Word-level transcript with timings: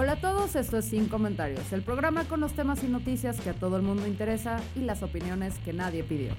Hola 0.00 0.12
a 0.12 0.20
todos, 0.20 0.54
esto 0.54 0.78
es 0.78 0.84
Sin 0.84 1.08
Comentarios, 1.08 1.72
el 1.72 1.82
programa 1.82 2.22
con 2.28 2.38
los 2.38 2.52
temas 2.52 2.84
y 2.84 2.86
noticias 2.86 3.40
que 3.40 3.50
a 3.50 3.52
todo 3.52 3.76
el 3.76 3.82
mundo 3.82 4.06
interesa 4.06 4.60
y 4.76 4.82
las 4.82 5.02
opiniones 5.02 5.58
que 5.64 5.72
nadie 5.72 6.04
pidió. 6.04 6.30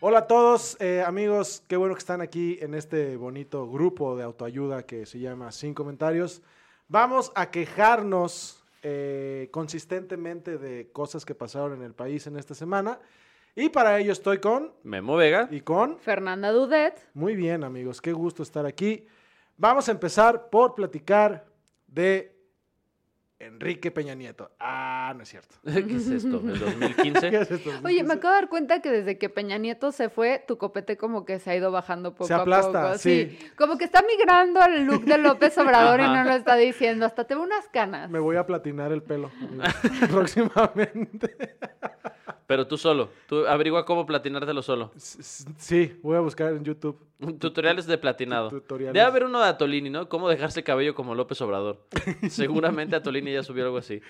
Hola 0.00 0.18
a 0.18 0.26
todos, 0.26 0.76
eh, 0.80 1.02
amigos, 1.02 1.64
qué 1.66 1.78
bueno 1.78 1.94
que 1.94 2.00
están 2.00 2.20
aquí 2.20 2.58
en 2.60 2.74
este 2.74 3.16
bonito 3.16 3.66
grupo 3.70 4.16
de 4.16 4.24
autoayuda 4.24 4.82
que 4.82 5.06
se 5.06 5.18
llama 5.18 5.50
Sin 5.50 5.72
Comentarios. 5.72 6.42
Vamos 6.94 7.32
a 7.34 7.50
quejarnos 7.50 8.62
eh, 8.80 9.48
consistentemente 9.50 10.58
de 10.58 10.92
cosas 10.92 11.24
que 11.24 11.34
pasaron 11.34 11.72
en 11.72 11.82
el 11.82 11.92
país 11.92 12.24
en 12.28 12.36
esta 12.36 12.54
semana. 12.54 13.00
Y 13.56 13.68
para 13.70 13.98
ello 13.98 14.12
estoy 14.12 14.38
con 14.38 14.72
Memo 14.84 15.16
Vega. 15.16 15.48
y 15.50 15.60
con... 15.62 15.98
Fernanda 15.98 16.52
Dudet. 16.52 17.04
Muy 17.12 17.34
bien, 17.34 17.64
amigos, 17.64 18.00
qué 18.00 18.12
gusto 18.12 18.44
estar 18.44 18.64
aquí. 18.64 19.08
Vamos 19.56 19.88
a 19.88 19.90
empezar 19.90 20.50
por 20.50 20.76
platicar 20.76 21.46
de 21.88 22.33
Enrique 23.46 23.90
Peña 23.90 24.14
Nieto. 24.14 24.50
Ah, 24.58 25.12
no 25.16 25.22
es 25.22 25.28
cierto. 25.28 25.54
¿Qué 25.64 25.96
es 25.96 26.08
esto? 26.08 26.40
¿El 26.40 26.52
¿Qué 26.58 26.58
2015? 26.64 27.28
es 27.36 27.50
esto? 27.50 27.70
Oye, 27.84 28.02
me 28.02 28.14
acabo 28.14 28.34
de 28.34 28.40
dar 28.40 28.48
cuenta 28.48 28.80
que 28.80 28.90
desde 28.90 29.18
que 29.18 29.28
Peña 29.28 29.58
Nieto 29.58 29.92
se 29.92 30.08
fue, 30.08 30.42
tu 30.46 30.56
copete 30.58 30.96
como 30.96 31.24
que 31.24 31.38
se 31.38 31.50
ha 31.50 31.56
ido 31.56 31.70
bajando 31.70 32.12
poco 32.14 32.26
Se 32.26 32.34
aplasta, 32.34 32.80
a 32.80 32.86
poco. 32.88 32.98
sí. 32.98 33.38
Como 33.56 33.76
que 33.76 33.84
está 33.84 34.02
migrando 34.02 34.60
al 34.60 34.84
look 34.84 35.04
de 35.04 35.18
López 35.18 35.56
Obrador 35.58 36.00
y 36.00 36.04
no 36.04 36.24
lo 36.24 36.32
está 36.32 36.56
diciendo. 36.56 37.04
Hasta 37.06 37.24
te 37.24 37.34
veo 37.34 37.42
unas 37.44 37.68
canas. 37.68 38.10
Me 38.10 38.18
voy 38.18 38.36
a 38.36 38.46
platinar 38.46 38.92
el 38.92 39.02
pelo 39.02 39.30
próximamente. 40.10 41.36
Pero 42.46 42.66
tú 42.66 42.76
solo. 42.76 43.08
Tú 43.26 43.46
averigua 43.46 43.86
cómo 43.86 44.04
platinártelo 44.04 44.60
solo. 44.62 44.90
Sí, 44.98 45.98
voy 46.02 46.16
a 46.16 46.20
buscar 46.20 46.52
en 46.52 46.62
YouTube. 46.64 46.98
Tutoriales 47.38 47.86
de 47.86 47.96
platinado. 47.96 48.50
Tutoriales. 48.50 48.92
Debe 48.92 49.06
haber 49.06 49.24
uno 49.24 49.40
de 49.40 49.46
Atolini, 49.48 49.88
¿no? 49.88 50.08
Cómo 50.08 50.28
dejarse 50.28 50.60
el 50.60 50.64
cabello 50.64 50.94
como 50.94 51.14
López 51.14 51.40
Obrador. 51.40 51.78
Seguramente 52.28 52.96
Atolini 52.96 53.32
ya 53.32 53.42
subió 53.42 53.64
algo 53.64 53.78
así. 53.78 54.00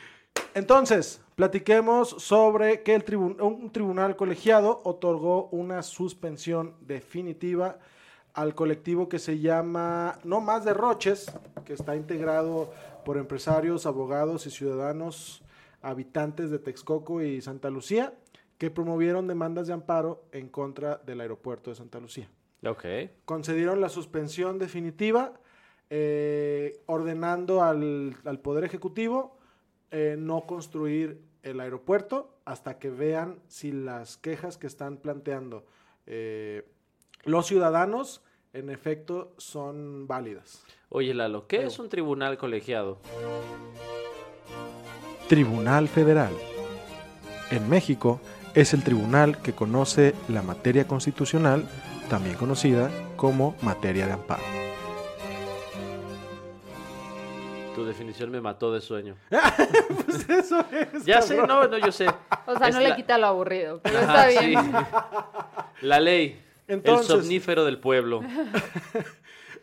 Entonces, 0.54 1.20
platiquemos 1.36 2.08
sobre 2.10 2.82
que 2.82 2.94
el 2.96 3.04
tribu- 3.04 3.40
un 3.40 3.70
tribunal 3.70 4.16
colegiado 4.16 4.80
otorgó 4.84 5.48
una 5.52 5.82
suspensión 5.84 6.74
definitiva 6.80 7.78
al 8.32 8.56
colectivo 8.56 9.08
que 9.08 9.20
se 9.20 9.38
llama 9.38 10.18
No 10.24 10.40
Más 10.40 10.64
Derroches, 10.64 11.30
que 11.64 11.72
está 11.72 11.94
integrado 11.94 12.72
por 13.04 13.16
empresarios, 13.16 13.86
abogados 13.86 14.46
y 14.46 14.50
ciudadanos 14.50 15.40
habitantes 15.82 16.50
de 16.50 16.58
Texcoco 16.58 17.22
y 17.22 17.40
Santa 17.42 17.68
Lucía, 17.70 18.14
que 18.58 18.70
promovieron 18.70 19.26
demandas 19.26 19.66
de 19.66 19.72
amparo 19.72 20.24
en 20.32 20.48
contra 20.48 20.96
del 21.04 21.20
aeropuerto 21.20 21.70
de 21.70 21.76
Santa 21.76 21.98
Lucía 22.00 22.28
Ok. 22.66 22.84
concedieron 23.24 23.80
la 23.80 23.88
suspensión 23.88 24.58
definitiva, 24.58 25.34
eh, 25.90 26.80
ordenando 26.86 27.62
al, 27.62 28.16
al 28.24 28.38
Poder 28.40 28.64
Ejecutivo 28.64 29.36
eh, 29.90 30.16
no 30.18 30.42
construir 30.46 31.20
el 31.42 31.60
aeropuerto 31.60 32.38
hasta 32.46 32.78
que 32.78 32.90
vean 32.90 33.38
si 33.48 33.70
las 33.70 34.16
quejas 34.16 34.56
que 34.56 34.66
están 34.66 34.96
planteando 34.96 35.66
eh, 36.06 36.66
los 37.24 37.46
ciudadanos 37.46 38.22
en 38.54 38.70
efecto 38.70 39.34
son 39.36 40.06
válidas. 40.06 40.64
Oye, 40.88 41.12
Lalo, 41.12 41.46
¿qué 41.46 41.64
es 41.64 41.78
un 41.78 41.88
tribunal 41.88 42.38
colegiado? 42.38 43.00
Tribunal 45.28 45.88
Federal. 45.88 46.32
En 47.50 47.68
México 47.68 48.20
es 48.54 48.72
el 48.74 48.84
tribunal 48.84 49.38
que 49.38 49.52
conoce 49.52 50.14
la 50.28 50.42
materia 50.42 50.86
constitucional, 50.86 51.64
también 52.08 52.36
conocida 52.36 52.90
como 53.16 53.56
materia 53.62 54.06
de 54.06 54.12
amparo. 54.12 54.42
Tu 57.74 57.84
definición 57.84 58.30
me 58.30 58.40
mató 58.40 58.72
de 58.72 58.80
sueño. 58.80 59.16
Pues 60.06 60.28
eso 60.28 60.64
es. 60.70 61.04
Ya 61.04 61.20
sé, 61.22 61.36
no, 61.36 61.66
no, 61.66 61.78
yo 61.78 61.90
sé. 61.90 62.06
O 62.46 62.56
sea, 62.56 62.68
Es 62.68 62.74
no 62.74 62.80
le 62.80 62.90
la- 62.90 62.96
quita 62.96 63.18
lo 63.18 63.26
aburrido, 63.26 63.80
pero 63.82 63.98
Ajá, 63.98 64.28
está 64.28 64.40
bien. 64.40 64.62
sí. 64.62 64.70
La 65.86 65.98
ley. 66.00 66.40
Entonces- 66.68 67.10
el 67.10 67.20
somnífero 67.22 67.64
del 67.64 67.78
pueblo. 67.78 68.20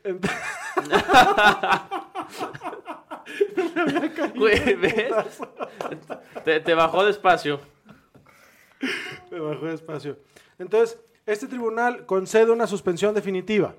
Güey, 4.36 4.76
¿ves? 4.76 5.14
Te, 6.44 6.60
te 6.60 6.74
bajó 6.74 7.06
despacio. 7.06 7.60
Me 9.32 9.40
bajó 9.40 9.66
despacio. 9.66 10.18
Entonces, 10.60 11.00
este 11.26 11.48
tribunal 11.48 12.06
concede 12.06 12.52
una 12.52 12.68
suspensión 12.68 13.14
definitiva. 13.14 13.76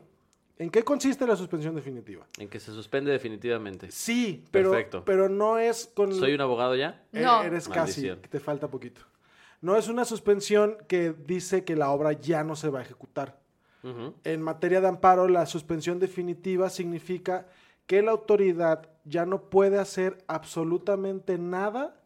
¿En 0.59 0.71
qué 0.71 0.85
consiste 0.85 1.27
la 1.27 1.35
suspensión 1.35 1.75
definitiva? 1.75 2.25
En 2.39 2.49
que 2.49 2.61
se 2.61 2.73
suspende 2.73 3.11
definitivamente. 3.11 3.91
Sí, 3.91 4.45
pero, 4.51 4.71
Perfecto. 4.71 5.05
pero 5.05 5.29
no 5.29 5.59
es 5.59 5.91
con... 5.95 6.15
¿Soy 6.15 6.35
un 6.35 6.41
abogado 6.41 6.77
ya? 6.77 7.03
Eh, 7.13 7.23
No. 7.23 7.43
Eres 7.43 7.69
Maldición. 7.69 8.19
casi, 8.19 8.29
te 8.29 8.39
falta 8.39 8.69
poquito. 8.69 9.01
No 9.61 9.77
es 9.77 9.89
una 9.89 10.05
suspensión 10.05 10.77
que 10.89 11.13
dice 11.13 11.65
que 11.65 11.75
la 11.77 11.91
obra 11.91 12.13
ya 12.13 12.45
no 12.45 12.55
se 12.55 12.69
va 12.69 12.81
a 12.81 12.83
ejecutar. 12.83 13.41
Ujú. 13.83 14.15
En 14.25 14.43
materia 14.43 14.81
de 14.81 14.89
amparo, 14.89 15.27
la 15.27 15.47
suspensión 15.47 15.99
definitiva 15.99 16.71
significa 16.71 17.47
que 17.87 18.03
la 18.03 18.13
autoridad 18.13 18.89
ya 19.05 19.27
no 19.27 19.51
puede 19.51 19.79
hacer 19.79 20.19
absolutamente 20.29 21.39
nada, 21.39 21.97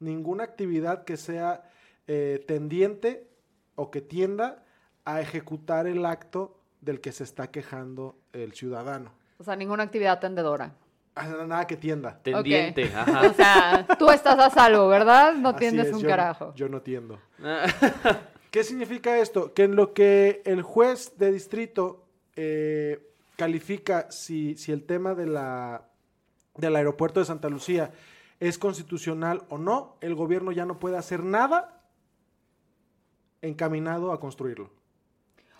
ninguna 0.00 0.44
actividad 0.44 1.04
que 1.04 1.16
sea 1.18 1.68
eh, 2.08 2.44
tendiente 2.48 3.28
o 3.76 3.90
que 3.92 4.00
tienda 4.00 4.64
a 5.04 5.20
ejecutar 5.20 5.86
el 5.86 6.04
acto 6.04 6.58
del 6.80 7.00
que 7.00 7.12
se 7.12 7.22
está 7.24 7.50
quejando 7.50 8.16
el 8.32 8.52
ciudadano. 8.54 9.12
O 9.38 9.44
sea, 9.44 9.54
ninguna 9.56 9.84
actividad 9.84 10.18
tendedora. 10.18 10.74
Ah, 11.14 11.26
Nada 11.46 11.66
que 11.66 11.76
tienda. 11.76 12.18
Tendiente, 12.22 12.84
O 12.94 12.98
ajá. 12.98 13.32
sea, 13.34 13.86
tú 13.98 14.10
estás 14.10 14.38
a 14.38 14.50
salvo, 14.50 14.88
¿verdad? 14.88 15.34
No 15.34 15.50
Así 15.50 15.58
tiendes 15.60 15.86
es, 15.88 15.92
un 15.94 16.00
yo 16.00 16.06
no- 16.06 16.10
carajo. 16.10 16.54
yo 16.54 16.68
no 16.68 16.82
tiendo. 16.82 17.18
¿Qué 18.50 18.64
significa 18.64 19.18
esto? 19.18 19.52
Que 19.52 19.64
en 19.64 19.76
lo 19.76 19.92
que 19.92 20.42
el 20.44 20.62
juez 20.62 21.18
de 21.18 21.32
distrito 21.32 22.04
eh, 22.36 23.04
califica 23.36 24.10
si, 24.10 24.56
si 24.56 24.72
el 24.72 24.84
tema 24.84 25.14
de 25.14 25.26
la, 25.26 25.82
del 26.56 26.76
aeropuerto 26.76 27.20
de 27.20 27.26
Santa 27.26 27.48
Lucía 27.48 27.90
es 28.40 28.56
constitucional 28.58 29.42
o 29.48 29.58
no, 29.58 29.96
el 30.00 30.14
gobierno 30.14 30.52
ya 30.52 30.64
no 30.64 30.78
puede 30.78 30.96
hacer 30.96 31.24
nada 31.24 31.77
encaminado 33.42 34.12
a 34.12 34.20
construirlo. 34.20 34.70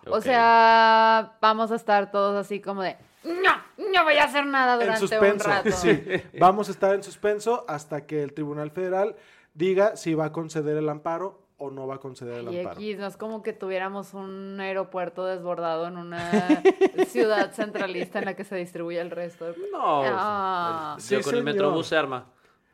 O 0.07 0.21
sea, 0.21 1.37
vamos 1.41 1.71
a 1.71 1.75
estar 1.77 2.11
todos 2.11 2.35
así 2.37 2.61
como 2.61 2.83
de, 2.83 2.97
no, 3.25 3.91
no 3.93 4.05
voy 4.05 4.15
a 4.15 4.25
hacer 4.25 4.47
nada 4.47 4.75
En 4.75 4.81
durante 4.81 5.03
un 5.03 5.09
suspenso. 5.09 5.49
rato. 5.49 5.71
sí. 5.73 6.03
Vamos 6.39 6.69
a 6.69 6.71
estar 6.73 6.95
en 6.95 7.03
suspenso 7.03 7.65
hasta 7.69 8.07
que 8.07 8.23
el 8.23 8.33
Tribunal 8.33 8.71
Federal 8.71 9.17
diga 9.55 9.97
si 9.97 10.15
va 10.15 10.27
a 10.27 10.33
conceder 10.33 10.77
el 10.79 10.89
amparo 10.89 11.43
o 11.59 11.71
no 11.71 11.87
va 11.89 11.97
a 11.97 11.99
conceder 11.99 12.39
el 12.39 12.53
Y 12.55 12.59
amparo. 12.61 12.77
aquí 12.77 12.95
no 12.95 13.07
es 13.07 13.17
como 13.17 13.43
que 13.43 13.53
tuviéramos 13.53 14.15
un 14.15 14.59
aeropuerto 14.61 15.27
desbordado 15.27 15.89
en 15.89 15.99
una 15.99 16.31
ciudad 17.09 17.53
centralista 17.53 18.21
en 18.21 18.27
la 18.27 18.35
que 18.37 18.45
se 18.45 18.55
distribuye 18.57 19.01
el 19.01 19.11
resto. 19.11 19.47
de- 19.47 19.59
No. 19.73 20.03
Ah. 20.07 20.97
Sí, 21.01 21.17
yo 21.17 21.23
con 21.23 21.35
el. 21.35 21.43
Metrobús 21.45 21.89
se 21.89 21.97
arma. 21.97 22.27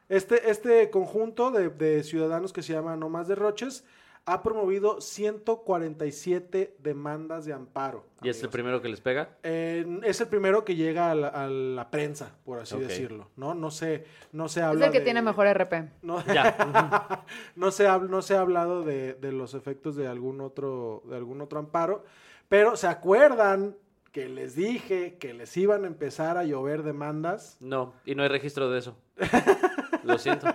Este, 0.09 0.51
este 0.51 0.91
conjunto 0.91 1.51
de, 1.51 1.71
de 1.71 2.05
ciudadanos 2.05 2.53
que 2.53 2.63
se 2.63 2.75
llama 2.75 2.95
No 2.95 3.09
Más 3.09 3.27
Derroches 3.27 3.85
ha 4.27 4.43
promovido 4.43 5.01
147 5.01 6.77
demandas 6.79 7.45
de 7.45 7.53
amparo. 7.53 8.05
¿Y 8.23 8.29
es 8.31 8.43
el 8.43 8.49
primero 8.49 8.81
que 8.81 8.89
les 8.89 9.01
pega? 9.01 9.37
Eh, 9.43 9.85
es 10.03 10.21
el 10.21 10.29
primero 10.29 10.65
que 10.65 10.77
llega 10.77 11.11
a 11.11 11.15
la, 11.15 11.29
a 11.29 11.47
la 11.49 11.91
prensa, 11.91 12.35
por 12.45 12.59
así 12.59 12.79
decirlo, 12.79 13.29
¿no? 13.37 13.55
No 13.55 13.71
se, 13.71 14.07
no 14.33 14.49
se 14.49 14.61
Es 14.61 14.67
habla 14.67 14.87
el 14.87 14.93
que 14.93 15.01
de- 15.01 15.05
tiene 15.05 15.21
mejor 15.23 15.47
RP. 15.47 15.91
No, 16.03 16.25
Ya. 16.27 17.25
no, 17.57 17.71
se, 17.71 17.87
ha, 17.87 17.99
no 17.99 18.23
se 18.23 18.35
ha 18.35 18.41
hablado 18.41 18.83
de, 18.83 19.15
de 19.15 19.33
los 19.33 19.53
efectos 19.55 19.95
de 19.97 20.07
algún, 20.07 20.41
otro, 20.41 21.03
de 21.07 21.17
algún 21.17 21.41
otro 21.43 21.59
amparo, 21.59 22.05
pero 22.49 22.77
¿se 22.77 22.87
acuerdan 22.87 23.77
que 24.11 24.29
les 24.29 24.55
dije 24.55 25.19
que 25.19 25.35
les 25.35 25.57
iban 25.57 25.83
a 25.85 25.89
empezar 25.89 26.39
a 26.39 26.45
llover 26.45 26.85
demandas. 26.85 27.57
No, 27.59 27.95
y 28.05 28.15
no 28.15 28.23
hay 28.23 28.29
registro 28.29 28.71
de 28.71 28.79
eso. 28.79 28.97
Lo 30.05 30.19
siento. 30.19 30.47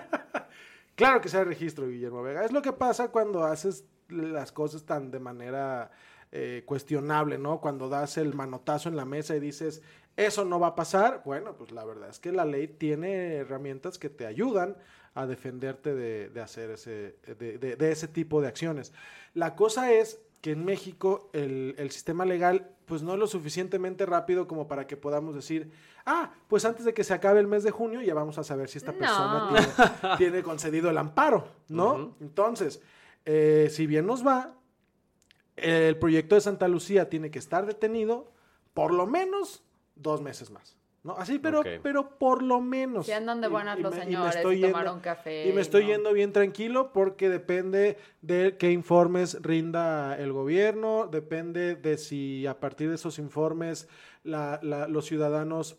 Claro 1.00 1.22
que 1.22 1.30
sea 1.30 1.46
registro, 1.46 1.88
Guillermo 1.88 2.22
Vega. 2.22 2.44
Es 2.44 2.52
lo 2.52 2.62
que 2.62 2.74
pasa 2.74 3.08
cuando 3.10 3.46
haces 3.46 3.86
las 4.10 4.52
cosas 4.52 4.84
tan 4.84 5.12
de 5.12 5.20
manera 5.22 5.92
eh, 6.34 6.64
cuestionable, 6.66 7.38
¿no? 7.38 7.62
Cuando 7.62 7.88
das 7.88 8.18
el 8.18 8.34
manotazo 8.34 8.90
en 8.90 8.98
la 8.98 9.06
mesa 9.06 9.34
y 9.34 9.40
dices, 9.40 9.82
eso 10.18 10.44
no 10.44 10.60
va 10.60 10.68
a 10.68 10.76
pasar. 10.76 11.22
Bueno, 11.24 11.56
pues 11.58 11.72
la 11.72 11.86
verdad 11.86 12.10
es 12.10 12.20
que 12.20 12.34
la 12.34 12.44
ley 12.44 12.68
tiene 12.68 13.36
herramientas 13.36 13.98
que 13.98 14.10
te 14.10 14.26
ayudan 14.26 14.76
a 15.14 15.26
defenderte 15.26 15.96
de, 15.96 16.28
de 16.32 16.42
hacer 16.42 16.70
ese, 16.72 17.16
de, 17.26 17.58
de- 17.58 17.78
de 17.78 17.92
ese 17.94 18.10
tipo 18.10 18.42
de 18.42 18.50
acciones. 18.50 18.92
La 19.34 19.56
cosa 19.56 19.94
es 19.94 20.20
que 20.42 20.52
en 20.52 20.66
México 20.66 21.30
el, 21.34 21.76
el 21.78 21.92
sistema 21.92 22.26
legal 22.26 22.76
pues 22.90 23.04
no 23.04 23.14
es 23.14 23.20
lo 23.20 23.28
suficientemente 23.28 24.06
rápido 24.08 24.48
como 24.48 24.68
para 24.68 24.88
que 24.88 24.98
podamos 24.98 25.36
decir, 25.36 25.72
ah, 26.08 26.34
pues 26.48 26.66
antes 26.66 26.86
de 26.86 26.94
que 26.96 27.04
se 27.04 27.14
acabe 27.14 27.40
el 27.40 27.46
mes 27.46 27.64
de 27.64 27.70
junio 27.70 28.02
ya 28.02 28.16
vamos 28.16 28.40
a 28.40 28.44
saber 28.44 28.68
si 28.68 28.80
esta 28.80 28.94
persona 28.94 29.48
tiene, 30.02 30.18
tiene 30.18 30.44
concedido 30.44 30.90
el 30.90 30.98
amparo, 30.98 31.48
¿no? 31.68 32.16
Entonces, 32.20 32.82
eh, 33.26 33.70
si 33.72 33.86
bien 33.86 34.08
nos 34.08 34.26
va, 34.26 34.56
el 35.56 35.98
proyecto 35.98 36.34
de 36.34 36.42
Santa 36.42 36.68
Lucía 36.68 37.10
tiene 37.10 37.30
que 37.30 37.38
estar 37.38 37.68
detenido 37.68 38.32
por 38.74 38.92
lo 38.92 39.06
menos 39.06 39.64
dos 39.96 40.22
meses 40.22 40.50
más. 40.50 40.79
¿No? 41.10 41.18
Así, 41.18 41.40
pero, 41.40 41.62
pero 41.84 42.18
por 42.18 42.42
lo 42.42 42.62
menos. 42.62 43.06
Si 43.06 43.12
andan 43.12 43.42
de 43.42 43.48
buenas 43.48 43.78
y 43.80 43.82
los 43.84 43.92
me- 43.94 43.98
y 43.98 44.00
me 44.00 44.06
señores, 44.06 44.36
estoy 44.38 44.56
y 44.56 44.60
yendo- 44.60 44.72
tomaron 44.72 45.00
café. 45.00 45.48
y 45.48 45.52
me 45.54 45.62
estoy 45.62 45.84
¿no? 45.84 45.90
yendo 45.90 46.14
bien 46.14 46.32
tranquilo 46.34 46.92
porque 46.94 47.30
depende 47.30 47.98
de 48.22 48.56
qué 48.58 48.72
informes 48.72 49.42
rinda 49.42 50.18
el 50.18 50.32
gobierno, 50.32 51.08
depende 51.12 51.76
de 51.76 51.98
si 51.98 52.46
a 52.48 52.60
partir 52.60 52.90
de 52.90 52.96
esos 52.96 53.20
informes 53.20 53.88
la- 54.24 54.60
la- 54.64 54.88
los 54.88 55.06
ciudadanos 55.06 55.78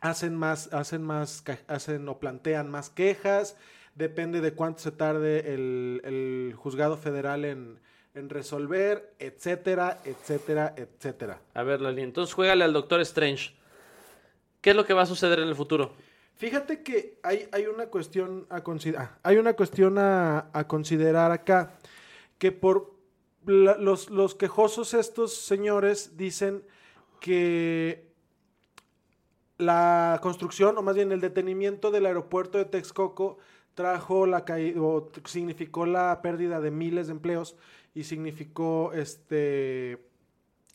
hacen 0.00 0.34
más, 0.36 0.72
hacen 0.72 1.02
más, 1.02 1.44
hacen 1.66 2.08
o 2.08 2.18
plantean 2.18 2.70
más 2.70 2.90
quejas, 2.90 3.56
depende 3.94 4.40
de 4.40 4.52
cuánto 4.52 4.80
se 4.80 4.92
tarde 4.92 5.54
el, 5.54 6.00
el 6.04 6.54
juzgado 6.56 6.96
federal 6.96 7.44
en, 7.44 7.80
en 8.14 8.28
resolver, 8.28 9.14
etcétera, 9.18 10.00
etcétera, 10.04 10.74
etcétera. 10.76 11.40
A 11.54 11.62
ver, 11.62 11.80
Lali, 11.80 12.02
entonces 12.02 12.34
juégale 12.34 12.64
al 12.64 12.72
Doctor 12.72 13.00
Strange. 13.00 13.54
¿Qué 14.64 14.70
es 14.70 14.76
lo 14.76 14.86
que 14.86 14.94
va 14.94 15.02
a 15.02 15.06
suceder 15.06 15.40
en 15.40 15.48
el 15.48 15.54
futuro? 15.54 15.92
Fíjate 16.36 16.82
que 16.82 17.18
hay, 17.22 17.46
hay 17.52 17.66
una 17.66 17.88
cuestión 17.88 18.46
a 18.48 18.62
considerar. 18.62 19.18
Hay 19.22 19.36
una 19.36 19.52
cuestión 19.52 19.98
a, 19.98 20.64
considerar 20.66 21.32
acá. 21.32 21.74
Que 22.38 22.50
por 22.50 22.94
los, 23.44 24.08
los 24.08 24.34
quejosos 24.34 24.94
estos 24.94 25.36
señores 25.36 26.16
dicen 26.16 26.64
que 27.20 28.06
la 29.58 30.18
construcción, 30.22 30.78
o 30.78 30.82
más 30.82 30.94
bien 30.94 31.12
el 31.12 31.20
detenimiento 31.20 31.90
del 31.90 32.06
aeropuerto 32.06 32.56
de 32.56 32.64
Texcoco 32.64 33.36
trajo 33.74 34.24
la 34.24 34.46
caída, 34.46 34.80
o 34.80 35.10
significó 35.26 35.84
la 35.84 36.22
pérdida 36.22 36.62
de 36.62 36.70
miles 36.70 37.08
de 37.08 37.12
empleos 37.12 37.54
y 37.94 38.04
significó 38.04 38.94
este 38.94 40.08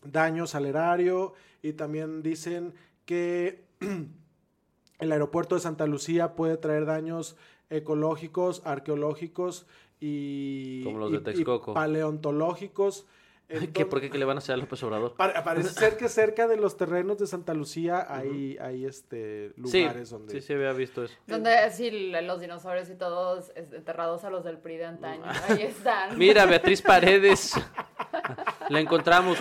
daños 0.03 0.53
al 0.53 0.67
erario 0.67 1.33
y 1.63 1.73
también 1.73 2.21
dicen 2.21 2.75
que 3.05 3.67
el 4.99 5.11
aeropuerto 5.11 5.55
de 5.55 5.61
Santa 5.61 5.85
Lucía 5.85 6.33
puede 6.35 6.57
traer 6.57 6.85
daños 6.85 7.35
ecológicos, 7.69 8.61
arqueológicos 8.65 9.65
y, 9.99 10.83
Como 10.83 10.97
los 10.99 11.11
de 11.11 11.17
y- 11.17 11.19
y 11.19 11.23
Texcoco. 11.23 11.73
paleontológicos. 11.73 13.05
¿Qué, 13.73 13.83
¿Por 13.85 13.99
qué? 13.99 14.11
¿Qué 14.11 14.19
le 14.19 14.25
van 14.25 14.37
a 14.37 14.39
hacer 14.39 14.53
a 14.53 14.57
López 14.57 14.81
Obrador? 14.83 15.15
pare- 15.15 15.33
parece 15.43 15.69
ser 15.69 15.97
que 15.97 16.07
cerca 16.07 16.47
de 16.47 16.55
los 16.57 16.77
terrenos 16.77 17.17
de 17.17 17.25
Santa 17.25 17.53
Lucía 17.55 18.05
hay, 18.07 18.57
hay 18.61 18.85
este, 18.85 19.53
Sí, 19.65 19.79
lugares 19.81 20.09
donde... 20.11 20.33
sí, 20.33 20.41
sí, 20.41 20.53
había 20.53 20.71
visto 20.73 21.03
eso. 21.03 21.15
Donde 21.25 21.57
así 21.57 21.89
los 22.11 22.41
dinosaurios 22.41 22.89
y 22.91 22.95
todos 22.95 23.51
es- 23.55 23.73
enterrados 23.73 24.23
a 24.23 24.29
los 24.29 24.43
del 24.43 24.59
PRI 24.59 24.77
de 24.77 24.85
antaño. 24.85 25.23
Ahí 25.47 25.63
están. 25.63 26.15
Mira, 26.17 26.45
Beatriz 26.45 26.81
Paredes. 26.83 27.53
La 28.69 28.79
encontramos. 28.79 29.39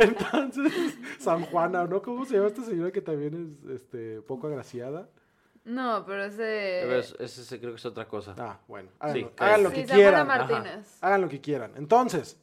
Entonces, 0.00 0.72
San 1.18 1.42
Juana, 1.46 1.84
¿no? 1.86 2.02
¿Cómo 2.02 2.24
se 2.24 2.34
llama 2.36 2.48
esta 2.48 2.64
señora 2.64 2.90
que 2.92 3.00
también 3.02 3.58
es 3.64 3.70
este, 3.82 4.20
poco 4.22 4.46
agraciada? 4.46 5.08
No, 5.64 6.04
pero 6.06 6.24
ese. 6.24 6.80
Pero 6.82 6.96
es- 6.96 7.14
Ese, 7.20 7.42
ese 7.42 7.58
creo 7.60 7.70
que 7.72 7.76
es 7.76 7.86
otra 7.86 8.06
cosa. 8.08 8.34
Ah, 8.38 8.58
bueno, 8.66 8.90
hagan, 8.98 9.14
Sí, 9.16 9.22
lo- 9.22 9.34
que- 9.34 9.44
hagan 9.44 9.62
lo 9.62 9.70
Sí, 9.70 9.76
que 9.76 9.84
quieran. 9.86 10.26
Martínez. 10.26 10.98
Hagan 11.00 11.20
lo 11.20 11.28
que 11.28 11.40
quieran. 11.40 11.72
Entonces, 11.76 12.36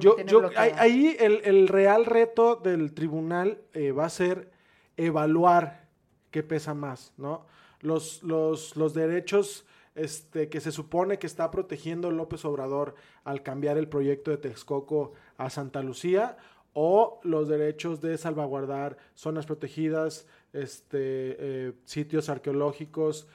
yo, 0.00 0.16
ahí- 0.56 0.72
ahí 0.76 1.16
el, 1.18 1.40
el 1.44 1.68
real 1.68 2.06
reto 2.06 2.56
del 2.56 2.94
tribunal 2.94 3.60
eh, 3.74 3.92
va 3.92 4.06
a 4.06 4.10
ser 4.10 4.50
evaluar 4.96 5.86
qué 6.30 6.42
pesa 6.42 6.74
más, 6.74 7.12
¿no? 7.16 7.46
Los, 7.80 8.22
los, 8.22 8.76
los 8.76 8.92
derechos 8.94 9.64
este, 9.94 10.48
que 10.48 10.60
se 10.60 10.72
supone 10.72 11.18
que 11.18 11.26
está 11.26 11.50
protegiendo 11.50 12.10
López 12.10 12.44
Obrador 12.44 12.94
al 13.24 13.42
cambiar 13.42 13.78
el 13.78 13.88
proyecto 13.88 14.30
de 14.30 14.36
Texcoco 14.38 15.12
a 15.36 15.48
Santa 15.50 15.82
Lucía 15.82 16.36
o 16.80 17.18
los 17.24 17.48
derechos 17.48 18.00
de 18.00 18.16
salvaguardar 18.16 18.98
zonas 19.14 19.46
protegidas, 19.46 20.28
este, 20.52 20.98
eh, 21.00 21.72
sitios 21.84 22.28
arqueológicos, 22.28 23.26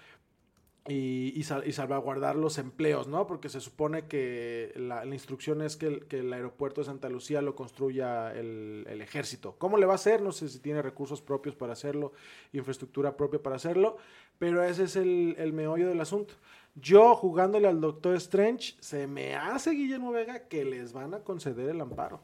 y, 0.87 1.33
y 1.35 1.43
sal- 1.43 1.63
y 1.65 1.71
salvaguardar 1.71 2.35
los 2.35 2.57
empleos, 2.57 3.07
¿no? 3.07 3.25
Porque 3.25 3.49
se 3.49 3.59
supone 3.59 4.07
que 4.07 4.73
la, 4.75 5.03
la 5.05 5.13
instrucción 5.13 5.61
es 5.61 5.75
que 5.77 5.87
el, 5.87 6.05
que 6.07 6.19
el 6.19 6.31
aeropuerto 6.33 6.81
de 6.81 6.85
Santa 6.85 7.09
Lucía 7.09 7.41
lo 7.41 7.55
construya 7.55 8.33
el, 8.33 8.85
el 8.89 9.01
ejército. 9.01 9.55
¿Cómo 9.57 9.77
le 9.77 9.85
va 9.85 9.93
a 9.93 9.95
hacer? 9.95 10.21
No 10.21 10.31
sé 10.31 10.47
si 10.49 10.59
tiene 10.59 10.81
recursos 10.81 11.21
propios 11.21 11.55
para 11.55 11.73
hacerlo, 11.73 12.13
infraestructura 12.53 13.15
propia 13.15 13.41
para 13.41 13.55
hacerlo, 13.57 13.97
pero 14.39 14.63
ese 14.63 14.83
es 14.83 14.95
el, 14.95 15.35
el 15.37 15.51
meollo 15.53 15.87
del 15.87 16.01
asunto. 16.01 16.33
Yo, 16.75 17.15
jugándole 17.15 17.67
al 17.67 17.79
Doctor 17.79 18.15
Strange, 18.15 18.75
se 18.79 19.07
me 19.07 19.35
hace, 19.35 19.71
Guillermo 19.71 20.11
Vega, 20.11 20.47
que 20.47 20.65
les 20.65 20.91
van 20.91 21.13
a 21.13 21.19
conceder 21.19 21.69
el 21.69 21.81
amparo. 21.81 22.19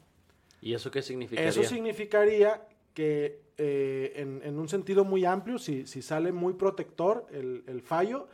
¿Y 0.61 0.73
eso 0.73 0.91
qué 0.91 1.01
significaría? 1.01 1.49
Eso 1.49 1.63
significaría 1.63 2.61
que 2.93 3.41
eh, 3.57 4.13
en, 4.15 4.41
en 4.43 4.59
un 4.59 4.67
sentido 4.67 5.05
muy 5.05 5.25
amplio, 5.25 5.57
si, 5.57 5.85
si 5.87 6.01
sale 6.01 6.31
muy 6.31 6.53
protector 6.53 7.25
el, 7.31 7.63
el 7.67 7.81
fallo, 7.81 8.27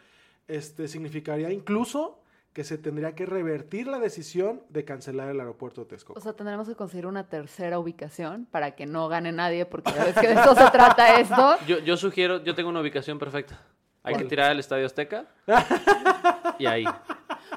este, 0.47 0.87
significaría 0.87 1.51
incluso 1.51 2.19
que 2.53 2.63
se 2.63 2.77
tendría 2.77 3.15
que 3.15 3.25
revertir 3.25 3.85
la 3.85 3.99
decisión 3.99 4.63
de 4.69 4.85
cancelar 4.85 5.27
el 5.27 5.39
aeropuerto 5.41 5.81
de 5.81 5.87
Texcoco. 5.87 6.17
O 6.17 6.21
sea, 6.23 6.31
tendremos 6.33 6.69
que 6.69 6.75
conseguir 6.75 7.05
una 7.05 7.27
tercera 7.27 7.79
ubicación 7.79 8.45
para 8.45 8.75
que 8.75 8.85
no 8.85 9.09
gane 9.09 9.33
nadie, 9.33 9.65
porque 9.65 9.91
ya 9.91 10.05
ves 10.05 10.15
que 10.15 10.27
de 10.27 10.35
eso 10.35 10.55
se 10.55 10.69
trata 10.71 11.19
esto. 11.19 11.57
Yo, 11.67 11.79
yo 11.79 11.97
sugiero, 11.97 12.41
yo 12.43 12.55
tengo 12.55 12.69
una 12.69 12.79
ubicación 12.79 13.19
perfecta. 13.19 13.61
Hay 14.03 14.15
que 14.15 14.23
tirar 14.23 14.51
el 14.53 14.59
Estadio 14.59 14.85
Azteca. 14.85 15.25
y 16.59 16.65
ahí. 16.65 16.85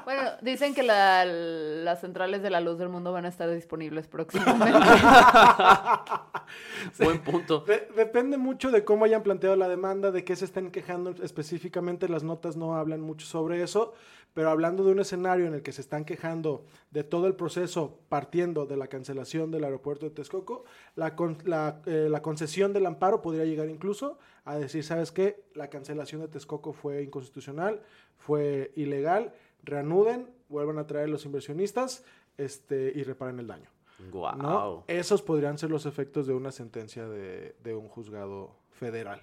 Bueno, 0.05 0.21
dicen 0.41 0.73
que 0.73 0.83
la- 0.83 1.25
las 1.25 2.01
centrales 2.01 2.41
de 2.41 2.49
la 2.49 2.61
luz 2.61 2.77
del 2.77 2.89
mundo 2.89 3.11
van 3.11 3.25
a 3.25 3.29
estar 3.29 3.49
disponibles 3.49 4.07
próximamente. 4.07 4.79
Buen 6.99 7.19
punto. 7.19 7.61
De- 7.61 7.87
depende 7.95 8.37
mucho 8.37 8.71
de 8.71 8.83
cómo 8.83 9.05
hayan 9.05 9.23
planteado 9.23 9.55
la 9.55 9.67
demanda, 9.67 10.11
de 10.11 10.23
qué 10.23 10.35
se 10.35 10.45
estén 10.45 10.71
quejando 10.71 11.11
específicamente. 11.23 12.09
Las 12.09 12.23
notas 12.23 12.55
no 12.57 12.75
hablan 12.75 13.01
mucho 13.01 13.25
sobre 13.25 13.61
eso, 13.61 13.93
pero 14.33 14.49
hablando 14.49 14.83
de 14.83 14.91
un 14.91 14.99
escenario 14.99 15.45
en 15.47 15.53
el 15.53 15.61
que 15.61 15.71
se 15.71 15.81
están 15.81 16.05
quejando 16.05 16.65
de 16.91 17.03
todo 17.03 17.27
el 17.27 17.35
proceso 17.35 17.99
partiendo 18.09 18.65
de 18.65 18.77
la 18.77 18.87
cancelación 18.87 19.51
del 19.51 19.63
aeropuerto 19.63 20.05
de 20.05 20.11
Texcoco, 20.11 20.65
la, 20.95 21.15
con- 21.15 21.37
la, 21.45 21.81
eh, 21.85 22.07
la 22.09 22.21
concesión 22.21 22.73
del 22.73 22.85
amparo 22.85 23.21
podría 23.21 23.45
llegar 23.45 23.69
incluso 23.69 24.17
a 24.45 24.57
decir, 24.57 24.83
¿sabes 24.83 25.11
qué? 25.11 25.43
La 25.53 25.69
cancelación 25.69 26.21
de 26.21 26.27
Texcoco 26.27 26.73
fue 26.73 27.03
inconstitucional, 27.03 27.81
fue 28.17 28.71
ilegal, 28.75 29.33
reanuden, 29.63 30.29
vuelvan 30.49 30.77
a 30.79 30.87
traer 30.87 31.09
los 31.09 31.25
inversionistas 31.25 32.03
este, 32.37 32.91
y 32.95 33.03
reparen 33.03 33.39
el 33.39 33.47
daño. 33.47 33.69
Guau. 34.11 34.37
¿no? 34.37 34.83
Esos 34.87 35.21
podrían 35.21 35.57
ser 35.57 35.69
los 35.69 35.85
efectos 35.85 36.25
de 36.27 36.33
una 36.33 36.51
sentencia 36.51 37.07
de, 37.07 37.55
de 37.63 37.75
un 37.75 37.87
juzgado 37.89 38.55
federal. 38.71 39.21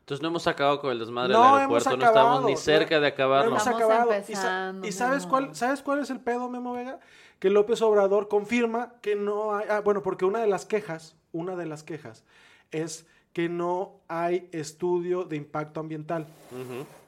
Entonces 0.00 0.22
no 0.22 0.28
hemos 0.28 0.46
acabado 0.46 0.80
con 0.80 0.90
el 0.90 0.98
desmadre 0.98 1.32
No 1.32 1.38
del 1.56 1.64
hemos 1.64 1.86
aeropuerto. 1.86 1.96
No 1.96 2.04
estamos 2.06 2.44
ni 2.44 2.52
no- 2.52 2.58
cerca 2.58 2.94
de 2.96 3.00
No 3.02 3.06
acabarlo. 3.06 3.50
hemos 3.50 3.58
Estamos 3.60 3.80
acabado. 3.82 4.10
Y, 4.10 4.12
sa- 4.12 4.20
empezando, 4.68 4.88
y 4.88 4.92
sabes 4.92 5.26
cuál, 5.26 5.54
¿sabes 5.54 5.82
cuál 5.82 6.00
es 6.00 6.10
el 6.10 6.20
pedo, 6.20 6.48
Memo 6.50 6.72
Vega? 6.72 6.98
Que 7.38 7.48
López 7.48 7.80
Obrador 7.80 8.28
confirma 8.28 8.94
que 9.00 9.14
no 9.16 9.54
hay. 9.54 9.66
ah, 9.70 9.80
bueno, 9.80 10.02
porque 10.02 10.24
una 10.24 10.40
de 10.40 10.48
las 10.48 10.66
quejas, 10.66 11.16
una 11.32 11.56
de 11.56 11.64
las 11.66 11.82
quejas, 11.84 12.24
es 12.72 13.06
que 13.32 13.48
no 13.48 14.00
hay 14.08 14.48
estudio 14.52 15.24
de 15.24 15.36
impacto 15.36 15.80
ambiental. 15.80 16.26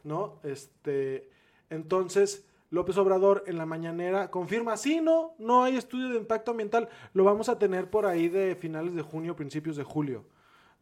¿no? 0.05 0.37
Este, 0.45 1.29
entonces, 1.71 2.45
López 2.73 2.97
Obrador 2.97 3.45
en 3.47 3.59
la 3.59 3.67
mañanera 3.67 4.31
confirma, 4.31 4.79
sí, 4.79 5.01
no, 5.03 5.35
no 5.39 5.63
hay 5.63 5.77
estudio 5.77 6.09
de 6.09 6.17
impacto 6.17 6.53
ambiental, 6.53 6.89
lo 7.13 7.23
vamos 7.23 7.51
a 7.51 7.59
tener 7.59 7.91
por 7.91 8.07
ahí 8.07 8.29
de 8.29 8.57
finales 8.57 8.95
de 8.95 9.03
junio, 9.03 9.37
principios 9.37 9.77
de 9.77 9.85
julio, 9.85 10.25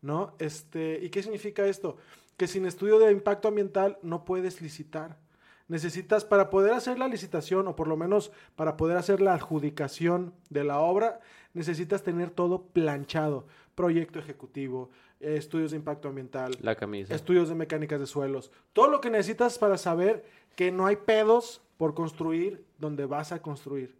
¿no? 0.01 0.33
Este, 0.39 1.01
¿y 1.03 1.11
qué 1.11 1.21
significa 1.21 1.67
esto? 1.67 1.97
Que 2.37 2.47
sin 2.47 2.65
estudio 2.65 3.01
de 3.01 3.11
impacto 3.11 3.49
ambiental 3.49 3.99
no 4.03 4.25
puedes 4.25 4.63
licitar. 4.63 5.19
necesitas, 5.67 6.25
para 6.25 6.49
poder 6.49 6.75
hacer 6.75 6.99
la 6.99 7.09
licitación, 7.09 7.67
o 7.69 7.77
por 7.77 7.87
lo 7.89 7.97
menos 7.97 8.31
para 8.57 8.77
poder 8.77 8.97
hacer 8.97 9.21
la 9.21 9.35
adjudicación 9.35 10.33
de 10.49 10.65
la 10.65 10.79
obra, 10.79 11.21
necesitas 11.55 12.03
tener 12.03 12.31
todo 12.31 12.63
planchado. 12.63 13.47
Proyecto 13.75 14.19
ejecutivo, 14.19 14.91
estudios 15.21 15.71
de 15.71 15.77
impacto 15.77 16.09
ambiental, 16.09 16.57
La 16.61 16.75
camisa. 16.77 17.15
estudios 17.15 17.49
de 17.49 17.55
mecánicas 17.55 18.01
de 18.01 18.07
suelos. 18.07 18.51
Todo 18.73 18.89
lo 18.91 19.01
que 19.01 19.11
necesitas 19.11 19.59
para 19.59 19.77
saber 19.79 20.25
que 20.57 20.71
no 20.73 20.87
hay 20.87 20.97
pedos 20.97 21.63
por 21.81 21.95
construir 21.95 22.63
donde 22.77 23.07
vas 23.07 23.33
a 23.33 23.41
construir. 23.41 23.97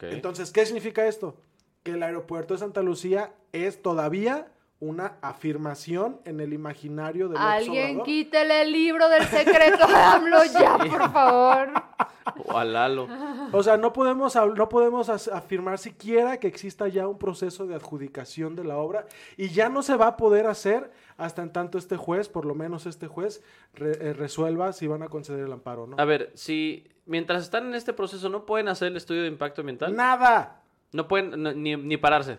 Entonces, 0.00 0.50
¿qué 0.50 0.64
significa 0.64 1.06
esto? 1.06 1.36
Que 1.82 1.90
el 1.90 2.02
aeropuerto 2.02 2.54
de 2.54 2.60
Santa 2.60 2.80
Lucía 2.80 3.34
es 3.52 3.82
todavía 3.82 4.50
una 4.78 5.18
afirmación 5.20 6.18
en 6.24 6.40
el 6.40 6.54
imaginario 6.54 7.28
del 7.28 7.36
Alguien 7.36 8.02
quítele 8.04 8.62
el 8.62 8.72
libro 8.72 9.06
del 9.10 9.24
secreto 9.26 9.86
de 9.86 9.94
AMLO 9.96 10.44
ya, 10.44 10.78
por 10.78 11.12
favor. 11.12 11.72
O 12.46 12.56
a 12.58 12.64
Lalo. 12.64 13.08
O 13.52 13.62
sea, 13.62 13.76
no 13.76 13.92
podemos, 13.92 14.34
no 14.36 14.68
podemos 14.68 15.08
afirmar 15.28 15.78
siquiera 15.78 16.38
que 16.38 16.46
exista 16.48 16.88
ya 16.88 17.06
un 17.08 17.18
proceso 17.18 17.66
de 17.66 17.74
adjudicación 17.74 18.56
de 18.56 18.64
la 18.64 18.76
obra 18.76 19.06
y 19.36 19.48
ya 19.50 19.68
no 19.68 19.82
se 19.82 19.96
va 19.96 20.06
a 20.08 20.16
poder 20.16 20.46
hacer 20.46 20.90
hasta 21.16 21.42
en 21.42 21.52
tanto 21.52 21.78
este 21.78 21.96
juez, 21.96 22.28
por 22.28 22.44
lo 22.46 22.54
menos 22.54 22.86
este 22.86 23.06
juez, 23.06 23.42
re- 23.74 23.98
eh, 24.00 24.12
resuelva 24.14 24.72
si 24.72 24.86
van 24.86 25.02
a 25.02 25.08
conceder 25.08 25.44
el 25.46 25.52
amparo 25.52 25.82
o 25.82 25.86
no. 25.86 25.96
A 25.98 26.04
ver, 26.04 26.30
si 26.34 26.86
mientras 27.06 27.42
están 27.42 27.66
en 27.66 27.74
este 27.74 27.92
proceso 27.92 28.28
no 28.28 28.46
pueden 28.46 28.68
hacer 28.68 28.88
el 28.88 28.96
estudio 28.96 29.22
de 29.22 29.28
impacto 29.28 29.60
ambiental, 29.62 29.94
Nada. 29.94 30.62
no 30.92 31.08
pueden 31.08 31.42
no, 31.42 31.52
ni, 31.52 31.76
ni 31.76 31.96
pararse. 31.96 32.38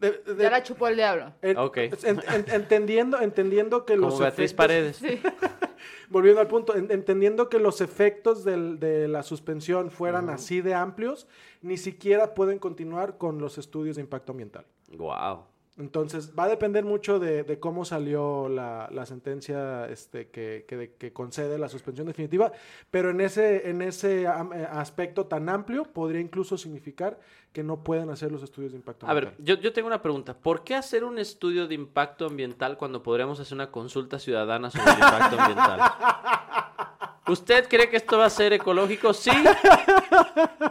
De- 0.00 0.12
de- 0.12 0.42
Ya 0.44 0.50
la 0.50 0.62
chupó 0.62 0.86
el 0.88 0.96
diablo. 0.96 1.32
en- 1.42 1.56
Ok. 1.58 1.76
en- 1.78 1.92
en- 2.04 2.44
entendiendo, 2.52 3.20
entendiendo 3.20 3.84
que 3.84 3.96
Como 3.96 4.08
los 4.10 4.18
Beatriz 4.18 4.52
efectos- 4.52 4.56
Paredes. 4.56 4.96
Sí. 4.96 5.20
Volviendo 6.08 6.40
al 6.40 6.46
punto, 6.48 6.74
en- 6.76 6.90
entendiendo 6.90 7.48
que 7.48 7.58
los 7.58 7.80
efectos 7.80 8.44
del- 8.44 8.78
de 8.78 9.08
la 9.08 9.22
suspensión 9.22 9.90
fueran 9.90 10.30
así 10.30 10.60
de 10.60 10.74
amplios, 10.74 11.26
ni 11.62 11.76
siquiera 11.76 12.34
pueden 12.34 12.58
continuar 12.58 13.18
con 13.18 13.38
los 13.40 13.58
estudios 13.58 13.96
de 13.96 14.02
impacto 14.02 14.32
ambiental. 14.32 14.64
Wow. 14.96 15.44
Entonces, 15.78 16.32
va 16.36 16.44
a 16.44 16.48
depender 16.48 16.84
mucho 16.84 17.18
de, 17.20 17.44
de 17.44 17.60
cómo 17.60 17.84
salió 17.84 18.48
la, 18.48 18.88
la 18.92 19.06
sentencia 19.06 19.86
este, 19.88 20.28
que, 20.28 20.64
que- 20.66 20.94
que 20.98 21.12
concede 21.12 21.56
la 21.58 21.68
suspensión 21.68 22.06
definitiva, 22.08 22.50
pero 22.90 23.10
en 23.10 23.20
ese, 23.20 23.70
en 23.70 23.80
ese 23.82 24.22
eh, 24.24 24.26
aspecto 24.26 25.26
tan 25.26 25.48
amplio 25.48 25.84
podría 25.84 26.20
incluso 26.20 26.58
significar 26.58 27.18
que 27.52 27.62
no 27.62 27.82
pueden 27.84 28.10
hacer 28.10 28.30
los 28.32 28.42
estudios 28.42 28.72
de 28.72 28.78
impacto 28.78 29.06
A 29.06 29.14
ver, 29.14 29.28
ambiental. 29.28 29.56
yo, 29.56 29.62
yo 29.62 29.72
tengo 29.72 29.86
una 29.86 30.02
pregunta. 30.02 30.36
¿Por 30.36 30.64
qué 30.64 30.74
hacer 30.74 31.04
un 31.04 31.18
estudio 31.18 31.66
de 31.68 31.74
impacto 31.74 32.26
ambiental 32.26 32.76
cuando 32.76 33.02
podríamos 33.02 33.38
hacer 33.40 33.54
una 33.54 33.70
consulta 33.70 34.18
ciudadana 34.18 34.70
sobre 34.70 34.84
el 34.90 34.98
impacto 34.98 35.40
ambiental? 35.40 35.80
¿Usted 37.28 37.68
cree 37.68 37.88
que 37.88 37.96
esto 37.96 38.18
va 38.18 38.26
a 38.26 38.30
ser 38.30 38.52
ecológico? 38.52 39.12
¿Sí 39.12 39.30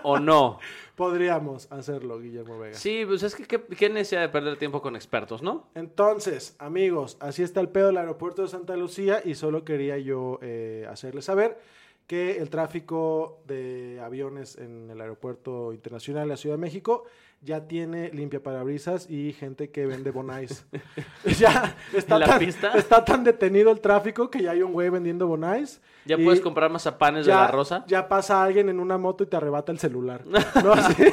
o 0.04 0.20
no? 0.20 0.60
Podríamos 0.96 1.72
hacerlo, 1.72 2.20
Guillermo 2.20 2.58
Vega. 2.58 2.76
Sí, 2.76 3.04
pues 3.06 3.22
es 3.22 3.36
que 3.36 3.46
qué, 3.46 3.62
qué 3.62 3.88
necesidad 3.90 4.22
de 4.22 4.30
perder 4.30 4.58
tiempo 4.58 4.82
con 4.82 4.96
expertos, 4.96 5.44
¿no? 5.44 5.68
Entonces, 5.76 6.56
amigos, 6.58 7.18
así 7.20 7.44
está 7.44 7.62
el 7.62 7.70
pedo 7.70 7.88
del 7.88 7.98
aeropuerto 7.98 8.42
de 8.42 8.48
Santa 8.48 8.76
Lucía 8.76 9.22
y 9.24 9.36
solo 9.36 9.64
quería 9.64 10.00
yo 10.00 10.40
eh, 10.42 10.88
hacerles 10.90 11.26
saber 11.26 11.60
que 12.08 12.38
el 12.38 12.50
tráfico 12.50 13.42
de 13.46 14.02
aviones 14.04 14.58
en 14.58 14.90
el 14.90 15.00
aeropuerto 15.00 15.74
internacional 15.74 16.24
de 16.24 16.30
la 16.30 16.38
Ciudad 16.38 16.56
de 16.56 16.62
México 16.62 17.04
ya 17.42 17.68
tiene 17.68 18.10
limpia 18.10 18.42
parabrisas 18.42 19.10
y 19.10 19.32
gente 19.34 19.70
que 19.70 19.86
vende 19.86 20.12
bonais. 20.12 20.66
ya 21.40 21.76
está 21.94 22.16
¿En 22.16 22.20
la 22.22 22.26
tan, 22.26 22.40
pista? 22.40 22.72
está 22.74 23.06
tan 23.06 23.24
detenido 23.24 23.72
el 23.72 23.80
tráfico 23.80 24.30
que 24.30 24.42
ya 24.42 24.52
hay 24.52 24.62
un 24.64 24.74
güey 24.74 24.90
vendiendo 24.90 25.28
bonais. 25.28 25.82
Ya 26.06 26.18
puedes 26.18 26.42
comprar 26.42 26.70
mazapanes 26.72 27.26
de 27.26 27.32
ya- 27.32 27.42
la 27.42 27.48
rosa. 27.48 27.86
Ya 27.88 28.08
pasa 28.08 28.44
alguien 28.44 28.70
en 28.70 28.80
una 28.80 28.98
moto 28.98 29.24
y 29.24 29.28
te 29.28 29.38
arrebata 29.38 29.72
el 29.72 29.80
celular. 29.80 30.24
¿no? 30.64 30.74
Así, 30.74 31.04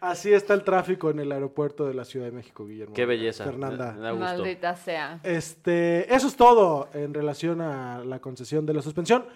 así 0.00 0.32
está 0.32 0.54
el 0.54 0.64
tráfico 0.64 1.10
en 1.10 1.18
el 1.20 1.30
aeropuerto 1.32 1.86
de 1.86 1.94
la 1.94 2.04
Ciudad 2.04 2.26
de 2.26 2.32
México, 2.32 2.66
Guillermo. 2.66 2.94
Qué 2.94 3.04
belleza. 3.04 3.44
Fernanda. 3.44 3.92
Me, 3.92 4.12
me. 4.12 4.18
Maldita 4.18 4.74
sea. 4.74 5.20
Este, 5.22 6.12
eso 6.14 6.28
es 6.28 6.36
todo 6.36 6.88
en 6.94 7.12
relación 7.14 7.60
a 7.60 8.02
la 8.04 8.20
concesión 8.20 8.64
de 8.64 8.74
la 8.74 8.82
suspensión. 8.82 9.26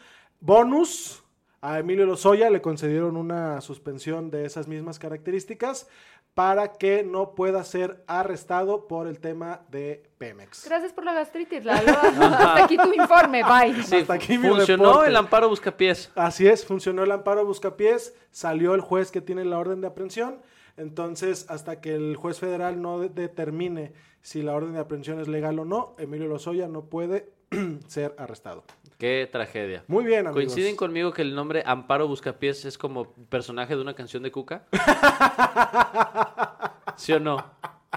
Bonus, 0.41 1.23
a 1.61 1.79
Emilio 1.79 2.07
Lozoya 2.07 2.51
le 2.51 2.61
concedieron 2.61 3.17
una 3.17 3.61
suspensión 3.61 4.31
de 4.31 4.45
esas 4.45 4.67
mismas 4.67 4.99
características 4.99 5.89
para 6.35 6.73
que 6.73 7.03
no 7.03 7.35
pueda 7.35 7.63
ser 7.65 8.03
arrestado 8.07 8.89
por 8.89 9.07
el 9.07 9.21
tema 9.21 9.63
de 9.71 10.03
Pemex. 10.17 10.65
Gracias 10.67 10.93
por 10.93 11.05
la 11.05 11.13
gastritis, 11.13 11.65
Lalo. 11.65 11.93
Hasta 12.03 12.65
aquí 12.65 12.77
tu 12.79 12.93
informe. 12.95 13.43
Bye. 13.43 13.83
Sí, 13.83 13.97
Hasta 13.97 14.15
aquí 14.15 14.39
mi 14.39 14.49
funcionó 14.49 14.85
reporte. 14.85 15.09
el 15.11 15.17
amparo 15.17 15.49
buscapiés. 15.51 16.11
Así 16.15 16.47
es, 16.47 16.65
funcionó 16.65 17.03
el 17.03 17.13
amparo 17.13 17.45
buscapiés, 17.45 18.15
salió 18.31 18.75
el 18.75 18.81
juez 18.81 19.11
que 19.11 19.21
tiene 19.21 19.45
la 19.45 19.59
orden 19.59 19.81
de 19.83 19.89
aprehensión, 19.89 20.41
entonces 20.79 21.45
hasta 21.51 21.81
que 21.81 21.95
el 21.95 22.17
juez 22.17 22.39
federal 22.39 22.81
no 22.81 22.99
de- 22.99 23.11
determine 23.11 23.93
si 24.23 24.41
la 24.43 24.55
orden 24.55 24.73
de 24.73 24.79
aprehensión 24.81 25.21
es 25.21 25.29
legal 25.29 25.59
o 25.59 25.65
no, 25.67 25.95
Emilio 25.99 26.29
Lozoya 26.29 26.67
no 26.69 26.87
puede 26.87 27.31
ser 27.89 28.15
arrestado. 28.17 28.65
Qué 29.03 29.29
tragedia. 29.33 29.83
Muy 29.89 30.05
bien, 30.05 30.29
amigos. 30.29 30.35
¿Coinciden 30.35 30.77
conmigo 30.77 31.13
que 31.13 31.23
el 31.23 31.35
nombre 31.35 31.65
Amparo 31.67 32.07
Buscapiés 32.07 32.65
es 32.65 32.79
como 32.79 33.13
personaje 33.29 33.75
de 33.75 33.83
una 33.83 33.95
canción 33.95 34.23
de 34.23 34.31
Cuca? 34.31 34.63
¿Sí 36.97 37.13
o 37.13 37.19
no? 37.19 37.45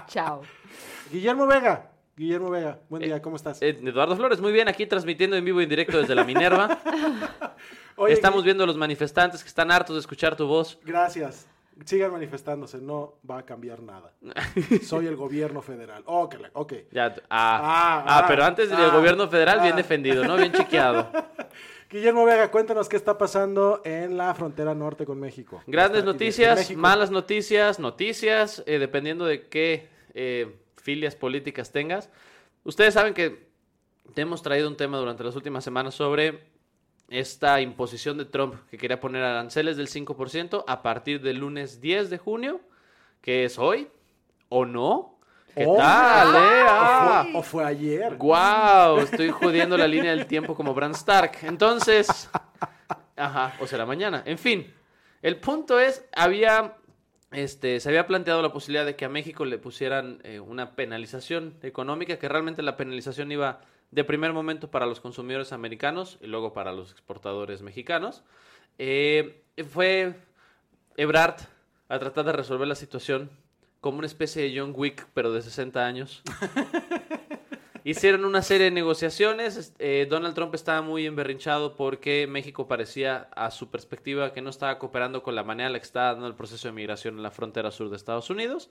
Chao. 0.08 0.42
Guillermo 1.12 1.46
Vega, 1.46 1.92
Guillermo 2.16 2.50
Vega, 2.50 2.80
buen 2.88 3.04
día, 3.04 3.22
¿cómo 3.22 3.36
estás? 3.36 3.62
Eh, 3.62 3.78
Eduardo 3.84 4.16
Flores, 4.16 4.40
muy 4.40 4.50
bien, 4.50 4.66
aquí 4.66 4.84
transmitiendo 4.84 5.36
en 5.36 5.44
vivo 5.44 5.60
y 5.60 5.62
en 5.62 5.70
directo 5.70 5.96
desde 5.96 6.16
la 6.16 6.24
Minerva. 6.24 6.76
Oye, 7.94 8.12
Estamos 8.12 8.42
viendo 8.42 8.64
a 8.64 8.66
los 8.66 8.76
manifestantes 8.76 9.44
que 9.44 9.48
están 9.48 9.70
hartos 9.70 9.94
de 9.94 10.00
escuchar 10.00 10.34
tu 10.34 10.48
voz. 10.48 10.76
Gracias. 10.84 11.46
Sigan 11.84 12.10
manifestándose, 12.10 12.78
no 12.78 13.18
va 13.28 13.38
a 13.38 13.42
cambiar 13.44 13.82
nada. 13.82 14.12
Soy 14.82 15.06
el 15.06 15.16
gobierno 15.16 15.60
federal. 15.60 16.02
Ok, 16.06 16.36
ok. 16.54 16.72
Ya, 16.90 17.14
ah, 17.28 17.60
Ah, 17.62 18.04
ah, 18.06 18.24
pero 18.26 18.44
antes 18.44 18.70
del 18.70 18.78
ah, 18.80 18.88
gobierno 18.94 19.28
federal, 19.28 19.60
bien 19.60 19.76
defendido, 19.76 20.24
¿no? 20.24 20.36
Bien 20.36 20.52
chequeado. 20.52 21.10
Guillermo 21.90 22.24
Vega, 22.24 22.50
cuéntanos 22.50 22.88
qué 22.88 22.96
está 22.96 23.16
pasando 23.18 23.82
en 23.84 24.16
la 24.16 24.34
frontera 24.34 24.74
norte 24.74 25.04
con 25.04 25.20
México. 25.20 25.62
Grandes 25.66 25.98
Está- 26.00 26.12
noticias, 26.12 26.58
México. 26.58 26.80
malas 26.80 27.10
noticias, 27.10 27.78
noticias, 27.78 28.62
eh, 28.66 28.78
dependiendo 28.78 29.24
de 29.26 29.46
qué 29.48 29.88
eh, 30.14 30.56
filias 30.76 31.14
políticas 31.14 31.70
tengas. 31.72 32.10
Ustedes 32.64 32.94
saben 32.94 33.12
que 33.14 33.46
te 34.14 34.22
hemos 34.22 34.42
traído 34.42 34.66
un 34.68 34.76
tema 34.76 34.96
durante 34.98 35.22
las 35.24 35.36
últimas 35.36 35.62
semanas 35.62 35.94
sobre 35.94 36.40
esta 37.08 37.60
imposición 37.60 38.18
de 38.18 38.24
Trump 38.24 38.54
que 38.70 38.78
quería 38.78 39.00
poner 39.00 39.22
aranceles 39.22 39.76
del 39.76 39.88
5% 39.88 40.64
a 40.66 40.82
partir 40.82 41.20
del 41.22 41.38
lunes 41.38 41.80
10 41.80 42.10
de 42.10 42.18
junio, 42.18 42.60
que 43.20 43.44
es 43.44 43.58
hoy, 43.58 43.88
o 44.48 44.64
no. 44.64 45.12
¿Qué 45.54 45.64
Oh. 45.66 45.76
tal, 45.78 46.34
eh? 46.34 46.64
Ah. 46.68 47.24
O 47.28 47.30
fue, 47.30 47.40
o 47.40 47.42
fue 47.42 47.64
ayer. 47.64 48.16
¡Guau! 48.16 48.98
Estoy 48.98 49.30
jodiendo 49.30 49.76
la 49.78 49.88
línea 49.88 50.10
del 50.10 50.26
tiempo 50.26 50.54
como 50.54 50.74
Bran 50.74 50.90
Stark. 50.92 51.38
Entonces, 51.42 52.28
ajá, 53.16 53.54
o 53.60 53.66
será 53.66 53.86
mañana. 53.86 54.22
En 54.26 54.36
fin, 54.36 54.70
el 55.22 55.36
punto 55.40 55.80
es, 55.80 56.04
había, 56.14 56.74
este, 57.32 57.80
se 57.80 57.88
había 57.88 58.06
planteado 58.06 58.42
la 58.42 58.52
posibilidad 58.52 58.84
de 58.84 58.96
que 58.96 59.06
a 59.06 59.08
México 59.08 59.46
le 59.46 59.56
pusieran 59.56 60.18
eh, 60.24 60.40
una 60.40 60.72
penalización 60.76 61.54
económica, 61.62 62.18
que 62.18 62.28
realmente 62.28 62.62
la 62.62 62.76
penalización 62.76 63.32
iba 63.32 63.60
de 63.90 64.04
primer 64.04 64.32
momento 64.32 64.70
para 64.70 64.86
los 64.86 65.00
consumidores 65.00 65.52
americanos 65.52 66.18
y 66.20 66.26
luego 66.26 66.52
para 66.52 66.72
los 66.72 66.90
exportadores 66.92 67.62
mexicanos. 67.62 68.22
Eh, 68.78 69.42
fue 69.70 70.14
Ebrard 70.96 71.36
a 71.88 71.98
tratar 71.98 72.24
de 72.26 72.32
resolver 72.32 72.66
la 72.68 72.74
situación 72.74 73.30
como 73.80 73.98
una 73.98 74.06
especie 74.06 74.42
de 74.42 74.58
John 74.58 74.72
Wick, 74.74 75.06
pero 75.14 75.32
de 75.32 75.40
60 75.42 75.86
años. 75.86 76.22
Hicieron 77.84 78.24
una 78.24 78.42
serie 78.42 78.64
de 78.64 78.70
negociaciones. 78.72 79.56
es- 79.56 79.72
eh, 79.78 80.08
Donald 80.10 80.34
Trump 80.34 80.52
estaba 80.56 80.82
muy 80.82 81.06
emberrinchado 81.06 81.76
porque 81.76 82.26
México 82.26 82.66
parecía, 82.66 83.28
a 83.36 83.52
su 83.52 83.70
perspectiva, 83.70 84.32
que 84.32 84.42
no 84.42 84.50
estaba 84.50 84.78
cooperando 84.80 85.22
con 85.22 85.36
la 85.36 85.44
manera 85.44 85.68
en 85.68 85.72
la 85.74 85.78
que 85.78 85.84
estaba 85.84 86.10
dando 86.12 86.26
el 86.26 86.34
proceso 86.34 86.66
de 86.66 86.72
migración 86.72 87.16
en 87.16 87.22
la 87.22 87.30
frontera 87.30 87.70
sur 87.70 87.88
de 87.88 87.96
Estados 87.96 88.28
Unidos. 88.28 88.70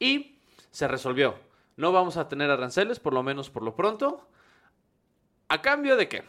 Y 0.00 0.34
se 0.72 0.88
resolvió. 0.88 1.36
No 1.76 1.92
vamos 1.92 2.16
a 2.16 2.28
tener 2.28 2.50
aranceles, 2.50 2.98
por 2.98 3.12
lo 3.12 3.22
menos 3.22 3.50
por 3.50 3.62
lo 3.62 3.76
pronto. 3.76 4.26
¿A 5.48 5.62
cambio 5.62 5.96
de 5.96 6.08
qué? 6.08 6.18
¿A 6.18 6.22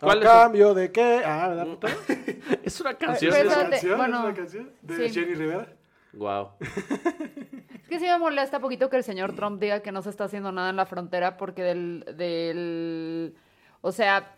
¿Cuál 0.00 0.22
es 0.22 0.28
cambio 0.28 0.74
de 0.74 0.92
qué? 0.92 1.22
Ah, 1.24 1.48
¿verdad, 1.48 1.66
puto? 1.66 1.86
Es 2.62 2.80
una 2.80 2.90
¿Es 2.90 2.96
canción. 2.96 3.32
Pues, 3.32 3.46
una 3.46 3.54
canción? 3.70 4.00
¿Es 4.00 4.08
una 4.08 4.34
canción? 4.34 4.70
¿De 4.82 5.08
sí. 5.08 5.14
Jenny 5.20 5.34
Rivera? 5.34 5.68
Wow. 6.12 6.50
Es 6.60 7.88
que 7.88 7.98
sí 7.98 8.04
me 8.06 8.18
molesta 8.18 8.60
poquito 8.60 8.90
que 8.90 8.96
el 8.96 9.04
señor 9.04 9.34
Trump 9.34 9.60
diga 9.60 9.80
que 9.80 9.92
no 9.92 10.02
se 10.02 10.10
está 10.10 10.24
haciendo 10.24 10.52
nada 10.52 10.70
en 10.70 10.76
la 10.76 10.86
frontera 10.86 11.36
porque 11.36 11.62
del, 11.62 12.04
del... 12.16 13.34
O 13.80 13.92
sea, 13.92 14.34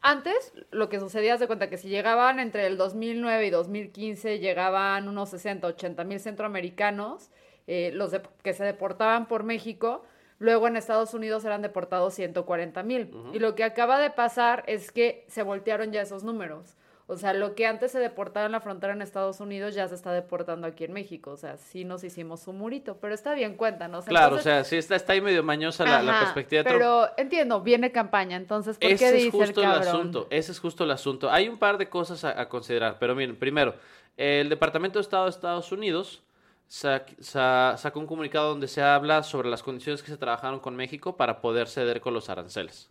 antes 0.00 0.52
lo 0.70 0.88
que 0.88 1.00
sucedía 1.00 1.34
es 1.34 1.40
de 1.40 1.46
cuenta 1.46 1.68
que 1.68 1.76
si 1.78 1.88
llegaban 1.88 2.38
entre 2.40 2.66
el 2.66 2.76
2009 2.76 3.46
y 3.46 3.50
2015, 3.50 4.38
llegaban 4.38 5.08
unos 5.08 5.30
60, 5.30 5.66
80 5.66 6.04
mil 6.04 6.20
centroamericanos, 6.20 7.30
eh, 7.66 7.90
los 7.94 8.10
de- 8.12 8.22
que 8.42 8.52
se 8.54 8.64
deportaban 8.64 9.26
por 9.26 9.44
México, 9.44 10.04
luego 10.40 10.66
en 10.66 10.76
Estados 10.76 11.14
Unidos 11.14 11.44
eran 11.44 11.62
deportados 11.62 12.14
140 12.14 12.82
mil. 12.82 13.14
Y 13.32 13.38
lo 13.38 13.54
que 13.54 13.62
acaba 13.62 14.00
de 14.00 14.10
pasar 14.10 14.64
es 14.66 14.90
que 14.90 15.24
se 15.28 15.44
voltearon 15.44 15.92
ya 15.92 16.02
esos 16.02 16.24
números. 16.24 16.74
O 17.06 17.16
sea, 17.16 17.34
lo 17.34 17.56
que 17.56 17.66
antes 17.66 17.90
se 17.90 17.98
deportaba 17.98 18.46
en 18.46 18.52
la 18.52 18.60
frontera 18.60 18.92
en 18.92 19.02
Estados 19.02 19.40
Unidos 19.40 19.74
ya 19.74 19.88
se 19.88 19.96
está 19.96 20.12
deportando 20.12 20.68
aquí 20.68 20.84
en 20.84 20.92
México. 20.92 21.32
O 21.32 21.36
sea, 21.36 21.56
sí 21.56 21.84
nos 21.84 22.04
hicimos 22.04 22.46
un 22.46 22.56
murito, 22.56 22.98
pero 23.00 23.14
está 23.14 23.34
bien, 23.34 23.56
cuéntanos. 23.56 24.04
Claro, 24.04 24.36
Entonces- 24.36 24.46
o 24.46 24.50
sea, 24.50 24.64
sí 24.64 24.76
está, 24.76 24.94
está 24.94 25.12
ahí 25.14 25.20
medio 25.20 25.42
mañosa 25.42 25.84
la, 25.84 26.20
perspectiva 26.20 26.62
de. 26.62 26.70
Pero 26.70 27.08
entiendo, 27.16 27.60
viene 27.62 27.90
campaña, 27.90 28.36
entonces, 28.36 28.78
¿por 28.78 28.90
Ese 28.90 29.04
qué 29.04 29.08
es 29.08 29.24
dice 29.24 29.30
justo 29.32 29.60
el, 29.60 29.66
cabrón? 29.66 29.88
asunto, 29.88 30.26
ese 30.30 30.52
es 30.52 30.60
justo 30.60 30.84
el 30.84 30.92
asunto. 30.92 31.30
Hay 31.30 31.48
un 31.48 31.58
par 31.58 31.78
de 31.78 31.88
cosas 31.88 32.24
a, 32.24 32.40
a 32.40 32.48
considerar, 32.48 32.98
pero 33.00 33.16
miren, 33.16 33.34
primero, 33.36 33.74
el 34.16 34.48
Departamento 34.48 35.00
de 35.00 35.02
Estado 35.02 35.24
de 35.24 35.30
Estados 35.30 35.72
Unidos 35.72 36.22
sacó 36.70 37.98
un 37.98 38.06
comunicado 38.06 38.50
donde 38.50 38.68
se 38.68 38.80
habla 38.80 39.24
sobre 39.24 39.50
las 39.50 39.62
condiciones 39.62 40.02
que 40.04 40.10
se 40.10 40.16
trabajaron 40.16 40.60
con 40.60 40.76
México 40.76 41.16
para 41.16 41.40
poder 41.40 41.66
ceder 41.66 42.00
con 42.00 42.14
los 42.14 42.30
aranceles. 42.30 42.90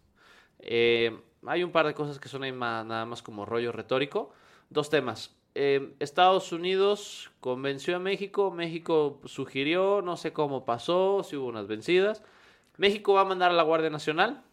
Eh, 0.60 1.18
hay 1.48 1.64
un 1.64 1.72
par 1.72 1.88
de 1.88 1.94
cosas 1.94 2.20
que 2.20 2.28
son 2.28 2.44
ahí 2.44 2.52
nada 2.52 3.06
más 3.06 3.22
como 3.24 3.46
rollo 3.46 3.72
retórico. 3.72 4.32
Dos 4.70 4.90
temas. 4.90 5.34
Eh, 5.56 5.96
Estados 6.00 6.52
Unidos 6.52 7.32
convenció 7.40 7.96
a 7.96 8.00
México, 8.00 8.52
México 8.52 9.22
sugirió, 9.24 10.02
no 10.02 10.18
sé 10.18 10.34
cómo 10.34 10.66
pasó, 10.66 11.24
si 11.24 11.38
hubo 11.38 11.48
unas 11.48 11.68
vencidas. 11.68 12.22
México 12.76 13.14
va 13.14 13.22
a 13.22 13.26
mandar 13.26 13.52
a 13.52 13.54
la 13.54 13.64
Guardia 13.64 13.90
Nacional 13.90 14.44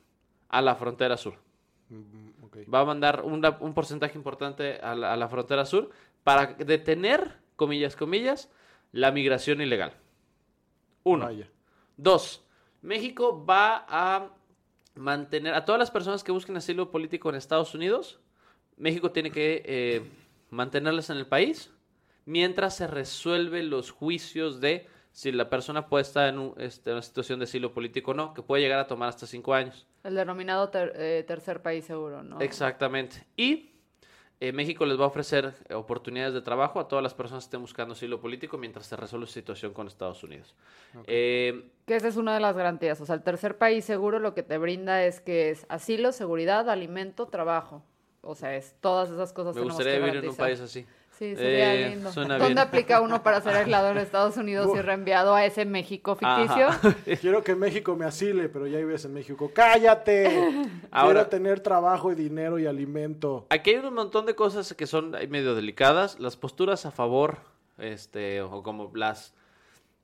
a 0.49 0.63
la 0.63 0.77
frontera 0.77 1.17
sur. 1.17 1.35
Mm. 1.89 2.27
Va 2.73 2.81
a 2.81 2.85
mandar 2.85 3.23
una- 3.25 3.59
un 3.61 3.75
porcentaje 3.75 4.17
importante 4.17 4.79
a 4.81 4.95
la, 4.95 5.13
a 5.13 5.17
la 5.17 5.29
frontera 5.29 5.65
sur 5.67 5.91
para 6.23 6.47
detener, 6.55 7.39
comillas, 7.57 7.97
comillas, 7.97 8.49
la 8.93 9.11
migración 9.13 9.61
ilegal. 9.61 9.93
Uno. 11.05 11.27
Vaya. 11.27 11.49
Dos, 11.97 12.45
México 12.83 13.45
va 13.45 13.85
a 13.89 14.29
mantener 14.95 15.55
a 15.55 15.65
todas 15.65 15.79
las 15.79 15.91
personas 15.91 16.25
que 16.25 16.33
busquen 16.33 16.57
asilo 16.57 16.91
político 16.91 17.29
en 17.29 17.35
Estados 17.37 17.75
Unidos, 17.75 18.19
México 18.77 19.11
tiene 19.13 19.31
que 19.31 19.63
eh, 19.65 20.03
mantenerlas 20.51 21.11
en 21.11 21.17
el 21.19 21.27
país 21.27 21.71
mientras 22.25 22.77
se 22.77 22.87
resuelven 22.87 23.71
los 23.71 23.91
juicios 23.91 24.61
de 24.61 24.87
si 25.13 25.33
la 25.33 25.49
persona 25.49 25.87
puede 25.87 26.03
estar 26.03 26.29
en 26.29 26.39
un- 26.39 26.55
este, 26.59 26.93
una 26.93 27.01
situación 27.03 27.39
de 27.39 27.45
asilo 27.45 27.73
político 27.73 28.11
o 28.11 28.15
no, 28.15 28.35
que 28.35 28.43
puede 28.43 28.63
llegar 28.63 28.79
a 28.81 28.87
tomar 28.87 29.09
hasta 29.09 29.27
cinco 29.27 29.55
años. 29.55 29.87
El 30.03 30.15
denominado 30.15 30.69
ter- 30.69 30.93
eh, 30.97 31.25
tercer 31.27 31.63
país 31.63 31.85
seguro, 31.87 32.23
¿no? 32.23 32.41
Exactamente. 32.41 33.27
Y 33.37 33.71
eh, 34.39 34.53
México 34.53 34.85
les 34.85 34.99
va 35.01 35.05
a 35.05 35.07
ofrecer 35.07 35.55
eh, 35.69 35.75
oportunidades 35.75 36.35
de 36.35 36.43
trabajo 36.43 36.79
a 36.79 36.89
todas 36.89 37.03
las 37.03 37.15
personas 37.15 37.45
que 37.45 37.49
estén 37.49 37.63
buscando 37.63 37.93
asilo 37.95 38.21
político 38.21 38.59
mientras 38.59 38.87
se 38.87 38.97
resuelve 38.97 39.27
su 39.27 39.33
situación 39.33 39.73
con 39.73 39.87
Estados 39.87 40.23
Unidos. 40.23 40.55
Eh, 41.07 41.71
Que 41.87 41.97
esa 41.97 42.09
es 42.09 42.17
una 42.17 42.35
de 42.35 42.41
las 42.41 42.57
garantías. 42.57 43.01
O 43.01 43.07
sea, 43.07 43.15
el 43.15 43.23
tercer 43.23 43.57
país 43.57 43.85
seguro 43.85 44.19
lo 44.19 44.35
que 44.35 44.43
te 44.43 44.59
brinda 44.59 45.05
es 45.05 45.21
que 45.21 45.51
es 45.51 45.65
asilo, 45.69 46.13
seguridad, 46.13 46.69
alimento, 46.69 47.27
trabajo. 47.27 47.83
O 48.21 48.35
sea, 48.35 48.55
es 48.57 48.75
todas 48.81 49.09
esas 49.11 49.33
cosas 49.33 49.57
me 49.57 49.63
gustaría 49.63 49.95
que 49.95 50.01
vivir 50.01 50.17
en 50.25 50.31
un 50.31 50.37
país 50.37 50.61
así. 50.61 50.85
Sí, 51.19 51.35
sería 51.35 51.75
Eh, 51.75 51.89
lindo. 51.91 52.13
suena 52.13 52.35
¿Dónde 52.37 52.55
bien. 52.55 52.59
aplica 52.59 53.01
uno 53.01 53.23
para 53.23 53.41
ser 53.41 53.55
aislado 53.57 53.91
en 53.91 53.97
Estados 53.99 54.37
Unidos 54.37 54.71
y 54.77 54.81
reenviado 54.83 55.35
a 55.35 55.45
ese 55.47 55.65
México 55.65 56.15
ficticio? 56.15 56.69
Ajá. 56.69 56.95
Quiero 57.23 57.43
que 57.43 57.55
México 57.55 57.97
me 57.97 58.05
asile, 58.05 58.49
pero 58.51 58.67
ya 58.67 58.77
vives 58.79 59.05
en 59.07 59.15
México. 59.15 59.51
¡Cállate! 59.55 60.27
Ahora- 60.91 61.21
Quiero 61.21 61.27
tener 61.29 61.61
trabajo 61.61 62.13
y 62.13 62.15
dinero 62.15 62.59
y 62.59 62.67
alimento. 62.67 63.47
Aquí 63.49 63.71
hay 63.71 63.77
un 63.77 63.95
montón 63.95 64.27
de 64.27 64.35
cosas 64.35 64.75
que 64.75 64.87
son 64.87 65.13
medio 65.31 65.55
delicadas. 65.55 66.21
Las 66.21 66.37
posturas 66.37 66.85
a 66.85 66.91
favor, 66.91 67.39
este, 67.79 68.43
o 68.43 68.63
como 68.63 68.91
las, 68.95 69.33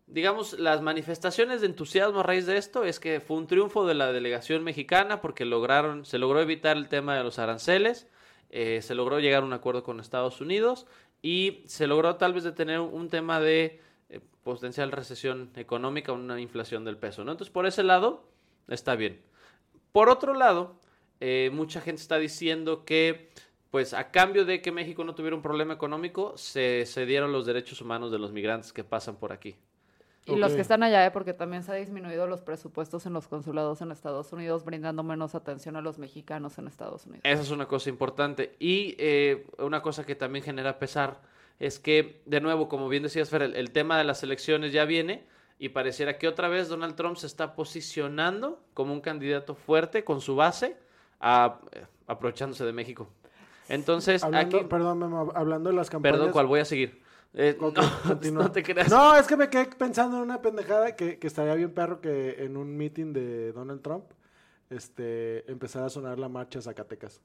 digamos, 0.06 0.58
las 0.58 0.80
manifestaciones 0.80 1.60
de 1.60 1.66
entusiasmo 1.66 2.20
a 2.20 2.22
raíz 2.22 2.46
de 2.46 2.56
esto 2.56 2.84
es 2.84 2.98
que 3.00 3.20
fue 3.20 3.36
un 3.36 3.46
triunfo 3.46 3.86
de 3.86 3.94
la 3.94 4.12
delegación 4.12 4.64
mexicana 4.64 5.20
porque 5.20 5.44
lograron, 5.44 6.04
se 6.06 6.16
logró 6.18 6.40
evitar 6.40 6.76
el 6.78 6.88
tema 6.88 7.16
de 7.16 7.22
los 7.24 7.38
aranceles, 7.38 8.06
eh, 8.52 8.82
se 8.82 8.94
logró 8.94 9.18
llegar 9.18 9.42
a 9.42 9.46
un 9.46 9.54
acuerdo 9.54 9.82
con 9.82 9.98
Estados 9.98 10.42
Unidos 10.42 10.86
y 11.22 11.62
se 11.66 11.86
logró 11.86 12.16
tal 12.16 12.34
vez 12.34 12.44
detener 12.44 12.80
un, 12.80 13.08
tema 13.08 13.40
de 13.40 13.80
eh, 14.10 14.20
potencial 14.44 14.92
recesión 14.92 15.50
económica, 15.56 16.12
una 16.12 16.38
inflación 16.38 16.84
del 16.84 16.98
peso, 16.98 17.24
¿no? 17.24 17.32
Entonces, 17.32 17.50
por 17.50 17.64
ese 17.64 17.82
lado, 17.82 18.28
está 18.68 18.94
bien. 18.94 19.22
Por 19.90 20.10
otro 20.10 20.34
lado, 20.34 20.76
eh, 21.20 21.50
mucha 21.50 21.80
gente 21.80 22.02
está 22.02 22.18
diciendo 22.18 22.84
que, 22.84 23.30
pues 23.70 23.94
a 23.94 24.10
cambio 24.10 24.44
de 24.44 24.60
que 24.60 24.70
México 24.70 25.02
no 25.02 25.14
tuviera 25.14 25.34
un 25.34 25.42
problema 25.42 25.72
económico, 25.72 26.36
se 26.36 26.84
cedieron 26.86 27.32
los 27.32 27.46
derechos 27.46 27.80
humanos 27.80 28.12
de 28.12 28.18
los 28.18 28.32
migrantes 28.32 28.74
que 28.74 28.84
pasan 28.84 29.16
por 29.16 29.32
aquí. 29.32 29.56
Y 30.24 30.36
los 30.36 30.52
que 30.52 30.60
están 30.60 30.82
allá, 30.84 31.04
¿eh? 31.04 31.10
porque 31.10 31.32
también 31.32 31.64
se 31.64 31.72
ha 31.72 31.74
disminuido 31.74 32.26
los 32.28 32.42
presupuestos 32.42 33.06
en 33.06 33.12
los 33.12 33.26
consulados 33.26 33.80
en 33.82 33.90
Estados 33.90 34.32
Unidos, 34.32 34.64
brindando 34.64 35.02
menos 35.02 35.34
atención 35.34 35.74
a 35.76 35.80
los 35.80 35.98
mexicanos 35.98 36.58
en 36.58 36.68
Estados 36.68 37.06
Unidos. 37.06 37.22
Esa 37.24 37.42
es 37.42 37.50
una 37.50 37.66
cosa 37.66 37.90
importante. 37.90 38.54
Y 38.60 38.94
eh, 38.98 39.46
una 39.58 39.82
cosa 39.82 40.06
que 40.06 40.14
también 40.14 40.44
genera 40.44 40.78
pesar 40.78 41.20
es 41.58 41.80
que, 41.80 42.22
de 42.26 42.40
nuevo, 42.40 42.68
como 42.68 42.88
bien 42.88 43.02
decías, 43.02 43.30
Fer, 43.30 43.42
el, 43.42 43.56
el 43.56 43.72
tema 43.72 43.98
de 43.98 44.04
las 44.04 44.22
elecciones 44.22 44.72
ya 44.72 44.84
viene 44.84 45.24
y 45.58 45.70
pareciera 45.70 46.18
que 46.18 46.28
otra 46.28 46.48
vez 46.48 46.68
Donald 46.68 46.94
Trump 46.94 47.16
se 47.16 47.26
está 47.26 47.54
posicionando 47.56 48.60
como 48.74 48.92
un 48.92 49.00
candidato 49.00 49.54
fuerte 49.56 50.04
con 50.04 50.20
su 50.20 50.36
base, 50.36 50.76
a- 51.20 51.58
eh, 51.72 51.84
aprovechándose 52.06 52.64
de 52.64 52.72
México. 52.72 53.08
Entonces, 53.68 54.22
Hablando, 54.22 54.58
aquí... 54.58 54.66
perdón, 54.66 54.98
Memo, 54.98 55.32
hablando 55.34 55.70
de 55.70 55.76
las 55.76 55.90
campañas. 55.90 56.16
Perdón, 56.16 56.32
¿cuál 56.32 56.46
voy 56.46 56.60
a 56.60 56.64
seguir? 56.64 57.01
Eh, 57.34 57.56
no, 57.60 57.72
no 58.32 58.52
te 58.52 58.62
creas. 58.62 58.90
No, 58.90 59.16
es 59.16 59.26
que 59.26 59.36
me 59.36 59.48
quedé 59.48 59.66
pensando 59.66 60.18
en 60.18 60.22
una 60.24 60.42
pendejada 60.42 60.94
que, 60.94 61.18
que 61.18 61.26
estaría 61.26 61.54
bien 61.54 61.72
perro 61.72 62.00
que 62.00 62.44
en 62.44 62.56
un 62.56 62.76
meeting 62.76 63.12
de 63.12 63.52
Donald 63.52 63.80
Trump 63.80 64.04
este, 64.72 65.50
empezara 65.50 65.86
a 65.86 65.90
sonar 65.90 66.18
la 66.18 66.28
marcha 66.28 66.60
Zacatecas. 66.60 67.20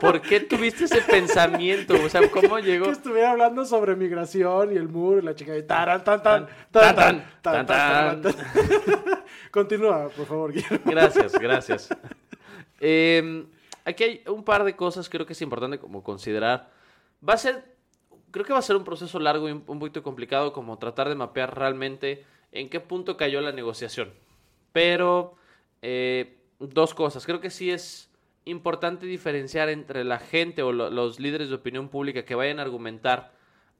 ¿Por 0.00 0.20
qué 0.20 0.40
tuviste 0.40 0.84
ese 0.84 1.00
pensamiento? 1.02 1.94
O 2.02 2.08
sea, 2.08 2.30
¿cómo 2.30 2.58
llegó? 2.58 2.86
Que 2.86 2.92
estuviera 2.92 3.32
hablando 3.32 3.64
sobre 3.64 3.94
migración 3.94 4.72
y 4.72 4.76
el 4.76 4.88
muro 4.88 5.18
y 5.18 5.22
la 5.22 5.34
chica 5.34 5.56
y 5.56 5.62
taran, 5.62 6.04
tan, 6.04 6.22
tan, 6.22 6.46
tan, 6.70 6.94
tan, 6.94 7.26
tan, 7.42 7.66
tan, 7.66 8.22
tan. 8.22 8.34
Continúa, 9.50 10.08
por 10.08 10.26
favor, 10.26 10.52
Guillermo. 10.52 10.80
Gracias, 10.84 11.32
gracias. 11.32 11.88
Eh, 12.80 13.46
aquí 13.84 14.04
hay 14.04 14.22
un 14.26 14.44
par 14.44 14.64
de 14.64 14.76
cosas 14.76 15.08
creo 15.08 15.24
que 15.24 15.32
es 15.32 15.42
importante 15.42 15.78
como 15.78 16.02
considerar. 16.02 16.70
Va 17.26 17.34
a 17.34 17.38
ser, 17.38 17.75
creo 18.36 18.44
que 18.46 18.52
va 18.52 18.58
a 18.58 18.62
ser 18.62 18.76
un 18.76 18.84
proceso 18.84 19.18
largo 19.18 19.48
y 19.48 19.52
un, 19.52 19.62
poquito 19.62 20.02
complicado 20.02 20.52
como 20.52 20.78
tratar 20.78 21.08
de 21.08 21.14
mapear 21.14 21.56
realmente 21.58 22.24
en 22.52 22.68
qué 22.68 22.80
punto 22.80 23.16
cayó 23.16 23.40
la 23.40 23.50
negociación. 23.52 24.12
Pero 24.72 25.34
eh, 25.80 26.36
dos 26.58 26.92
cosas. 26.92 27.24
Creo 27.24 27.40
que 27.40 27.48
sí 27.50 27.70
es 27.70 28.10
importante 28.44 29.06
diferenciar 29.06 29.70
entre 29.70 30.04
la 30.04 30.18
gente 30.18 30.62
o 30.62 30.72
lo- 30.72 30.90
los 30.90 31.18
líderes 31.18 31.48
de 31.48 31.54
opinión 31.54 31.88
pública 31.88 32.24
que 32.24 32.34
vayan 32.34 32.58
a 32.58 32.62
argumentar 32.62 33.32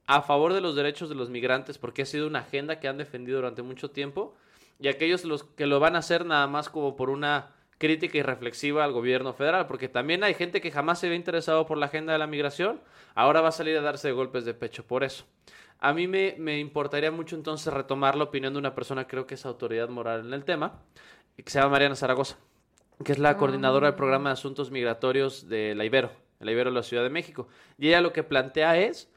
a 0.06 0.22
favor 0.22 0.52
de 0.54 0.60
los 0.62 0.74
derechos 0.74 1.08
de 1.08 1.14
los 1.16 1.28
migrantes 1.30 1.76
porque 1.78 2.02
ha 2.02 2.06
sido 2.06 2.26
una 2.26 2.38
agenda 2.40 2.80
que 2.80 2.88
han 2.88 2.96
defendido 2.96 3.38
durante 3.38 3.62
mucho 3.62 3.90
tiempo 3.90 4.34
y 4.80 4.88
aquellos 4.88 5.24
los 5.24 5.44
que 5.44 5.66
lo 5.66 5.80
van 5.80 5.96
a 5.96 6.00
hacer 6.00 6.24
nada 6.24 6.46
más 6.46 6.68
como 6.68 6.96
por 6.96 7.10
una 7.10 7.55
crítica 7.78 8.18
y 8.18 8.22
reflexiva 8.22 8.84
al 8.84 8.92
gobierno 8.92 9.32
federal, 9.32 9.66
porque 9.66 9.88
también 9.88 10.24
hay 10.24 10.34
gente 10.34 10.60
que 10.60 10.70
jamás 10.70 11.00
se 11.00 11.06
había 11.06 11.16
interesado 11.16 11.66
por 11.66 11.78
la 11.78 11.86
agenda 11.86 12.12
de 12.12 12.18
la 12.18 12.26
migración, 12.26 12.80
ahora 13.14 13.40
va 13.40 13.48
a 13.48 13.52
salir 13.52 13.76
a 13.76 13.82
darse 13.82 14.12
golpes 14.12 14.44
de 14.44 14.54
pecho 14.54 14.86
por 14.86 15.04
eso. 15.04 15.24
A 15.78 15.92
mí 15.92 16.08
me, 16.08 16.34
me 16.38 16.58
importaría 16.58 17.10
mucho 17.10 17.36
entonces 17.36 17.72
retomar 17.72 18.16
la 18.16 18.24
opinión 18.24 18.54
de 18.54 18.58
una 18.58 18.74
persona, 18.74 19.06
creo 19.06 19.26
que 19.26 19.34
es 19.34 19.44
autoridad 19.44 19.88
moral 19.90 20.26
en 20.26 20.32
el 20.32 20.44
tema, 20.44 20.80
que 21.36 21.50
se 21.50 21.58
llama 21.58 21.72
Mariana 21.72 21.96
Zaragoza, 21.96 22.38
que 23.04 23.12
es 23.12 23.18
la 23.18 23.36
coordinadora 23.36 23.88
del 23.88 23.96
programa 23.96 24.30
de 24.30 24.34
asuntos 24.34 24.70
migratorios 24.70 25.48
de 25.48 25.74
la 25.74 25.84
Ibero, 25.84 26.10
la 26.40 26.50
Ibero 26.50 26.70
de 26.70 26.76
la 26.76 26.82
Ciudad 26.82 27.02
de 27.02 27.10
México. 27.10 27.48
Y 27.78 27.88
ella 27.88 28.00
lo 28.00 28.14
que 28.14 28.22
plantea 28.22 28.78
es, 28.78 29.10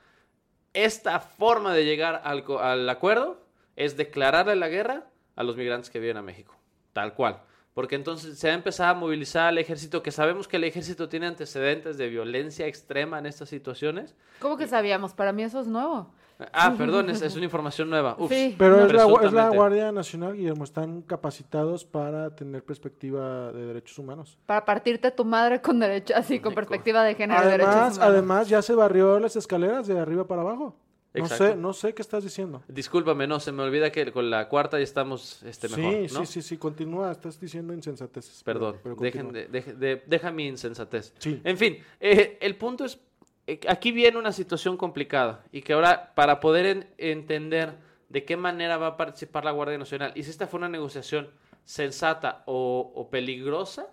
esta 0.74 1.22
forma 1.22 1.74
de 1.74 1.86
llegar 1.86 2.22
al, 2.26 2.44
al 2.60 2.90
acuerdo 2.90 3.42
es 3.78 3.96
declararle 3.96 4.58
la 4.58 4.68
guerra 4.68 5.06
a 5.38 5.44
los 5.44 5.56
migrantes 5.56 5.90
que 5.90 6.00
vienen 6.00 6.18
a 6.18 6.22
México, 6.22 6.54
tal 6.92 7.14
cual. 7.14 7.42
Porque 7.80 7.96
entonces 7.96 8.38
se 8.38 8.48
va 8.50 8.52
a 8.52 8.58
empezar 8.58 8.90
a 8.90 8.94
movilizar 8.94 9.48
al 9.48 9.58
ejército, 9.58 10.04
que 10.04 10.12
sabemos 10.12 10.50
que 10.50 10.58
el 10.58 10.66
ejército 10.66 11.08
tiene 11.08 11.28
antecedentes 11.28 11.98
de 11.98 12.10
violencia 12.10 12.68
extrema 12.68 13.18
en 13.20 13.26
estas 13.26 13.48
situaciones. 13.48 14.16
¿Cómo 14.42 14.58
que 14.58 14.68
sabíamos? 14.68 15.14
Para 15.14 15.32
mí 15.32 15.44
eso 15.44 15.62
es 15.62 15.68
nuevo. 15.68 16.12
Ah, 16.52 16.74
perdón, 16.78 17.10
es, 17.10 17.22
es 17.22 17.38
una 17.38 17.46
información 17.46 17.90
nueva. 17.90 18.18
Ups. 18.20 18.36
Sí. 18.36 18.54
Pero 18.60 18.82
No. 18.82 18.86
es, 18.86 18.92
la, 18.92 19.04
es 19.04 19.08
la 19.08 19.14
Presuntamente. 19.18 19.56
Guardia 19.56 19.92
Nacional, 19.94 20.36
Guillermo. 20.36 20.66
Están 20.66 21.04
capacitados 21.04 21.86
para 21.86 22.36
tener 22.36 22.66
perspectiva 22.66 23.54
de 23.54 23.68
derechos 23.68 23.98
humanos. 23.98 24.38
Para 24.46 24.66
partirte 24.66 25.10
tu 25.12 25.24
madre 25.24 25.62
con 25.62 25.80
derecho, 25.80 26.14
así, 26.18 26.42
con 26.42 26.54
perspectiva 26.54 27.02
de 27.06 27.16
género 27.16 27.42
y 27.42 27.46
derechos 27.46 27.70
Además, 27.70 27.96
humanos. 27.96 28.14
además, 28.14 28.50
ya 28.50 28.62
se 28.62 28.76
barrió 28.76 29.18
las 29.22 29.38
escaleras 29.38 29.88
de 29.88 29.98
arriba 29.98 30.28
para 30.28 30.42
abajo. 30.42 30.76
No 31.14 31.28
sé, 31.28 31.56
no 31.56 31.74
sé 31.74 31.94
qué 31.94 32.02
estás 32.02 32.24
diciendo. 32.24 32.62
Discúlpame, 32.68 33.26
no, 33.26 33.40
se 33.40 33.52
me 33.52 33.64
olvida 33.64 33.92
que 33.92 34.12
con 34.12 34.30
la 34.30 34.48
cuarta 34.48 34.78
ya 34.78 34.84
estamos 34.84 35.42
este, 35.44 35.68
mejor, 35.70 36.08
sí, 36.08 36.14
¿no? 36.14 36.26
sí, 36.26 36.34
sí, 36.34 36.42
sí, 36.44 36.58
continúa, 36.58 37.12
estás 37.12 37.40
diciendo 37.40 37.74
insensateces. 37.74 38.44
Perdón, 38.44 38.78
pero 38.84 38.96
dejen 38.96 39.32
de, 39.32 40.04
deja 40.06 40.32
mi 40.32 40.48
insensatez. 40.48 41.14
Sí. 41.18 41.42
En 41.44 41.58
fin, 41.58 41.80
eh, 42.00 42.38
el 42.42 42.56
punto 42.58 42.86
es, 42.86 43.00
eh, 43.48 43.60
aquí 43.68 43.92
viene 43.92 44.18
una 44.20 44.32
situación 44.32 44.78
complicada 44.78 45.44
y 45.52 45.62
que 45.64 45.74
ahora 45.74 46.14
para 46.14 46.40
poder 46.40 46.66
en- 46.68 46.88
entender 47.00 47.74
de 48.10 48.24
qué 48.24 48.38
manera 48.38 48.78
va 48.78 48.88
a 48.88 48.98
participar 48.98 49.46
la 49.46 49.52
Guardia 49.52 49.78
Nacional 49.80 50.12
y 50.16 50.24
si 50.24 50.30
esta 50.30 50.46
fue 50.46 50.60
una 50.60 50.70
negociación 50.70 51.30
sensata 51.66 52.44
o, 52.46 52.92
o 52.96 53.10
peligrosa, 53.10 53.88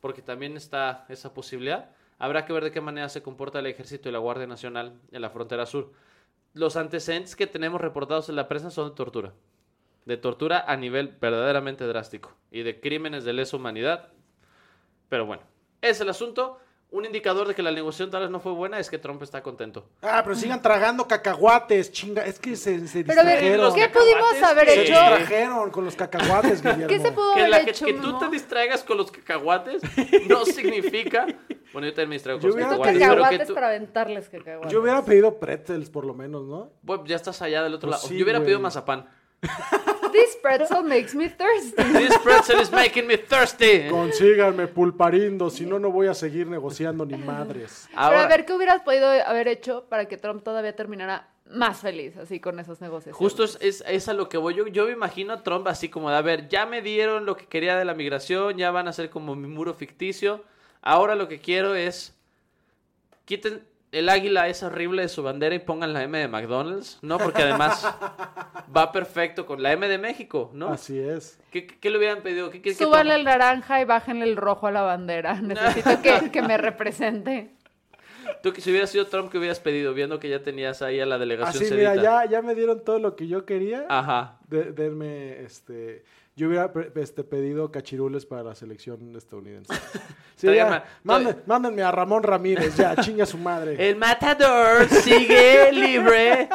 porque 0.00 0.22
también 0.22 0.56
está 0.56 1.04
esa 1.08 1.32
posibilidad, 1.34 1.90
Habrá 2.18 2.44
que 2.44 2.52
ver 2.52 2.62
de 2.62 2.70
qué 2.70 2.80
manera 2.80 3.08
se 3.08 3.20
comporta 3.20 3.58
el 3.58 3.66
ejército 3.66 4.08
y 4.08 4.12
la 4.12 4.18
Guardia 4.18 4.46
Nacional 4.46 4.92
en 5.10 5.22
la 5.22 5.30
frontera 5.30 5.66
sur. 5.66 5.90
Los 6.54 6.76
antecedentes 6.76 7.34
que 7.34 7.46
tenemos 7.46 7.80
reportados 7.80 8.28
en 8.28 8.36
la 8.36 8.48
prensa 8.48 8.70
son 8.70 8.90
de 8.90 8.94
tortura. 8.94 9.32
De 10.04 10.16
tortura 10.16 10.64
a 10.66 10.76
nivel 10.76 11.16
verdaderamente 11.20 11.86
drástico. 11.86 12.34
Y 12.50 12.62
de 12.62 12.80
crímenes 12.80 13.24
de 13.24 13.32
lesa 13.32 13.56
humanidad. 13.56 14.10
Pero 15.08 15.24
bueno, 15.24 15.42
es 15.80 16.00
el 16.00 16.10
asunto. 16.10 16.58
Un 16.92 17.06
indicador 17.06 17.48
de 17.48 17.54
que 17.54 17.62
la 17.62 17.70
negociación 17.72 18.10
tal 18.10 18.20
vez 18.20 18.30
no 18.30 18.38
fue 18.38 18.52
buena 18.52 18.78
es 18.78 18.90
que 18.90 18.98
Trump 18.98 19.22
está 19.22 19.42
contento. 19.42 19.86
Ah, 20.02 20.20
pero 20.22 20.36
sigan 20.36 20.60
tragando 20.60 21.08
cacahuates, 21.08 21.90
chinga. 21.90 22.26
Es 22.26 22.38
que 22.38 22.54
se, 22.54 22.86
se 22.86 23.02
Pero 23.02 23.22
distrajeron. 23.22 23.74
¿qué 23.74 23.88
pudimos 23.88 24.42
haber 24.42 24.68
Se 24.68 24.82
hecho? 24.82 24.92
distrajeron 24.92 25.70
con 25.70 25.86
los 25.86 25.96
cacahuates, 25.96 26.60
Guillermo. 26.62 26.86
¿Qué 26.88 27.00
se 27.00 27.10
pudo 27.12 27.32
Que, 27.32 27.40
haber 27.40 27.50
la- 27.50 27.60
hecho, 27.62 27.86
que 27.86 27.94
tú 27.94 28.18
te 28.18 28.28
distraigas 28.28 28.84
con 28.84 28.98
los 28.98 29.10
cacahuates 29.10 29.80
no 30.28 30.44
significa... 30.44 31.26
Bueno, 31.72 31.88
yo 31.88 31.94
también 31.94 32.10
me 32.10 32.14
distraigo 32.16 32.38
con 32.38 32.42
Yo 32.42 32.48
los 32.48 32.56
hubiera 32.56 32.70
cacahuates, 32.76 32.98
pero 33.00 33.14
cacahuates 33.14 33.48
tú... 33.48 33.54
para 33.54 33.66
aventarles 33.68 34.28
cacahuates. 34.28 34.72
Yo 34.72 34.80
hubiera 34.82 35.02
pedido 35.02 35.38
pretzels, 35.40 35.88
por 35.88 36.04
lo 36.04 36.12
menos, 36.12 36.44
¿no? 36.44 36.70
Bueno, 36.82 37.04
ya 37.06 37.16
estás 37.16 37.40
allá 37.40 37.62
del 37.62 37.72
otro 37.72 37.88
Pues 37.88 38.00
lado. 38.02 38.08
sí, 38.08 38.18
yo 38.18 38.24
hubiera 38.24 38.38
güey. 38.40 38.48
pedido 38.48 38.60
mazapán. 38.60 39.08
This 40.12 40.36
pretzel 40.42 40.82
makes 40.82 41.14
me 41.14 41.28
thirsty. 41.28 41.82
This 41.92 42.16
pretzel 42.18 42.60
is 42.60 42.70
making 42.70 43.06
me 43.06 43.16
thirsty. 43.16 43.88
Consíganme 43.88 44.68
pulparindo, 44.68 45.50
si 45.50 45.66
no, 45.66 45.78
no 45.78 45.90
voy 45.90 46.06
a 46.06 46.14
seguir 46.14 46.46
negociando 46.46 47.04
ni 47.04 47.16
madres. 47.16 47.88
Pero 47.88 48.00
Ahora, 48.00 48.24
a 48.24 48.28
ver, 48.28 48.44
¿qué 48.44 48.52
hubieras 48.52 48.82
podido 48.82 49.08
haber 49.08 49.48
hecho 49.48 49.86
para 49.88 50.06
que 50.06 50.16
Trump 50.16 50.44
todavía 50.44 50.76
terminara 50.76 51.28
más 51.46 51.80
feliz 51.80 52.16
así 52.16 52.40
con 52.40 52.58
esos 52.60 52.80
negocios? 52.80 53.16
justo 53.16 53.44
es, 53.44 53.58
es, 53.60 53.82
es 53.86 54.08
a 54.08 54.12
lo 54.12 54.28
que 54.28 54.36
voy. 54.36 54.54
Yo, 54.54 54.66
yo 54.66 54.86
me 54.86 54.92
imagino 54.92 55.32
a 55.32 55.42
Trump 55.42 55.66
así 55.66 55.88
como 55.88 56.10
de, 56.10 56.16
a 56.16 56.22
ver, 56.22 56.48
ya 56.48 56.66
me 56.66 56.82
dieron 56.82 57.24
lo 57.24 57.36
que 57.36 57.46
quería 57.46 57.76
de 57.76 57.84
la 57.84 57.94
migración, 57.94 58.56
ya 58.56 58.70
van 58.70 58.88
a 58.88 58.92
ser 58.92 59.10
como 59.10 59.34
mi 59.34 59.48
muro 59.48 59.74
ficticio. 59.74 60.44
Ahora 60.82 61.14
lo 61.14 61.28
que 61.28 61.40
quiero 61.40 61.74
es, 61.74 62.14
quiten 63.24 63.64
el 63.92 64.08
águila 64.08 64.48
esa 64.48 64.66
horrible 64.66 65.02
de 65.02 65.08
su 65.08 65.22
bandera 65.22 65.54
y 65.54 65.58
pongan 65.58 65.92
la 65.92 66.02
M 66.02 66.18
de 66.18 66.26
McDonald's, 66.26 66.98
¿no? 67.02 67.18
Porque 67.18 67.42
además 67.42 67.86
va 68.76 68.90
perfecto 68.90 69.44
con 69.46 69.62
la 69.62 69.72
M 69.72 69.86
de 69.86 69.98
México, 69.98 70.50
¿no? 70.54 70.70
Así 70.70 70.98
es. 70.98 71.38
¿Qué, 71.50 71.66
qué, 71.66 71.78
qué 71.78 71.90
le 71.90 71.98
hubieran 71.98 72.22
pedido? 72.22 72.50
¿Qué, 72.50 72.62
qué, 72.62 72.74
Súbanle 72.74 73.14
el 73.14 73.24
naranja 73.24 73.80
y 73.82 73.84
bájenle 73.84 74.24
el 74.24 74.36
rojo 74.36 74.66
a 74.66 74.70
la 74.70 74.82
bandera. 74.82 75.34
Necesito 75.42 76.00
que, 76.00 76.30
que 76.30 76.42
me 76.42 76.56
represente. 76.56 77.50
Tú 78.42 78.52
que 78.52 78.62
si 78.62 78.70
hubieras 78.70 78.90
sido 78.90 79.06
Trump, 79.06 79.30
¿qué 79.30 79.38
hubieras 79.38 79.60
pedido? 79.60 79.92
Viendo 79.92 80.18
que 80.18 80.28
ya 80.28 80.42
tenías 80.42 80.80
ahí 80.80 80.98
a 80.98 81.06
la 81.06 81.18
delegación 81.18 81.62
Así, 81.62 81.74
mira, 81.74 81.94
ya, 81.96 82.24
ya 82.24 82.40
me 82.40 82.54
dieron 82.54 82.82
todo 82.82 82.98
lo 82.98 83.14
que 83.14 83.28
yo 83.28 83.44
quería. 83.44 83.84
Ajá. 83.88 84.38
De- 84.48 84.72
denme, 84.72 85.42
este... 85.42 86.04
Yo 86.34 86.48
hubiera 86.48 86.72
este, 86.94 87.24
pedido 87.24 87.70
cachirules 87.70 88.24
para 88.24 88.42
la 88.42 88.54
selección 88.54 89.14
estadounidense. 89.16 89.72
Sí, 90.34 90.48
Tráigame- 90.48 90.70
ya, 90.82 90.84
manden- 91.04 91.42
mándenme 91.46 91.82
a 91.82 91.92
Ramón 91.92 92.22
Ramírez, 92.24 92.74
ya, 92.76 92.96
chinga 92.96 93.24
su 93.26 93.38
madre. 93.38 93.76
El 93.88 93.94
matador 93.96 94.88
sigue 94.88 95.70
libre 95.70 96.48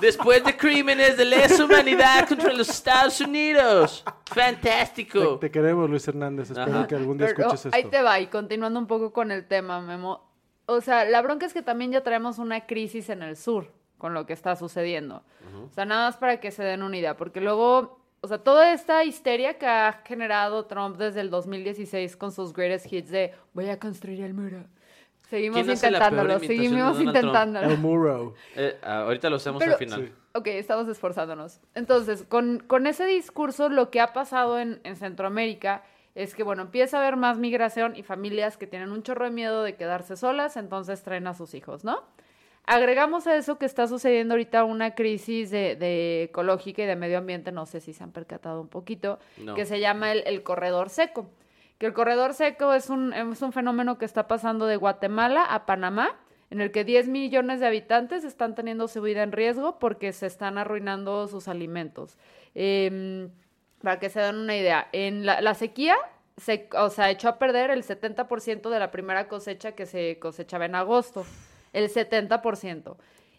después 0.00 0.44
de 0.44 0.56
crímenes 0.56 1.16
de 1.16 1.24
lesa 1.24 1.64
humanidad 1.64 2.28
contra 2.28 2.52
los 2.52 2.68
Estados 2.68 3.20
Unidos. 3.20 4.04
Fantástico. 4.26 5.38
te 5.40 5.50
queremos, 5.50 5.90
Luis 5.90 6.06
Hernández. 6.06 6.50
Espero 6.50 6.78
Ajá. 6.78 6.86
que 6.86 6.94
algún 6.94 7.18
día 7.18 7.28
Pero, 7.34 7.48
escuches 7.48 7.72
ahí 7.74 7.80
esto. 7.80 7.90
te 7.90 8.02
va, 8.02 8.20
y 8.20 8.28
continuando 8.28 8.78
un 8.78 8.86
poco 8.86 9.12
con 9.12 9.32
el 9.32 9.46
tema, 9.48 9.80
Memo. 9.80 10.30
O 10.66 10.80
sea, 10.80 11.04
la 11.06 11.20
bronca 11.22 11.44
es 11.46 11.52
que 11.52 11.62
también 11.62 11.90
ya 11.90 12.02
traemos 12.02 12.38
una 12.38 12.66
crisis 12.66 13.08
en 13.08 13.22
el 13.22 13.36
sur 13.36 13.72
con 13.98 14.14
lo 14.14 14.26
que 14.26 14.32
está 14.32 14.54
sucediendo. 14.54 15.24
O 15.70 15.72
sea, 15.74 15.86
nada 15.86 16.06
más 16.08 16.16
para 16.18 16.38
que 16.38 16.50
se 16.52 16.62
den 16.62 16.82
una 16.84 16.96
idea, 16.98 17.16
porque 17.16 17.40
luego, 17.40 18.03
o 18.24 18.26
sea, 18.26 18.38
toda 18.38 18.72
esta 18.72 19.04
histeria 19.04 19.58
que 19.58 19.66
ha 19.66 20.00
generado 20.06 20.64
Trump 20.64 20.96
desde 20.96 21.20
el 21.20 21.28
2016 21.28 22.16
con 22.16 22.32
sus 22.32 22.54
greatest 22.54 22.90
hits 22.90 23.10
de 23.10 23.34
voy 23.52 23.68
a 23.68 23.78
construir 23.78 24.22
el 24.22 24.32
muro. 24.32 24.64
Seguimos 25.28 25.58
¿Quién 25.58 25.70
hace 25.70 25.90
la 25.90 25.98
peor 25.98 26.12
intentándolo, 26.12 26.46
seguimos 26.46 27.00
intentándolo. 27.00 27.70
El 27.70 27.78
muro. 27.78 28.34
Eh, 28.56 28.78
ah, 28.82 29.00
ahorita 29.02 29.28
lo 29.28 29.36
hacemos 29.36 29.60
Pero- 29.60 29.72
al 29.72 29.78
final. 29.78 30.06
Sí. 30.06 30.12
Ok, 30.32 30.46
estamos 30.46 30.88
esforzándonos. 30.88 31.60
Entonces, 31.74 32.24
con, 32.26 32.60
con 32.60 32.86
ese 32.86 33.04
discurso, 33.04 33.68
lo 33.68 33.90
que 33.90 34.00
ha 34.00 34.14
pasado 34.14 34.58
en, 34.58 34.80
en 34.84 34.96
Centroamérica 34.96 35.82
es 36.14 36.34
que, 36.34 36.42
bueno, 36.44 36.62
empieza 36.62 36.96
a 36.96 37.00
haber 37.02 37.16
más 37.16 37.38
migración 37.38 37.94
y 37.94 38.02
familias 38.02 38.56
que 38.56 38.66
tienen 38.66 38.90
un 38.90 39.02
chorro 39.02 39.26
de 39.26 39.30
miedo 39.32 39.62
de 39.62 39.76
quedarse 39.76 40.16
solas, 40.16 40.56
entonces 40.56 41.02
traen 41.02 41.26
a 41.26 41.34
sus 41.34 41.54
hijos, 41.54 41.84
¿no? 41.84 42.02
Agregamos 42.66 43.26
a 43.26 43.36
eso 43.36 43.58
que 43.58 43.66
está 43.66 43.86
sucediendo 43.86 44.34
ahorita 44.34 44.64
una 44.64 44.94
crisis 44.94 45.50
de, 45.50 45.76
de 45.76 46.24
ecológica 46.24 46.82
y 46.82 46.86
de 46.86 46.96
medio 46.96 47.18
ambiente, 47.18 47.52
no 47.52 47.66
sé 47.66 47.80
si 47.80 47.92
se 47.92 48.02
han 48.02 48.10
percatado 48.12 48.60
un 48.60 48.68
poquito, 48.68 49.18
No. 49.36 49.54
que 49.54 49.66
se 49.66 49.80
llama 49.80 50.12
el, 50.12 50.22
el 50.26 50.42
corredor 50.42 50.88
seco. 50.88 51.26
Que 51.78 51.86
el 51.86 51.92
corredor 51.92 52.32
seco 52.32 52.72
es 52.72 52.88
un, 52.88 53.12
es 53.12 53.42
un 53.42 53.52
fenómeno 53.52 53.98
que 53.98 54.04
está 54.06 54.26
pasando 54.28 54.66
de 54.66 54.76
Guatemala 54.76 55.44
a 55.44 55.66
Panamá, 55.66 56.16
en 56.50 56.60
el 56.60 56.70
que 56.70 56.84
10 56.84 57.08
millones 57.08 57.60
de 57.60 57.66
habitantes 57.66 58.24
están 58.24 58.54
teniendo 58.54 58.86
su 58.88 59.02
vida 59.02 59.22
en 59.22 59.32
riesgo 59.32 59.78
porque 59.78 60.12
se 60.12 60.26
están 60.26 60.56
arruinando 60.56 61.26
sus 61.28 61.48
alimentos. 61.48 62.16
Em, 62.54 63.28
para 63.82 63.98
que 63.98 64.08
se 64.08 64.20
den 64.20 64.36
una 64.36 64.56
idea, 64.56 64.88
en 64.92 65.26
la, 65.26 65.40
la 65.42 65.52
sequía 65.54 65.96
se, 66.38 66.68
o 66.78 66.88
sea, 66.90 67.10
echó 67.10 67.28
a 67.28 67.38
perder 67.38 67.70
el 67.70 67.82
70% 67.82 68.70
de 68.70 68.78
la 68.78 68.90
primera 68.90 69.28
cosecha 69.28 69.72
que 69.72 69.84
se 69.84 70.18
cosechaba 70.18 70.64
en 70.64 70.74
agosto. 70.76 71.26
El 71.74 71.90
70%. 71.90 72.96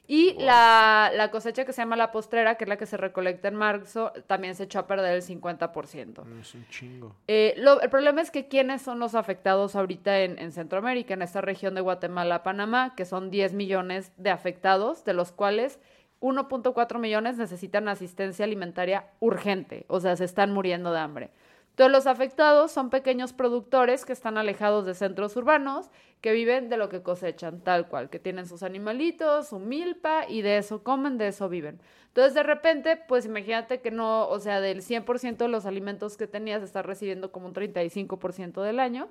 Y 0.08 0.34
la, 0.38 1.12
la 1.16 1.32
cosecha 1.32 1.66
que 1.66 1.74
se 1.74 1.82
llama 1.82 1.96
la 1.96 2.12
postrera, 2.12 2.56
que 2.58 2.66
es 2.66 2.68
la 2.70 2.78
que 2.78 2.86
se 2.86 2.96
recolecta 2.96 3.48
en 3.48 3.56
marzo, 3.56 4.14
también 4.28 4.54
se 4.54 4.66
echó 4.66 4.78
a 4.78 4.86
perder 4.86 5.16
el 5.16 5.24
50%. 5.24 6.40
Es 6.42 6.54
un 6.54 6.68
chingo. 6.70 7.16
Eh, 7.28 7.56
lo- 7.58 7.82
el 7.82 7.90
problema 7.90 8.22
es 8.22 8.30
que 8.30 8.48
quiénes 8.48 8.84
son 8.84 9.00
los 9.00 9.16
afectados 9.16 9.76
ahorita 9.76 10.20
en, 10.20 10.38
en 10.38 10.52
Centroamérica, 10.52 11.16
en 11.16 11.24
esta 11.24 11.42
región 11.42 11.74
de 11.74 11.82
Guatemala, 11.82 12.44
Panamá, 12.44 12.94
que 12.96 13.04
son 13.06 13.32
10 13.32 13.54
millones 13.54 14.12
de 14.18 14.30
afectados, 14.30 15.04
de 15.06 15.14
los 15.16 15.32
cuales 15.32 15.80
1.4 16.22 17.00
millones 17.00 17.38
necesitan 17.38 17.88
asistencia 17.88 18.46
alimentaria 18.46 19.08
urgente, 19.20 19.86
o 19.88 20.00
sea, 20.00 20.16
se 20.16 20.26
están 20.26 20.52
muriendo 20.52 20.92
de 20.92 21.00
hambre. 21.00 21.30
Todos 21.76 21.92
los 21.92 22.08
afectados 22.08 22.72
son 22.72 22.90
pequeños 22.90 23.34
productores 23.34 24.06
que 24.06 24.14
están 24.14 24.38
alejados 24.38 24.86
de 24.86 24.94
centros 24.94 25.36
urbanos, 25.36 25.90
que 26.22 26.32
viven 26.32 26.70
de 26.70 26.78
lo 26.78 26.88
que 26.88 27.02
cosechan, 27.04 27.60
tal 27.62 27.88
cual, 27.90 28.10
que 28.10 28.18
tienen 28.18 28.48
sus 28.48 28.64
animalitos, 28.64 29.50
su 29.50 29.60
milpa 29.60 30.26
y 30.28 30.42
de 30.42 30.58
eso 30.58 30.84
comen, 30.84 31.18
de 31.18 31.28
eso 31.28 31.50
viven. 31.50 31.82
Entonces, 32.08 32.34
de 32.34 32.44
repente, 32.44 32.96
pues 32.96 33.26
imagínate 33.26 33.82
que 33.82 33.92
no, 33.92 34.28
o 34.30 34.40
sea, 34.40 34.62
del 34.62 34.82
100% 34.82 35.36
de 35.36 35.48
los 35.50 35.66
alimentos 35.66 36.16
que 36.16 36.28
tenías, 36.28 36.64
estás 36.64 36.86
recibiendo 36.86 37.34
como 37.34 37.48
un 37.48 37.54
35% 37.54 38.62
del 38.62 38.80
año, 38.80 39.10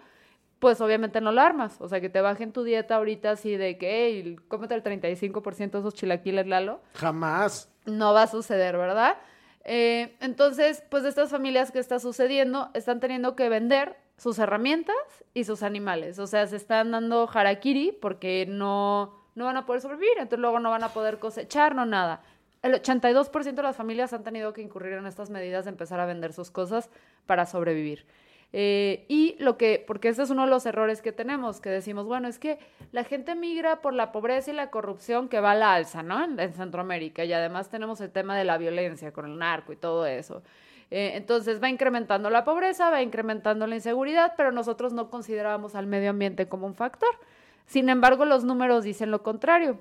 pues 0.58 0.80
obviamente 0.80 1.20
no 1.20 1.30
lo 1.30 1.42
armas. 1.42 1.76
O 1.80 1.88
sea, 1.88 2.00
que 2.00 2.08
te 2.08 2.22
bajen 2.22 2.52
tu 2.52 2.62
dieta 2.64 2.96
ahorita 2.96 3.32
así 3.32 3.56
de 3.58 3.76
que, 3.76 4.06
hey, 4.06 4.36
cómete 4.48 4.74
el 4.74 4.82
35% 4.82 5.72
de 5.72 5.78
esos 5.80 5.92
chilaquiles, 5.92 6.46
Lalo 6.46 6.80
Jamás. 6.94 7.70
no 7.84 8.14
va 8.14 8.22
a 8.22 8.26
suceder, 8.26 8.78
¿verdad? 8.78 9.18
Eh, 9.64 10.16
entonces, 10.20 10.82
pues 10.90 11.02
de 11.02 11.08
estas 11.08 11.30
familias 11.30 11.70
que 11.70 11.78
está 11.78 11.98
sucediendo, 11.98 12.70
están 12.74 13.00
teniendo 13.00 13.34
que 13.34 13.48
vender 13.48 13.96
sus 14.16 14.38
herramientas 14.38 14.96
y 15.32 15.44
sus 15.44 15.62
animales. 15.62 16.18
O 16.18 16.26
sea, 16.26 16.46
se 16.46 16.56
están 16.56 16.90
dando 16.90 17.28
harakiri 17.32 17.92
porque 17.92 18.46
no, 18.48 19.14
no 19.34 19.44
van 19.46 19.56
a 19.56 19.66
poder 19.66 19.80
sobrevivir, 19.80 20.18
entonces 20.18 20.38
luego 20.38 20.60
no 20.60 20.70
van 20.70 20.84
a 20.84 20.90
poder 20.90 21.18
cosechar, 21.18 21.74
no 21.74 21.86
nada. 21.86 22.22
El 22.62 22.72
82% 22.72 23.54
de 23.54 23.62
las 23.62 23.76
familias 23.76 24.12
han 24.12 24.24
tenido 24.24 24.52
que 24.52 24.62
incurrir 24.62 24.94
en 24.94 25.06
estas 25.06 25.28
medidas 25.28 25.64
de 25.64 25.70
empezar 25.70 26.00
a 26.00 26.06
vender 26.06 26.32
sus 26.32 26.50
cosas 26.50 26.88
para 27.26 27.44
sobrevivir. 27.44 28.06
Eh, 28.56 29.04
y 29.08 29.34
lo 29.40 29.56
que, 29.56 29.82
porque 29.84 30.08
ese 30.08 30.22
es 30.22 30.30
uno 30.30 30.44
de 30.44 30.48
los 30.48 30.64
errores 30.64 31.02
que 31.02 31.10
tenemos, 31.10 31.60
que 31.60 31.70
decimos, 31.70 32.06
bueno, 32.06 32.28
es 32.28 32.38
que 32.38 32.60
la 32.92 33.02
gente 33.02 33.34
migra 33.34 33.82
por 33.82 33.94
la 33.94 34.12
pobreza 34.12 34.52
y 34.52 34.54
la 34.54 34.70
corrupción 34.70 35.28
que 35.28 35.40
va 35.40 35.50
a 35.50 35.54
la 35.56 35.74
alza, 35.74 36.04
¿no? 36.04 36.22
En, 36.22 36.38
en 36.38 36.52
Centroamérica. 36.52 37.24
Y 37.24 37.32
además 37.32 37.68
tenemos 37.68 38.00
el 38.00 38.12
tema 38.12 38.38
de 38.38 38.44
la 38.44 38.56
violencia 38.56 39.12
con 39.12 39.24
el 39.24 39.38
narco 39.38 39.72
y 39.72 39.76
todo 39.76 40.06
eso. 40.06 40.44
Eh, 40.92 41.16
entonces 41.16 41.60
va 41.60 41.68
incrementando 41.68 42.30
la 42.30 42.44
pobreza, 42.44 42.90
va 42.90 43.02
incrementando 43.02 43.66
la 43.66 43.74
inseguridad, 43.74 44.34
pero 44.36 44.52
nosotros 44.52 44.92
no 44.92 45.10
considerábamos 45.10 45.74
al 45.74 45.88
medio 45.88 46.10
ambiente 46.10 46.46
como 46.46 46.68
un 46.68 46.76
factor. 46.76 47.10
Sin 47.66 47.88
embargo, 47.88 48.24
los 48.24 48.44
números 48.44 48.84
dicen 48.84 49.10
lo 49.10 49.24
contrario. 49.24 49.80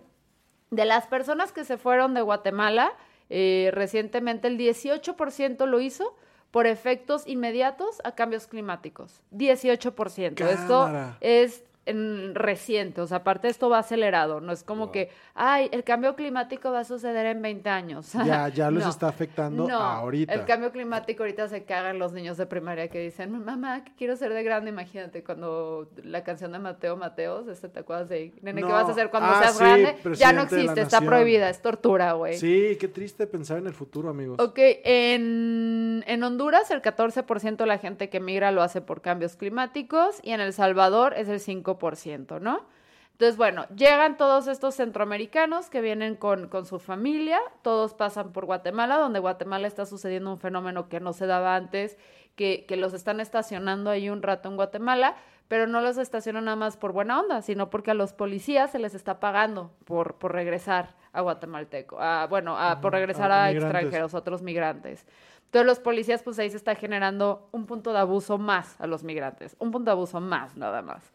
De 0.72 0.86
las 0.86 1.06
personas 1.06 1.52
que 1.52 1.64
se 1.66 1.78
fueron 1.78 2.16
de 2.16 2.22
Guatemala, 2.22 2.94
eh, 3.30 3.70
recientemente 3.72 4.48
el 4.48 4.58
18% 4.58 5.68
lo 5.68 5.80
hizo 5.80 6.18
por 6.54 6.68
efectos 6.68 7.24
inmediatos 7.26 8.00
a 8.04 8.12
cambios 8.12 8.46
climáticos. 8.46 9.22
18%. 9.32 10.40
Esto 10.40 10.86
Cámara. 10.86 11.18
es 11.20 11.64
en 11.86 12.34
reciente, 12.34 13.02
o 13.02 13.08
sea, 13.08 13.18
aparte 13.18 13.48
esto 13.50 13.70
va 13.70 13.80
acelerado, 13.80 14.40
no 14.40 14.54
es 14.54 14.64
como 14.64 14.92
que, 14.92 15.10
ay, 15.36 15.68
el 15.74 15.84
cambio 15.84 16.16
climático 16.16 16.72
va 16.72 16.80
a 16.80 16.84
suceder 16.86 17.26
en 17.26 17.42
20 17.42 17.70
años. 17.70 18.12
Ya, 18.26 18.48
ya 18.48 18.72
los 18.72 18.84
No. 18.84 18.90
está 18.90 19.08
afectando 19.10 19.68
No, 19.68 19.78
ahorita. 19.78 20.34
El 20.34 20.46
cambio 20.46 20.72
climático 20.72 21.24
ahorita 21.24 21.48
se 21.50 21.64
cagan 21.66 22.00
los 22.00 22.14
niños 22.14 22.38
de 22.38 22.46
primaria 22.46 22.88
que 22.88 23.00
dicen, 23.02 23.32
mamá, 23.44 23.84
que 23.84 23.92
quiero 23.98 24.16
ser 24.16 24.34
de 24.34 24.44
grande. 24.44 24.70
Imagínate 24.70 25.24
cuando 25.24 25.90
la 26.04 26.24
canción 26.24 26.52
de 26.54 26.60
Mateo 26.60 26.96
Mateos, 26.96 27.48
este, 27.48 27.68
¿te 27.70 27.80
acuerdas 27.80 28.08
de 28.10 28.34
nene, 28.42 28.62
qué 28.62 28.72
vas 28.72 28.88
a 28.88 28.92
hacer 28.92 29.10
cuando 29.10 29.30
Ah, 29.30 29.40
seas 29.40 29.58
sí, 29.58 29.64
grande? 29.64 29.96
Ya 30.16 30.32
no 30.32 30.44
existe, 30.44 30.82
está 30.82 31.02
prohibida, 31.02 31.50
es 31.50 31.62
tortura, 31.62 32.14
güey. 32.14 32.38
Sí, 32.38 32.78
qué 32.80 32.88
triste 32.88 33.28
pensar 33.28 33.58
en 33.58 33.68
el 33.68 33.74
futuro, 33.74 34.10
amigos. 34.10 34.40
Ok, 34.40 34.58
en, 34.58 36.04
en 36.08 36.24
Honduras 36.24 36.72
el 36.72 36.82
14% 36.82 37.58
de 37.58 37.66
la 37.66 37.78
gente 37.78 38.10
que 38.10 38.20
migra 38.20 38.52
lo 38.52 38.62
hace 38.62 38.82
por 38.82 39.02
cambios 39.02 39.36
climáticos 39.36 40.20
y 40.24 40.32
en 40.32 40.40
El 40.42 40.54
Salvador 40.54 41.14
es 41.18 41.28
el 41.28 41.40
5%. 41.40 41.73
5%, 41.78 42.40
¿no? 42.42 42.66
Entonces, 43.14 43.38
bueno, 43.38 43.68
llegan 43.76 44.18
todos 44.18 44.48
estos 44.48 44.76
centroamericanos 44.76 45.70
que 45.70 45.82
vienen 45.82 46.16
con, 46.16 46.48
con, 46.48 46.66
su 46.66 46.80
familia, 46.80 47.40
todos 47.62 47.94
pasan 47.94 48.34
por 48.34 48.46
Guatemala, 48.46 48.98
donde 48.98 49.20
Guatemala 49.20 49.68
está 49.68 49.86
sucediendo 49.86 50.32
un 50.32 50.40
fenómeno 50.40 50.90
que 50.90 51.00
no 51.00 51.14
se 51.14 51.28
daba 51.28 51.56
antes, 51.56 51.98
que, 52.36 52.66
que 52.68 52.76
los 52.76 52.94
están 52.94 53.20
estacionando 53.20 53.92
ahí 53.92 54.10
un 54.10 54.24
rato 54.24 54.50
en 54.50 54.56
Guatemala, 54.56 55.16
pero 55.48 55.68
no 55.68 55.80
los 55.82 56.00
estacionan 56.00 56.46
nada 56.46 56.58
más 56.58 56.76
por 56.76 56.92
buena 56.92 57.20
onda, 57.20 57.44
sino 57.44 57.70
porque 57.70 57.92
a 57.92 57.94
los 57.94 58.14
policías 58.14 58.72
se 58.72 58.80
les 58.80 58.96
está 58.96 59.20
pagando 59.20 59.72
por, 59.86 60.16
por 60.16 60.34
regresar 60.34 60.96
a 61.12 61.22
guatemalteco, 61.22 62.02
a, 62.02 62.26
bueno, 62.26 62.58
a, 62.58 62.82
por 62.82 62.94
regresar 62.94 63.32
a, 63.32 63.46
a 63.46 63.52
extranjeros, 63.52 64.16
otros 64.16 64.42
migrantes. 64.42 65.06
Entonces 65.46 65.68
los 65.68 65.80
policías, 65.80 66.24
pues 66.24 66.40
ahí 66.40 66.50
se 66.50 66.58
está 66.58 66.74
generando 66.74 67.48
un 67.52 67.68
punto 67.68 67.94
de 67.94 68.00
abuso 68.00 68.40
más 68.40 68.82
a 68.82 68.88
los 68.88 69.04
migrantes, 69.04 69.56
un 69.60 69.70
punto 69.70 69.92
de 69.92 69.92
abuso 69.92 70.20
más 70.20 70.58
nada 70.58 70.82
más. 70.82 71.14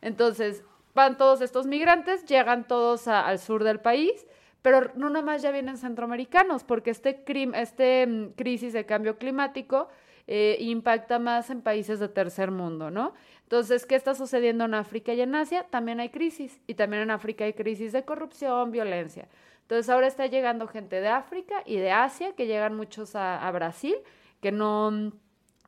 Entonces, 0.00 0.64
van 0.94 1.16
todos 1.16 1.40
estos 1.40 1.66
migrantes, 1.66 2.24
llegan 2.26 2.66
todos 2.66 3.08
al 3.08 3.38
sur 3.38 3.64
del 3.64 3.80
país, 3.80 4.26
pero 4.62 4.90
no 4.96 5.08
nada 5.10 5.24
más 5.24 5.42
ya 5.42 5.50
vienen 5.50 5.76
centroamericanos, 5.76 6.64
porque 6.64 6.90
este, 6.90 7.22
crim, 7.24 7.54
este 7.54 8.04
um, 8.06 8.32
crisis 8.32 8.72
de 8.72 8.84
cambio 8.84 9.16
climático 9.16 9.88
eh, 10.26 10.56
impacta 10.60 11.18
más 11.18 11.50
en 11.50 11.62
países 11.62 12.00
de 12.00 12.08
tercer 12.08 12.50
mundo, 12.50 12.90
¿no? 12.90 13.14
Entonces, 13.44 13.86
¿qué 13.86 13.94
está 13.94 14.14
sucediendo 14.14 14.64
en 14.64 14.74
África 14.74 15.14
y 15.14 15.20
en 15.20 15.34
Asia? 15.34 15.64
También 15.70 16.00
hay 16.00 16.10
crisis, 16.10 16.60
y 16.66 16.74
también 16.74 17.02
en 17.02 17.10
África 17.10 17.44
hay 17.44 17.54
crisis 17.54 17.92
de 17.92 18.04
corrupción, 18.04 18.70
violencia. 18.72 19.28
Entonces, 19.62 19.88
ahora 19.88 20.06
está 20.06 20.26
llegando 20.26 20.66
gente 20.66 21.00
de 21.00 21.08
África 21.08 21.62
y 21.64 21.76
de 21.76 21.92
Asia, 21.92 22.32
que 22.34 22.46
llegan 22.46 22.76
muchos 22.76 23.14
a, 23.14 23.46
a 23.46 23.50
Brasil, 23.52 23.96
que 24.42 24.52
no 24.52 25.12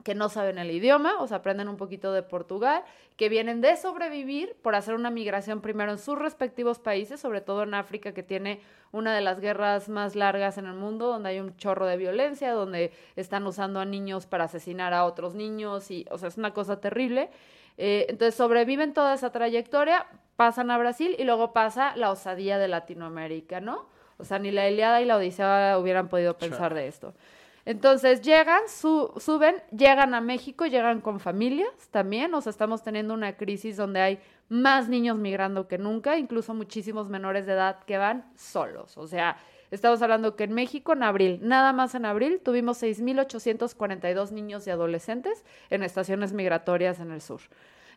que 0.05 0.15
no 0.15 0.29
saben 0.29 0.59
el 0.59 0.71
idioma, 0.71 1.21
o 1.21 1.27
sea, 1.27 1.39
aprenden 1.39 1.69
un 1.69 1.77
poquito 1.77 2.13
de 2.13 2.23
Portugal, 2.23 2.83
que 3.17 3.29
vienen 3.29 3.61
de 3.61 3.77
sobrevivir 3.77 4.57
por 4.63 4.75
hacer 4.75 4.95
una 4.95 5.11
migración 5.11 5.61
primero 5.61 5.93
en 5.93 5.99
sus 5.99 6.19
respectivos 6.19 6.79
países, 6.79 7.21
sobre 7.21 7.41
todo 7.41 7.65
en 7.65 7.75
África, 7.75 8.13
que 8.13 8.23
tiene 8.23 8.61
una 8.93 9.15
de 9.15 9.21
las 9.21 9.41
guerras 9.41 9.89
más 9.89 10.17
largas 10.17 10.59
en 10.59 10.67
el 10.67 10.75
mundo, 10.75 11.09
donde 11.09 11.31
hay 11.31 11.41
un 11.41 11.57
chorro 11.57 11.87
de 11.87 11.97
violencia, 11.97 12.53
donde 12.53 12.93
están 13.17 13.47
usando 13.47 13.81
a 13.81 13.85
niños 13.85 14.27
para 14.27 14.45
asesinar 14.45 14.95
a 14.95 15.05
otros 15.05 15.35
niños, 15.35 15.91
y, 15.91 16.07
o 16.11 16.19
sea, 16.19 16.29
es 16.29 16.39
una 16.39 16.53
cosa 16.53 16.81
terrible. 16.81 17.31
Eh, 17.77 18.07
entonces 18.09 18.35
sobreviven 18.35 18.95
toda 18.95 19.15
esa 19.15 19.31
trayectoria, 19.31 20.07
pasan 20.37 20.71
a 20.71 20.79
Brasil 20.79 21.15
y 21.19 21.25
luego 21.25 21.53
pasa 21.53 21.95
la 21.97 22.11
osadía 22.11 22.59
de 22.59 22.69
Latinoamérica, 22.69 23.61
¿no? 23.61 23.87
O 24.19 24.25
sea, 24.25 24.39
ni 24.39 24.51
la 24.51 24.69
Iliada 24.69 25.01
y 25.01 25.07
la 25.07 25.17
Odisea 25.17 25.79
hubieran 25.79 26.09
podido 26.09 26.37
pensar 26.37 26.75
de 26.75 26.89
esto. 26.89 27.15
Entonces 27.64 28.23
llegan, 28.23 28.62
su, 28.68 29.12
suben, 29.18 29.57
llegan 29.70 30.14
a 30.14 30.20
México, 30.20 30.66
llegan 30.66 31.01
con 31.01 31.20
familias 31.20 31.88
también, 31.90 32.33
o 32.35 32.40
sea, 32.40 32.51
estamos 32.51 32.83
teniendo 32.83 33.14
una 33.14 33.37
crisis 33.37 33.77
donde 33.77 34.01
hay 34.01 34.18
más 34.49 34.88
niños 34.88 35.18
migrando 35.18 35.68
que 35.68 35.79
nunca, 35.79 36.16
incluso 36.16 36.55
muchísimos 36.55 37.09
menores 37.09 37.46
de 37.46 37.53
edad 37.53 37.81
que 37.85 37.99
van 37.99 38.25
solos, 38.35 38.96
o 38.96 39.07
sea, 39.07 39.37
estamos 39.70 40.01
hablando 40.01 40.37
que 40.37 40.44
en 40.44 40.53
México 40.55 40.94
en 40.94 41.03
abril, 41.03 41.38
nada 41.42 41.73
más 41.73 41.94
en 41.94 42.07
abril, 42.07 42.40
tuvimos 42.42 42.83
6.842 42.83 44.31
niños 44.31 44.66
y 44.66 44.70
adolescentes 44.70 45.44
en 45.68 45.83
estaciones 45.83 46.33
migratorias 46.33 46.99
en 46.99 47.12
el 47.12 47.20
sur. 47.20 47.40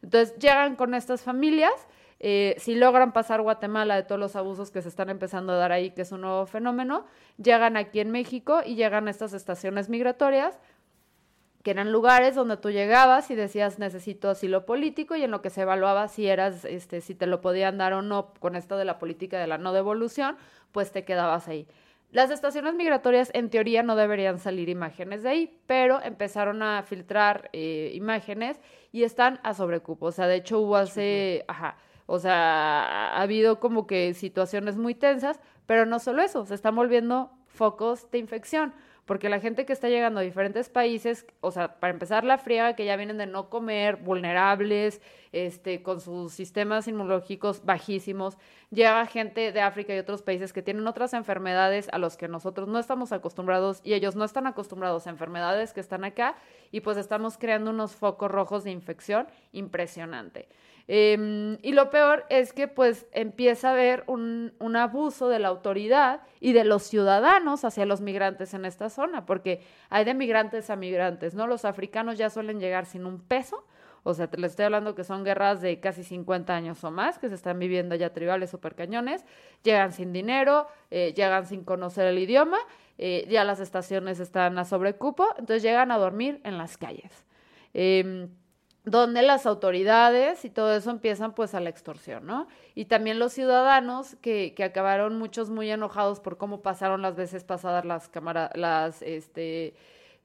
Entonces 0.04 0.38
llegan 0.38 0.76
con 0.76 0.94
estas 0.94 1.22
familias, 1.22 1.74
eh, 2.26 2.56
si 2.58 2.76
logran 2.76 3.12
pasar 3.12 3.42
Guatemala 3.42 3.98
de 3.98 4.04
todos 4.04 4.18
los 4.18 4.38
abusos 4.38 4.72
que 4.72 4.82
se 4.82 4.88
están 4.88 5.10
empezando 5.10 5.52
a 5.52 5.58
dar 5.58 5.74
ahí, 5.74 5.92
que 5.92 6.04
es 6.04 6.14
un 6.14 6.22
nuevo 6.22 6.46
fenómeno, 6.46 7.06
llegan 7.36 7.76
aquí 7.76 8.00
en 8.00 8.12
México 8.12 8.62
y 8.66 8.76
llegan 8.76 9.10
a 9.10 9.12
estas 9.12 9.34
estaciones 9.34 9.90
migratorias, 9.90 10.58
que 11.64 11.72
eran 11.72 11.92
lugares 11.92 12.34
donde 12.34 12.56
tú 12.56 12.72
llegabas 12.72 13.30
y 13.30 13.36
decías 13.36 13.78
necesito 13.78 14.30
asilo 14.30 14.66
político 14.66 15.18
y 15.18 15.24
en 15.24 15.32
lo 15.32 15.42
que 15.42 15.50
se 15.50 15.64
evaluaba 15.64 16.08
si 16.08 16.30
eras, 16.30 16.64
este, 16.64 17.02
si 17.02 17.14
te 17.14 17.28
lo 17.28 17.42
podían 17.42 17.78
dar 17.78 17.92
o 17.92 18.02
no 18.02 18.34
con 18.40 18.56
esto 18.56 18.78
de 18.78 18.86
la 18.86 19.00
política 19.00 19.38
de 19.38 19.48
la 19.48 19.58
no 19.58 19.74
devolución, 19.74 20.38
pues 20.72 20.94
te 20.94 21.04
quedabas 21.04 21.50
ahí. 21.50 21.68
Las 22.14 22.32
estaciones 22.32 22.74
migratorias 22.74 23.32
en 23.34 23.50
teoría 23.50 23.84
no 23.84 23.98
deberían 23.98 24.40
salir 24.40 24.70
imágenes 24.70 25.24
de 25.24 25.30
ahí, 25.30 25.60
pero 25.68 26.02
empezaron 26.02 26.64
a 26.64 26.84
filtrar 26.84 27.50
eh, 27.52 27.92
imágenes 27.96 28.62
y 28.94 29.04
están 29.04 29.42
a 29.44 29.54
sobrecupo. 29.54 30.06
O 30.06 30.12
sea, 30.14 30.28
de 30.28 30.36
hecho 30.36 30.62
hubo 30.62 30.78
hace, 30.78 31.44
ajá, 31.50 31.76
o 32.06 32.20
sea, 32.20 33.16
ha 33.16 33.22
habido 33.22 33.60
como 33.60 33.88
que 33.88 34.14
situaciones 34.14 34.78
muy 34.78 34.96
tensas, 34.96 35.40
pero 35.66 35.86
no 35.86 36.00
solo 36.00 36.22
eso, 36.22 36.46
se 36.46 36.56
están 36.56 36.76
volviendo 36.76 37.32
focos 37.48 38.10
de 38.12 38.18
infección, 38.18 38.74
porque 39.06 39.28
la 39.28 39.40
gente 39.40 39.66
que 39.66 39.74
está 39.74 39.90
llegando 39.90 40.22
a 40.22 40.24
diferentes 40.24 40.70
países, 40.70 41.26
o 41.42 41.52
sea, 41.52 41.80
para 41.80 41.92
empezar 41.92 42.24
la 42.24 42.38
friega 42.38 42.76
que 42.76 42.86
ya 42.86 42.96
vienen 42.96 43.18
de 43.18 43.28
no 43.28 43.50
comer, 43.50 43.98
vulnerables, 43.98 45.02
este, 45.34 45.84
con 45.84 46.00
sus 46.00 46.32
sistemas 46.32 46.88
inmunológicos 46.88 47.66
bajísimos, 47.66 48.38
llega 48.72 49.06
gente 49.06 49.52
de 49.52 49.62
África 49.62 49.94
y 49.94 50.00
otros 50.00 50.22
países 50.22 50.54
que 50.54 50.62
tienen 50.62 50.88
otras 50.88 51.14
enfermedades 51.14 51.90
a 51.92 51.98
los 51.98 52.16
que 52.16 52.30
nosotros 52.30 52.70
no 52.70 52.80
estamos 52.80 53.12
acostumbrados 53.12 53.82
y 53.84 53.94
ellos 53.94 54.16
no 54.16 54.24
están 54.24 54.48
acostumbrados 54.48 55.06
a 55.06 55.10
enfermedades 55.10 55.74
que 55.74 55.82
están 55.82 56.06
acá 56.06 56.36
y 56.72 56.80
pues 56.80 56.98
estamos 56.98 57.38
creando 57.38 57.72
unos 57.72 57.96
focos 57.96 58.32
rojos 58.32 58.64
de 58.64 58.72
infección 58.72 59.28
impresionante. 59.52 60.48
Eh, 60.88 61.58
y 61.62 61.72
lo 61.72 61.90
peor 61.90 62.26
es 62.30 62.52
que 62.52 62.68
pues 62.68 63.06
empieza 63.14 63.70
a 63.70 63.72
haber 63.72 64.04
un, 64.08 64.54
un, 64.60 64.76
abuso 64.76 65.30
de 65.30 65.40
la 65.40 65.48
autoridad 65.48 66.22
y 66.42 66.52
de 66.52 66.66
los 66.66 66.84
ciudadanos 66.84 67.64
hacia 67.64 67.86
los 67.86 68.02
migrantes 68.02 68.54
en 68.54 68.66
esta 68.66 68.90
zona, 68.90 69.26
porque 69.26 69.62
hay 69.90 70.04
de 70.04 70.14
migrantes 70.14 70.70
a 70.70 70.76
migrantes, 70.76 71.36
¿no? 71.36 71.48
Los 71.48 71.64
africanos 71.64 72.18
ya 72.18 72.30
suelen 72.30 72.60
llegar 72.60 72.86
sin 72.86 73.06
un 73.06 73.22
peso, 73.22 73.66
o 74.04 74.14
sea, 74.14 74.28
te 74.28 74.38
les 74.38 74.52
estoy 74.52 74.66
hablando 74.66 74.96
que 74.96 75.06
son 75.06 75.24
guerras 75.24 75.62
de 75.62 75.80
casi 75.80 76.04
50 76.04 76.54
años 76.54 76.84
o 76.84 76.92
más, 76.92 77.18
que 77.18 77.30
se 77.30 77.36
están 77.36 77.58
viviendo 77.58 77.96
ya 77.96 78.12
tribales 78.12 78.50
super 78.50 78.76
cañones, 78.76 79.24
llegan 79.64 79.94
sin 79.94 80.12
dinero, 80.12 80.68
eh, 80.92 81.14
llegan 81.16 81.46
sin 81.46 81.64
conocer 81.64 82.08
el 82.08 82.20
idioma, 82.20 82.58
eh, 82.98 83.26
ya 83.30 83.46
las 83.46 83.62
estaciones 83.62 84.20
están 84.20 84.58
a 84.60 84.66
sobrecupo, 84.66 85.30
entonces 85.38 85.64
llegan 85.64 85.92
a 85.92 85.98
dormir 85.98 86.42
en 86.44 86.58
las 86.58 86.78
calles. 86.78 87.26
Donde 88.86 89.22
las 89.22 89.46
autoridades 89.46 90.44
y 90.44 90.50
todo 90.50 90.76
eso 90.76 90.92
empiezan 90.92 91.34
pues 91.34 91.54
a 91.54 91.62
la 91.62 91.70
extorsión, 91.70 92.26
¿no? 92.26 92.48
Y 92.76 92.86
también 92.86 93.18
los 93.18 93.32
ciudadanos 93.32 94.18
que, 94.22 94.54
que 94.56 94.64
acabaron 94.66 95.18
muchos 95.18 95.50
muy 95.50 95.72
enojados 95.72 96.20
por 96.20 96.38
cómo 96.38 96.62
pasaron 96.62 97.02
las 97.02 97.16
veces 97.16 97.46
pasadas 97.46 97.86
las 97.86 98.10
cámaras, 98.10 98.52
las, 98.56 99.02
este, 99.02 99.74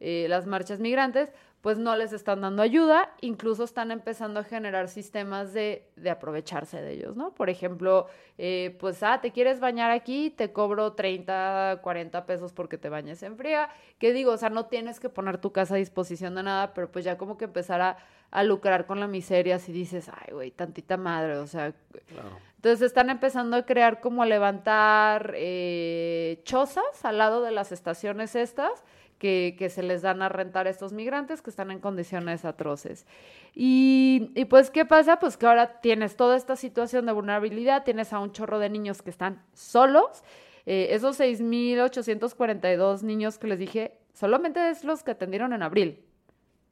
eh, 0.00 0.26
las 0.28 0.46
marchas 0.46 0.80
migrantes, 0.80 1.30
pues 1.60 1.76
no 1.76 1.96
les 1.96 2.12
están 2.12 2.40
dando 2.40 2.62
ayuda, 2.62 3.12
incluso 3.20 3.64
están 3.64 3.90
empezando 3.90 4.38
a 4.40 4.44
generar 4.44 4.88
sistemas 4.88 5.52
de, 5.52 5.88
de 5.96 6.10
aprovecharse 6.10 6.80
de 6.80 6.92
ellos, 6.92 7.16
¿no? 7.16 7.34
Por 7.34 7.50
ejemplo, 7.50 8.06
eh, 8.38 8.76
pues, 8.78 9.02
ah, 9.02 9.20
te 9.20 9.32
quieres 9.32 9.58
bañar 9.58 9.90
aquí, 9.90 10.30
te 10.30 10.52
cobro 10.52 10.92
30, 10.92 11.80
40 11.82 12.26
pesos 12.26 12.52
porque 12.52 12.78
te 12.78 12.88
bañes 12.88 13.22
en 13.24 13.36
fría, 13.36 13.70
que 13.98 14.12
digo, 14.12 14.32
o 14.32 14.36
sea, 14.36 14.50
no 14.50 14.66
tienes 14.66 15.00
que 15.00 15.08
poner 15.08 15.38
tu 15.38 15.50
casa 15.50 15.74
a 15.74 15.78
disposición 15.78 16.36
de 16.36 16.44
nada, 16.44 16.74
pero 16.74 16.92
pues 16.92 17.04
ya 17.04 17.18
como 17.18 17.36
que 17.36 17.46
empezar 17.46 17.80
a, 17.80 17.96
a 18.30 18.42
lucrar 18.42 18.86
con 18.86 19.00
la 19.00 19.06
miseria 19.06 19.58
si 19.58 19.72
dices, 19.72 20.08
ay, 20.08 20.32
güey, 20.32 20.50
tantita 20.50 20.96
madre, 20.96 21.36
o 21.38 21.46
sea... 21.46 21.72
Claro. 22.06 22.48
Entonces 22.58 22.86
están 22.86 23.08
empezando 23.08 23.56
a 23.56 23.64
crear 23.64 24.00
como 24.00 24.24
a 24.24 24.26
levantar 24.26 25.32
eh, 25.36 26.40
chozas 26.42 27.04
al 27.04 27.18
lado 27.18 27.40
de 27.40 27.52
las 27.52 27.70
estaciones 27.70 28.34
estas, 28.34 28.84
que, 29.18 29.54
que, 29.56 29.68
se 29.70 29.84
les 29.84 30.02
dan 30.02 30.22
a 30.22 30.28
rentar 30.28 30.66
a 30.66 30.70
estos 30.70 30.92
migrantes 30.92 31.40
que 31.40 31.50
están 31.50 31.70
en 31.70 31.78
condiciones 31.78 32.44
atroces. 32.44 33.06
Y, 33.54 34.32
y, 34.34 34.44
pues, 34.46 34.70
¿qué 34.70 34.84
pasa? 34.84 35.20
Pues 35.20 35.36
que 35.36 35.46
ahora 35.46 35.80
tienes 35.80 36.16
toda 36.16 36.36
esta 36.36 36.56
situación 36.56 37.06
de 37.06 37.12
vulnerabilidad, 37.12 37.84
tienes 37.84 38.12
a 38.12 38.18
un 38.18 38.32
chorro 38.32 38.58
de 38.58 38.70
niños 38.70 39.02
que 39.02 39.10
están 39.10 39.40
solos. 39.54 40.24
Eh, 40.66 40.88
esos 40.90 41.18
6.842 41.20 43.02
niños 43.02 43.38
que 43.38 43.46
les 43.46 43.58
dije, 43.60 43.98
solamente 44.12 44.68
es 44.70 44.82
los 44.82 45.04
que 45.04 45.12
atendieron 45.12 45.52
en 45.52 45.62
abril. 45.62 46.04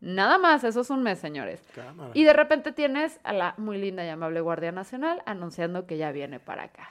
Nada 0.00 0.38
más, 0.38 0.62
eso 0.64 0.80
es 0.80 0.90
un 0.90 1.02
mes, 1.02 1.18
señores. 1.18 1.62
Cámara. 1.74 2.10
Y 2.14 2.24
de 2.24 2.32
repente 2.32 2.72
tienes 2.72 3.18
a 3.24 3.32
la 3.32 3.54
muy 3.56 3.78
linda 3.78 4.04
y 4.04 4.08
amable 4.08 4.40
Guardia 4.40 4.72
Nacional 4.72 5.22
anunciando 5.26 5.86
que 5.86 5.96
ya 5.96 6.12
viene 6.12 6.38
para 6.38 6.64
acá. 6.64 6.90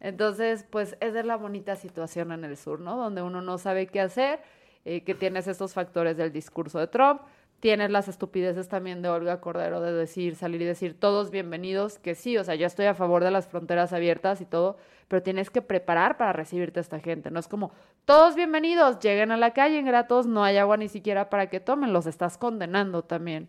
Entonces, 0.00 0.66
pues 0.68 0.96
esa 1.00 1.20
es 1.20 1.24
la 1.24 1.36
bonita 1.36 1.76
situación 1.76 2.32
en 2.32 2.44
el 2.44 2.56
sur, 2.56 2.80
¿no? 2.80 2.96
Donde 2.96 3.22
uno 3.22 3.40
no 3.40 3.56
sabe 3.56 3.86
qué 3.86 4.00
hacer, 4.00 4.40
eh, 4.84 5.04
que 5.04 5.14
tienes 5.14 5.46
estos 5.46 5.74
factores 5.74 6.16
del 6.16 6.32
discurso 6.32 6.80
de 6.80 6.88
Trump, 6.88 7.22
tienes 7.62 7.92
las 7.92 8.08
estupideces 8.08 8.66
también 8.66 9.02
de 9.02 9.08
Olga 9.08 9.40
Cordero 9.40 9.80
de 9.80 9.92
decir, 9.92 10.34
salir 10.34 10.60
y 10.62 10.64
decir, 10.64 10.98
todos 10.98 11.30
bienvenidos, 11.30 12.00
que 12.00 12.16
sí, 12.16 12.36
o 12.36 12.42
sea, 12.42 12.56
yo 12.56 12.66
estoy 12.66 12.86
a 12.86 12.94
favor 12.94 13.22
de 13.22 13.30
las 13.30 13.46
fronteras 13.46 13.92
abiertas 13.92 14.40
y 14.40 14.46
todo, 14.46 14.78
pero 15.06 15.22
tienes 15.22 15.48
que 15.48 15.62
preparar 15.62 16.16
para 16.16 16.32
recibirte 16.32 16.80
a 16.80 16.82
esta 16.82 16.98
gente, 16.98 17.30
no 17.30 17.38
es 17.38 17.46
como, 17.46 17.70
todos 18.04 18.34
bienvenidos, 18.34 18.98
lleguen 18.98 19.30
a 19.30 19.36
la 19.36 19.52
calle 19.52 19.78
ingratos, 19.78 20.26
no 20.26 20.42
hay 20.42 20.56
agua 20.56 20.76
ni 20.76 20.88
siquiera 20.88 21.30
para 21.30 21.50
que 21.50 21.60
tomen, 21.60 21.92
los 21.92 22.06
estás 22.06 22.36
condenando 22.36 23.04
también. 23.04 23.48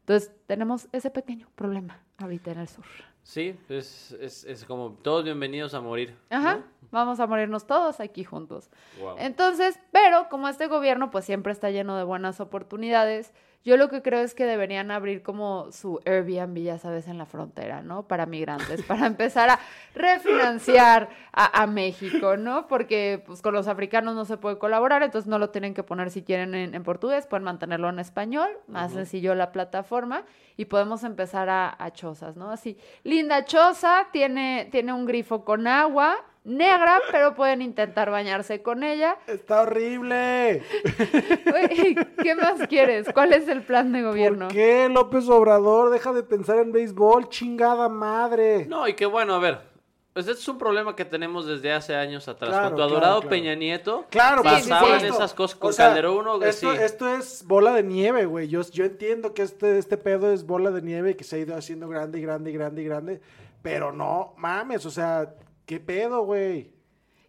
Entonces, 0.00 0.30
tenemos 0.46 0.86
ese 0.92 1.08
pequeño 1.08 1.48
problema 1.54 2.02
ahorita 2.18 2.52
en 2.52 2.58
el 2.58 2.68
sur. 2.68 2.84
Sí, 3.22 3.58
es, 3.70 4.12
es, 4.20 4.44
es, 4.44 4.66
como 4.66 4.90
todos 4.90 5.24
bienvenidos 5.24 5.72
a 5.72 5.80
morir. 5.80 6.14
Ajá, 6.28 6.56
¿no? 6.56 6.64
vamos 6.90 7.18
a 7.18 7.26
morirnos 7.26 7.66
todos 7.66 8.00
aquí 8.00 8.22
juntos. 8.24 8.68
Wow. 9.00 9.16
Entonces, 9.18 9.80
pero 9.90 10.28
como 10.28 10.48
este 10.48 10.66
gobierno 10.66 11.10
pues 11.10 11.24
siempre 11.24 11.50
está 11.50 11.70
lleno 11.70 11.96
de 11.96 12.04
buenas 12.04 12.40
oportunidades, 12.40 13.32
Yo 13.64 13.78
lo 13.78 13.88
que 13.88 14.02
creo 14.02 14.20
es 14.20 14.34
que 14.34 14.44
deberían 14.44 14.90
abrir 14.90 15.22
como 15.22 15.72
su 15.72 15.98
Airbnb, 16.04 16.58
ya 16.58 16.78
sabes, 16.78 17.08
en 17.08 17.16
la 17.16 17.24
frontera, 17.24 17.80
¿no? 17.80 18.06
Para 18.06 18.26
migrantes, 18.26 18.82
para 18.86 19.06
empezar 19.06 19.48
a 19.48 19.58
refinanciar 19.94 21.08
a, 21.32 21.62
a 21.62 21.66
México, 21.66 22.36
¿no? 22.36 22.66
Porque 22.68 23.22
pues 23.26 23.40
con 23.40 23.54
los 23.54 23.66
africanos 23.66 24.14
no 24.14 24.26
se 24.26 24.36
puede 24.36 24.58
colaborar, 24.58 25.02
entonces 25.02 25.28
no 25.28 25.38
lo 25.38 25.48
tienen 25.48 25.72
que 25.72 25.82
poner 25.82 26.10
si 26.10 26.22
quieren 26.22 26.54
en, 26.54 26.74
en 26.74 26.82
portugués, 26.82 27.26
pueden 27.26 27.44
mantenerlo 27.44 27.88
en 27.88 28.00
español, 28.00 28.50
más 28.66 28.92
sencillo 28.92 29.34
la 29.34 29.50
plataforma, 29.50 30.24
y 30.58 30.66
podemos 30.66 31.02
empezar 31.02 31.48
a, 31.48 31.74
a 31.78 31.90
chozas, 31.90 32.36
¿no? 32.36 32.50
Así, 32.50 32.76
linda 33.02 33.46
choza, 33.46 34.08
tiene, 34.12 34.68
tiene 34.70 34.92
un 34.92 35.06
grifo 35.06 35.44
con 35.44 35.66
agua, 35.66 36.16
negra, 36.44 37.00
pero 37.10 37.34
pueden 37.34 37.62
intentar 37.62 38.10
bañarse 38.10 38.62
con 38.62 38.84
ella. 38.84 39.16
Está 39.26 39.62
horrible. 39.62 40.62
¿Qué 42.22 42.34
más 42.34 42.66
quieres? 42.68 43.08
¿Cuál 43.12 43.32
es 43.32 43.48
el 43.48 43.62
plan 43.62 43.92
de 43.92 44.02
gobierno? 44.02 44.46
¿Por 44.46 44.54
qué 44.54 44.88
López 44.90 45.28
Obrador 45.28 45.90
deja 45.90 46.12
de 46.12 46.22
pensar 46.22 46.58
en 46.58 46.72
béisbol? 46.72 47.28
Chingada 47.28 47.88
madre. 47.88 48.66
No, 48.66 48.86
y 48.86 48.94
qué 48.94 49.06
bueno, 49.06 49.34
a 49.34 49.38
ver. 49.38 49.74
Pues 50.12 50.28
este 50.28 50.40
es 50.42 50.48
un 50.48 50.58
problema 50.58 50.94
que 50.94 51.04
tenemos 51.04 51.44
desde 51.44 51.72
hace 51.72 51.96
años 51.96 52.28
atrás. 52.28 52.50
Claro, 52.50 52.68
con 52.68 52.76
tu 52.76 52.82
adorado 52.84 53.16
claro. 53.16 53.30
Peña 53.30 53.56
Nieto, 53.56 54.06
Claro, 54.10 54.42
Sí, 54.44 54.48
por 54.48 54.60
sí, 54.60 54.70
pasaban 54.70 55.00
sí. 55.00 55.06
esas 55.06 55.34
cosas 55.34 55.58
con 55.58 55.70
O 55.70 55.72
sea, 55.72 55.86
Calderón. 55.88 56.42
esto, 56.44 56.70
sí. 56.72 56.78
esto 56.80 57.08
es 57.08 57.44
bola 57.44 57.72
de 57.72 57.82
nieve, 57.82 58.24
güey. 58.26 58.46
Yo, 58.46 58.62
yo 58.70 58.84
entiendo 58.84 59.34
que 59.34 59.42
este, 59.42 59.76
este 59.76 59.96
pedo 59.96 60.32
es 60.32 60.46
bola 60.46 60.70
de 60.70 60.82
nieve 60.82 61.10
y 61.10 61.14
que 61.16 61.24
se 61.24 61.34
ha 61.34 61.38
ido 61.40 61.56
haciendo 61.56 61.88
grande 61.88 62.20
y 62.20 62.22
grande 62.22 62.50
y 62.50 62.54
grande 62.54 62.82
y 62.82 62.84
grande. 62.84 63.20
Pero 63.60 63.90
no 63.90 64.34
mames, 64.36 64.86
o 64.86 64.90
sea, 64.90 65.34
¿qué 65.66 65.80
pedo, 65.80 66.22
güey? 66.24 66.72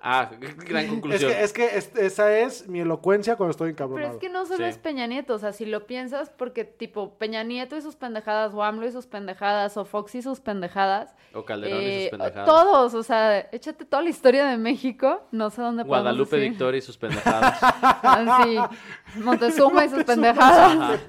Ah, 0.08 0.30
gran 0.39 0.84
Es 0.86 0.89
conclusión. 0.91 1.32
que, 1.32 1.43
es 1.43 1.54
que 1.54 1.65
es- 1.78 1.95
esa 1.95 2.38
es 2.38 2.67
mi 2.67 2.80
elocuencia 2.82 3.38
cuando 3.38 3.52
estoy 3.52 3.74
Pero 3.74 3.86
encabronado. 3.88 4.13
es 4.13 4.19
que 4.19 4.30
no 4.30 4.45
solo 4.45 4.58
Sí. 4.60 4.63
es 4.65 4.78
Peña 4.78 5.08
Nieto, 5.08 5.34
o 5.34 5.39
sea, 5.39 5.52
si 5.52 5.65
lo 5.65 5.88
piensas, 5.88 6.30
porque 6.30 6.63
tipo 6.63 7.17
Peña 7.17 7.41
Nieto 7.43 7.76
y 7.76 7.82
sus 7.82 7.95
pendejadas, 7.95 8.54
o 8.54 8.62
AMLO 8.62 8.86
y 8.86 8.91
sus 8.91 9.08
pendejadas, 9.08 9.78
o 9.78 9.86
Fox 9.86 10.13
y 10.13 10.21
sus 10.21 10.41
pendejadas. 10.41 11.15
O 11.34 11.43
Calderón 11.43 11.82
y 11.82 11.86
eh, 11.86 12.02
sus 12.12 12.19
pendejadas. 12.19 12.45
Todos, 12.45 12.93
o 12.93 13.02
sea, 13.02 13.39
échate 13.52 13.84
toda 13.86 14.04
la 14.04 14.10
historia 14.10 14.45
de 14.45 14.58
México, 14.58 15.24
no 15.32 15.50
sé 15.50 15.63
dónde 15.63 15.82
Guadalupe 15.82 16.36
decir. 16.36 16.52
Victoria 16.52 16.78
y 16.78 16.82
sus 16.82 16.98
pendejadas. 17.00 17.58
Así, 18.04 18.58
Montezuma 19.21 19.86
y 19.86 19.89
sus 19.89 20.04
pendejadas. 20.04 21.00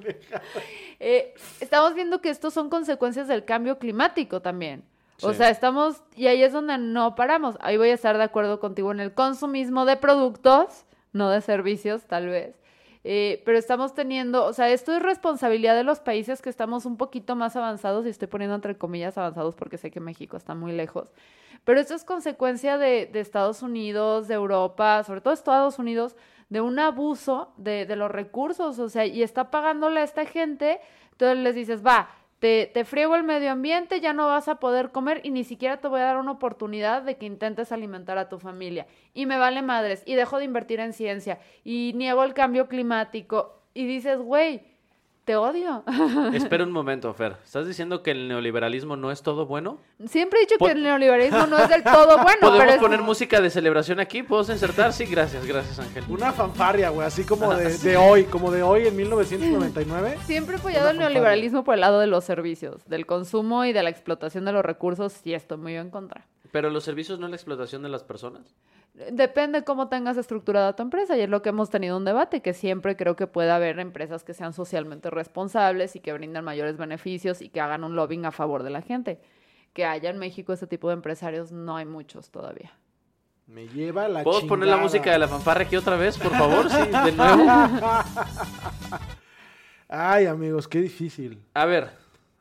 Eh, 1.01 1.35
estamos 1.61 1.95
viendo 1.95 2.23
que 2.23 2.31
estos 2.31 2.55
son 2.55 2.71
consecuencias 2.71 3.29
del 3.29 3.45
cambio 3.45 3.79
climático 3.79 4.41
también. 4.41 4.85
O 5.23 5.33
sea, 5.33 5.51
estamos, 5.51 6.03
y 6.15 6.27
ahí 6.27 6.43
es 6.43 6.53
donde 6.53 6.77
no 6.79 7.15
paramos. 7.15 7.57
Ahí 7.61 7.77
voy 7.77 7.89
a 7.91 7.95
estar 7.95 8.17
de 8.19 8.25
acuerdo 8.25 8.61
contigo 8.61 8.93
en 8.93 9.01
el 9.01 9.15
consumismo 9.15 9.85
de 9.85 9.97
productos, 9.97 10.85
no 11.13 11.31
de 11.31 11.41
servicios, 11.41 12.05
tal 12.05 12.29
vez. 12.29 12.55
Eh, 13.09 13.43
pero 13.45 13.57
estamos 13.57 13.95
teniendo, 13.95 14.45
o 14.45 14.53
sea, 14.53 14.69
esto 14.69 14.93
es 14.93 15.01
responsabilidad 15.01 15.77
de 15.77 15.85
los 15.85 16.01
países 16.01 16.43
que 16.43 16.51
estamos 16.51 16.85
un 16.87 16.97
poquito 16.97 17.37
más 17.37 17.55
avanzados, 17.55 18.05
y 18.05 18.09
estoy 18.09 18.29
poniendo 18.29 18.57
entre 18.57 18.77
comillas 18.77 19.17
avanzados 19.17 19.55
porque 19.55 19.79
sé 19.79 19.91
que 19.91 20.01
México 20.01 20.37
está 20.37 20.55
muy 20.55 20.73
lejos. 20.73 21.13
Pero 21.65 21.81
esto 21.81 21.95
es 21.95 22.05
consecuencia 22.05 22.79
de, 22.79 23.07
de 23.07 23.21
Estados 23.21 23.63
Unidos, 23.63 24.29
de 24.29 24.35
Europa, 24.35 25.05
sobre 25.05 25.21
todo 25.21 25.33
Estados 25.33 25.79
Unidos, 25.79 26.17
de 26.49 26.61
un 26.61 26.79
abuso 26.79 27.53
de, 27.57 27.87
de 27.87 27.97
los 27.97 28.11
recursos, 28.11 28.79
o 28.79 28.89
sea, 28.89 29.07
y 29.07 29.23
está 29.23 29.51
pagándole 29.51 30.01
a 30.01 30.05
esta 30.05 30.27
gente, 30.27 30.81
entonces 31.13 31.39
les 31.39 31.55
dices, 31.55 31.87
va, 31.87 32.11
te, 32.39 32.71
te 32.73 32.85
friego 32.85 33.17
el 33.17 33.23
medio 33.23 33.51
ambiente, 33.51 34.01
ya 34.01 34.13
no 34.13 34.27
vas 34.27 34.49
a 34.49 34.57
poder 34.57 34.91
comer 34.93 35.21
y 35.25 35.31
ni 35.31 35.45
siquiera 35.45 35.79
te 35.79 35.89
voy 35.89 36.01
a 36.01 36.05
dar 36.05 36.17
una 36.19 36.33
oportunidad 36.33 37.03
de 37.03 37.17
que 37.17 37.27
intentes 37.27 37.73
alimentar 37.73 38.19
a 38.19 38.29
tu 38.29 38.39
familia. 38.39 38.87
Y 39.15 39.27
me 39.27 39.39
vale 39.39 39.63
madres, 39.63 40.03
y 40.07 40.15
dejo 40.15 40.39
de 40.39 40.45
invertir 40.45 40.81
en 40.81 40.93
ciencia, 40.93 41.41
y 41.65 41.93
niego 41.95 42.23
el 42.25 42.35
cambio 42.35 42.69
climático, 42.69 43.63
y 43.73 43.87
dices, 43.87 44.19
güey, 44.19 44.63
te 45.27 45.35
odio. 45.35 45.83
Espera 46.33 46.63
un 46.63 46.71
momento, 46.81 47.13
Fer. 47.13 47.37
¿Estás 47.45 47.67
diciendo 47.67 48.03
que 48.05 48.13
el 48.13 48.29
neoliberalismo 48.29 48.95
no 48.97 49.11
es 49.11 49.23
todo 49.23 49.45
bueno? 49.45 49.79
Siempre 50.07 50.39
he 50.39 50.43
dicho 50.47 50.55
que 50.57 50.71
el 50.71 50.83
neoliberalismo 50.85 51.47
no 51.49 51.59
es 51.59 51.69
del 51.69 51.83
todo 51.83 52.17
bueno, 52.23 52.39
¿Podemos 52.41 52.59
pero 52.61 52.71
es- 52.71 52.79
poner 52.81 53.03
música 53.03 53.41
de 53.41 53.51
celebración 53.51 53.99
aquí? 53.99 54.23
¿Puedo 54.23 54.51
insertar? 54.53 54.93
Sí, 54.93 55.05
gracias, 55.05 55.45
gracias, 55.45 55.81
Ángel. 55.81 56.05
Una 56.09 56.33
fanfarria, 56.33 56.91
güey, 56.91 57.07
así 57.09 57.25
como 57.25 57.53
de, 57.55 57.77
de 57.79 57.97
hoy, 57.97 58.25
como 58.25 58.53
de 58.53 58.63
hoy 58.63 58.87
en 58.87 58.95
1999. 58.97 60.17
Siempre 60.25 60.57
he 60.57 60.59
apoyado 60.61 60.91
el 60.91 60.99
neoliberalismo 60.99 61.65
por 61.65 61.75
el 61.75 61.81
lado 61.81 61.99
de 61.99 62.07
los 62.07 62.23
servicios, 62.25 62.87
del 62.87 63.05
consumo 63.05 63.65
y 63.65 63.73
de 63.73 63.83
la 63.83 63.91
explotación 63.91 64.45
de 64.45 64.53
los 64.53 64.65
recursos, 64.65 65.21
y 65.25 65.35
estoy 65.35 65.59
muy 65.59 65.75
en 65.77 65.91
contra. 65.91 66.25
Pero 66.57 66.71
los 66.71 66.85
servicios 66.85 67.19
no 67.19 67.27
es 67.27 67.31
la 67.31 67.37
explotación 67.37 67.83
de 67.83 67.91
las 67.91 68.03
personas. 68.03 68.57
Depende 68.95 69.63
cómo 69.63 69.91
tengas 69.91 70.17
estructurada 70.17 70.75
tu 70.75 70.83
empresa 70.83 71.15
y 71.15 71.21
es 71.21 71.29
lo 71.29 71.43
que 71.43 71.51
hemos 71.51 71.69
tenido 71.69 71.99
un 71.99 72.07
debate, 72.07 72.41
que 72.41 72.55
siempre 72.55 72.97
creo 72.97 73.15
que 73.15 73.27
puede 73.27 73.51
haber 73.51 73.79
empresas 73.79 74.25
que 74.25 74.33
sean 74.33 74.55
socialmente 74.55 75.11
responsables 75.11 75.97
y 75.97 76.01
que 76.01 76.15
brindan 76.15 76.47
mayores 76.47 76.79
beneficios 76.79 77.43
y 77.43 77.51
que 77.51 77.61
hagan 77.61 77.85
un 77.85 77.95
lobbying 77.95 78.25
a 78.25 78.33
favor 78.33 78.63
de 78.63 78.71
la 78.71 78.81
gente. 78.81 79.21
Que 79.75 79.85
haya 79.85 80.09
en 80.09 80.17
México 80.17 80.55
ese 80.55 80.67
tipo 80.67 80.89
de 80.89 80.95
empresarios, 80.95 81.53
no 81.53 81.77
hay 81.77 81.85
muchos 81.85 82.31
todavía. 82.31 82.73
Me 83.47 83.69
lleva 83.69 84.09
la 84.09 84.23
¿Puedo 84.23 84.47
poner 84.47 84.69
la 84.69 84.77
chingada. 84.77 84.83
música 84.83 85.13
de 85.13 85.19
la 85.19 85.29
fanfarra 85.29 85.61
aquí 85.65 85.77
otra 85.77 85.97
vez, 85.97 86.17
por 86.17 86.33
favor? 86.33 86.71
Sí, 86.71 86.79
de 86.79 87.13
nuevo. 87.13 87.45
Ay, 89.89 90.25
amigos, 90.25 90.67
qué 90.67 90.81
difícil. 90.81 91.39
A 91.53 91.67
ver. 91.67 91.91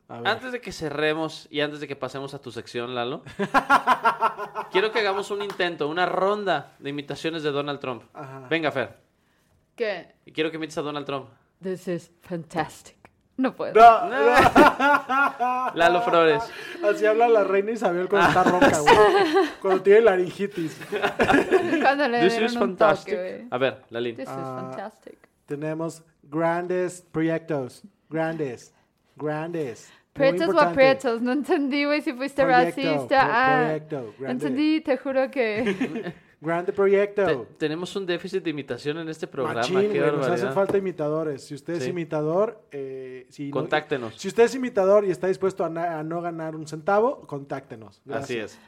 Antes 0.08 0.52
de 0.52 0.60
que 0.60 0.72
cerremos 0.72 1.48
y 1.50 1.60
antes 1.60 1.80
de 1.80 1.88
que 1.88 1.96
pasemos 1.96 2.32
a 2.34 2.40
tu 2.40 2.52
sección, 2.52 2.94
Lalo, 2.94 3.22
quiero 4.70 4.92
que 4.92 5.00
hagamos 5.00 5.30
un 5.30 5.42
intento, 5.42 5.88
una 5.88 6.06
ronda 6.06 6.72
de 6.78 6.90
imitaciones 6.90 7.42
de 7.42 7.50
Donald 7.50 7.80
Trump. 7.80 8.02
Ajá. 8.14 8.46
Venga, 8.48 8.70
Fer. 8.70 8.96
¿Qué? 9.74 10.14
Y 10.24 10.32
quiero 10.32 10.50
que 10.50 10.56
imites 10.56 10.78
a 10.78 10.82
Donald 10.82 11.06
Trump. 11.06 11.28
This 11.62 11.88
is 11.88 12.10
fantastic. 12.22 12.96
No 13.38 13.54
puedo. 13.54 13.74
No, 13.74 14.08
no. 14.08 14.16
Lalo 15.74 16.00
Flores. 16.02 16.42
Así 16.82 17.04
habla 17.04 17.28
la 17.28 17.44
reina 17.44 17.72
Isabel 17.72 18.08
cuando 18.08 18.28
está 18.28 18.44
ronca, 18.44 18.80
güey. 18.80 18.96
Cuando 19.60 19.82
tiene 19.82 20.00
laringitis. 20.02 20.80
Cuando 21.82 22.08
le 22.08 22.20
This 22.20 22.38
is 22.40 22.56
fantastic. 22.56 23.14
toque. 23.14 23.46
A 23.50 23.58
ver, 23.58 23.82
Lalín. 23.90 24.16
This 24.16 24.24
is 24.28 24.34
Ah, 24.34 24.68
fantastic. 24.70 25.18
Tenemos 25.44 26.02
grandes 26.22 27.02
proyectos. 27.12 27.82
Grandes. 28.08 28.72
Grandes. 29.16 29.90
Muy 30.14 30.30
Prietos 30.30 30.54
o 30.54 30.60
aprietos, 30.60 31.20
no 31.20 31.32
entendí, 31.32 31.84
güey, 31.84 32.00
si 32.00 32.12
fuiste 32.14 32.42
Proyecto, 32.42 32.80
racista. 32.80 33.06
pro- 33.24 33.34
ah, 33.34 33.62
proyecto, 33.64 34.14
grande. 34.18 34.46
entendí, 34.46 34.80
te 34.80 34.96
juro 34.96 35.30
que... 35.30 36.14
Grande 36.38 36.70
proyecto. 36.72 37.24
Te- 37.24 37.36
tenemos 37.58 37.96
un 37.96 38.04
déficit 38.06 38.42
de 38.44 38.50
imitación 38.50 38.98
en 38.98 39.08
este 39.08 39.26
programa. 39.26 39.60
Machín, 39.60 39.90
Qué 39.90 39.98
nos 40.00 40.26
hacen 40.28 40.52
falta 40.52 40.76
imitadores. 40.76 41.42
Si 41.44 41.54
usted 41.54 41.74
es 41.74 41.88
imitador, 41.88 42.62
eh, 42.70 43.26
si 43.30 43.46
no- 43.48 43.52
Contáctenos. 43.54 44.14
si 44.16 44.28
usted 44.28 44.44
es 44.44 44.54
imitador 44.54 45.06
y 45.06 45.10
está 45.10 45.28
dispuesto 45.28 45.64
a, 45.64 45.70
na- 45.70 45.98
a 45.98 46.02
no 46.02 46.20
ganar 46.20 46.54
un 46.54 46.66
centavo, 46.68 47.26
contáctenos. 47.26 48.02
Gracias. 48.04 48.24
Así 48.24 48.38
es. 48.38 48.58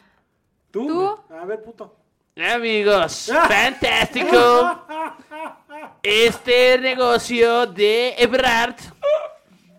¿Tú? 0.70 0.87
¿Tú? 0.88 1.34
A 1.34 1.44
ver, 1.44 1.62
puto. 1.62 1.94
Amigos, 2.37 3.30
fantástico. 3.48 4.87
Este 6.02 6.78
negocio 6.78 7.66
de 7.66 8.14
Ebrard. 8.18 8.76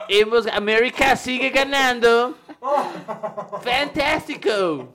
Hemos, 0.10 0.48
América 0.48 1.16
sigue 1.16 1.52
ganando. 1.52 2.36
Fantástico. 3.62 4.90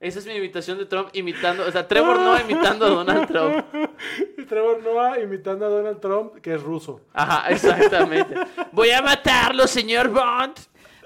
Esa 0.00 0.18
es 0.18 0.26
mi 0.26 0.34
imitación 0.34 0.78
de 0.78 0.86
Trump 0.86 1.10
imitando, 1.12 1.66
o 1.66 1.70
sea, 1.70 1.86
Trevor 1.86 2.18
Noah 2.18 2.40
imitando 2.40 2.86
a 2.86 2.88
Donald 2.88 3.28
Trump. 3.28 3.66
Trevor 4.48 4.82
Noah 4.82 5.20
imitando 5.20 5.66
a 5.66 5.68
Donald 5.68 6.00
Trump, 6.00 6.36
que 6.40 6.54
es 6.54 6.62
ruso. 6.62 7.02
Ajá, 7.12 7.50
exactamente. 7.50 8.34
Voy 8.72 8.90
a 8.90 9.02
matarlo, 9.02 9.66
señor 9.66 10.08
Bond, 10.08 10.54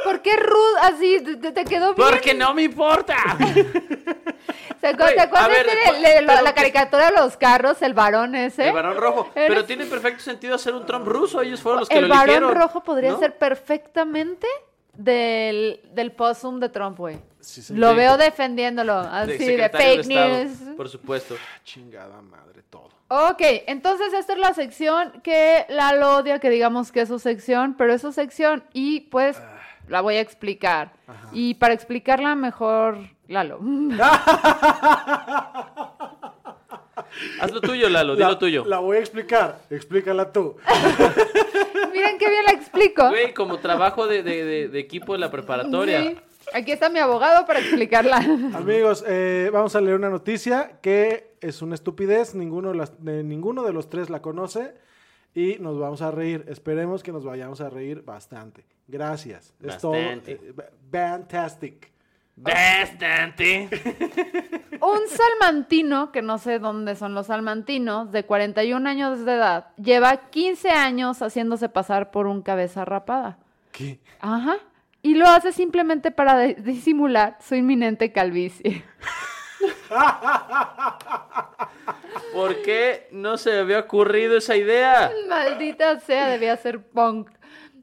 ¿Por 0.03 0.23
qué 0.23 0.37
Ruth 0.37 0.77
así 0.83 1.21
te, 1.41 1.53
te 1.53 1.65
quedó 1.65 1.95
bien? 1.95 2.09
porque 2.09 2.35
no 2.35 2.53
me 2.55 2.63
importa. 2.63 3.17
¿Se 4.81 4.91
acu- 4.91 4.99
Güey, 4.99 5.15
¿Te 5.15 5.21
acuerdas 5.21 5.45
a 5.47 5.49
ver, 5.49 5.67
de 5.67 5.73
después- 5.77 6.01
le- 6.03 6.23
la, 6.43 6.55
caricatura 6.55 7.11
de 7.11 7.17
los 7.17 7.37
carros, 7.37 7.81
el 7.83 7.95
varón 7.95 8.35
ese? 8.35 8.69
El 8.69 8.75
varón 8.75 8.97
rojo. 8.97 9.31
Eres- 9.35 9.49
Pero 9.49 9.65
tiene 9.65 9.87
perfecto 9.87 10.23
sentido 10.23 10.55
hacer 10.57 10.75
un 10.75 10.85
Trump 10.85 11.07
ruso. 11.07 11.41
Ellos 11.41 11.61
fueron 11.63 11.81
los 11.81 11.89
que 11.89 11.97
el 11.99 12.03
lo 12.09 12.15
varón 12.15 12.29
eligieron. 12.37 12.55
rojo 12.55 12.83
podría 12.83 13.13
¿no? 13.13 13.19
ser 13.19 13.39
perfectamente 13.39 14.47
del, 14.93 15.81
del 15.93 16.13
possum 16.13 16.61
de 16.61 16.69
Trump, 16.69 16.99
güey. 16.99 17.19
Sí. 17.41 17.63
Lo 17.75 17.95
veo 17.95 18.17
defendiéndolo, 18.17 18.95
así 18.99 19.33
de, 19.39 19.69
fake 19.69 20.01
Estado, 20.01 20.29
news. 20.45 20.77
Por 20.77 20.89
supuesto. 20.89 21.37
Chingada 21.63 22.21
madre, 22.23 22.63
todo. 22.71 22.89
Ok, 23.09 23.41
entonces 23.67 24.13
esta 24.15 24.33
es 24.33 24.39
la 24.39 24.55
sección 24.55 25.21
que 25.23 25.67
la 25.69 25.91
odia, 26.17 26.39
que 26.39 26.49
digamos 26.49 26.91
que 26.91 27.03
es 27.03 27.09
su 27.09 27.19
sección, 27.19 27.75
pero 27.77 27.93
es 27.93 28.01
su 28.01 28.13
sección 28.13 28.65
y 28.73 29.01
pues 29.01 29.37
la 29.89 30.01
voy 30.01 30.17
a 30.17 30.21
explicar. 30.21 30.93
Y 31.33 31.55
para 31.55 31.75
explicarla 31.75 32.35
mejor, 32.35 32.99
Lalo. 33.29 33.59
Haz 37.41 37.53
lo 37.53 37.61
tuyo, 37.61 37.89
Lalo, 37.89 38.15
di 38.17 38.23
lo 38.23 38.31
La- 38.31 38.39
tuyo. 38.39 38.65
La 38.67 38.79
voy 38.79 38.97
a 38.97 39.01
explicar. 39.01 39.61
Explícala 39.71 40.33
tú. 40.33 40.57
Miren 41.93 42.19
qué 42.19 42.29
bien 42.29 42.45
la 42.45 42.53
explico. 42.53 43.09
Güey, 43.09 43.33
como 43.35 43.59
trabajo 43.59 44.07
de, 44.07 44.23
de- 44.23 44.45
de- 44.45 44.69
de 44.69 44.79
equipo 44.81 45.13
de 45.13 45.19
la 45.21 45.31
preparatoria. 45.31 46.03
Sí, 46.03 46.17
Aquí 46.53 46.73
está 46.73 46.91
mi 46.91 46.99
abogado 46.99 47.47
para 47.47 47.61
explicarla. 47.61 48.17
Amigos, 48.55 49.03
eh, 49.07 49.49
vamos 49.53 49.75
a 49.77 49.81
leer 49.81 49.97
una 49.97 50.11
noticia 50.11 50.79
que 50.83 51.37
es 51.41 51.63
una 51.63 51.75
estupidez. 51.75 52.35
Ninguno 52.35 52.71
de, 52.71 52.75
las- 52.77 53.03
de- 53.05 53.23
ninguno 53.25 53.63
de 53.63 53.73
los 53.73 53.89
tres 53.89 54.11
la 54.11 54.21
conoce. 54.21 54.75
Y 55.35 55.57
nos 55.59 55.79
vamos 55.79 56.03
a 56.03 56.11
reír. 56.11 56.45
Esperemos 56.49 57.03
que 57.03 57.13
nos 57.13 57.25
vayamos 57.25 57.61
a 57.61 57.69
reír 57.69 58.03
bastante. 58.03 58.65
Gracias. 58.87 59.55
Es 59.63 59.79
todo. 59.79 59.93
Bastante. 59.93 60.33
eh, 60.33 60.55
fantastic. 60.91 61.91
Bastante. 62.37 63.69
Un 64.81 65.01
salmantino, 65.09 66.13
que 66.13 66.21
no 66.21 66.39
sé 66.39 66.59
dónde 66.59 66.95
son 66.97 67.15
los 67.15 67.29
salmantinos, 67.29 68.13
de 68.13 68.25
41 68.25 68.87
años 68.89 69.25
de 69.25 69.35
edad, 69.35 69.69
lleva 69.77 70.29
15 70.31 70.69
años 70.71 71.23
haciéndose 71.23 71.69
pasar 71.69 72.11
por 72.11 72.27
un 72.27 72.43
cabeza 72.43 72.85
rapada. 72.85 73.39
¿Qué? 73.73 74.01
Ajá. 74.21 74.57
Y 75.01 75.15
lo 75.15 75.27
hace 75.27 75.53
simplemente 75.53 76.11
para 76.11 76.39
disimular 76.39 77.39
su 77.41 77.55
inminente 77.55 78.13
calvicie. 78.13 78.85
¿Por 82.35 82.63
qué 82.63 83.07
no 83.13 83.39
se 83.39 83.53
me 83.53 83.59
había 83.59 83.79
ocurrido 83.79 84.37
esa 84.37 84.57
idea? 84.57 85.11
Maldita 85.29 86.01
sea, 86.01 86.29
debía 86.29 86.57
ser 86.57 86.83
punk. 86.83 87.31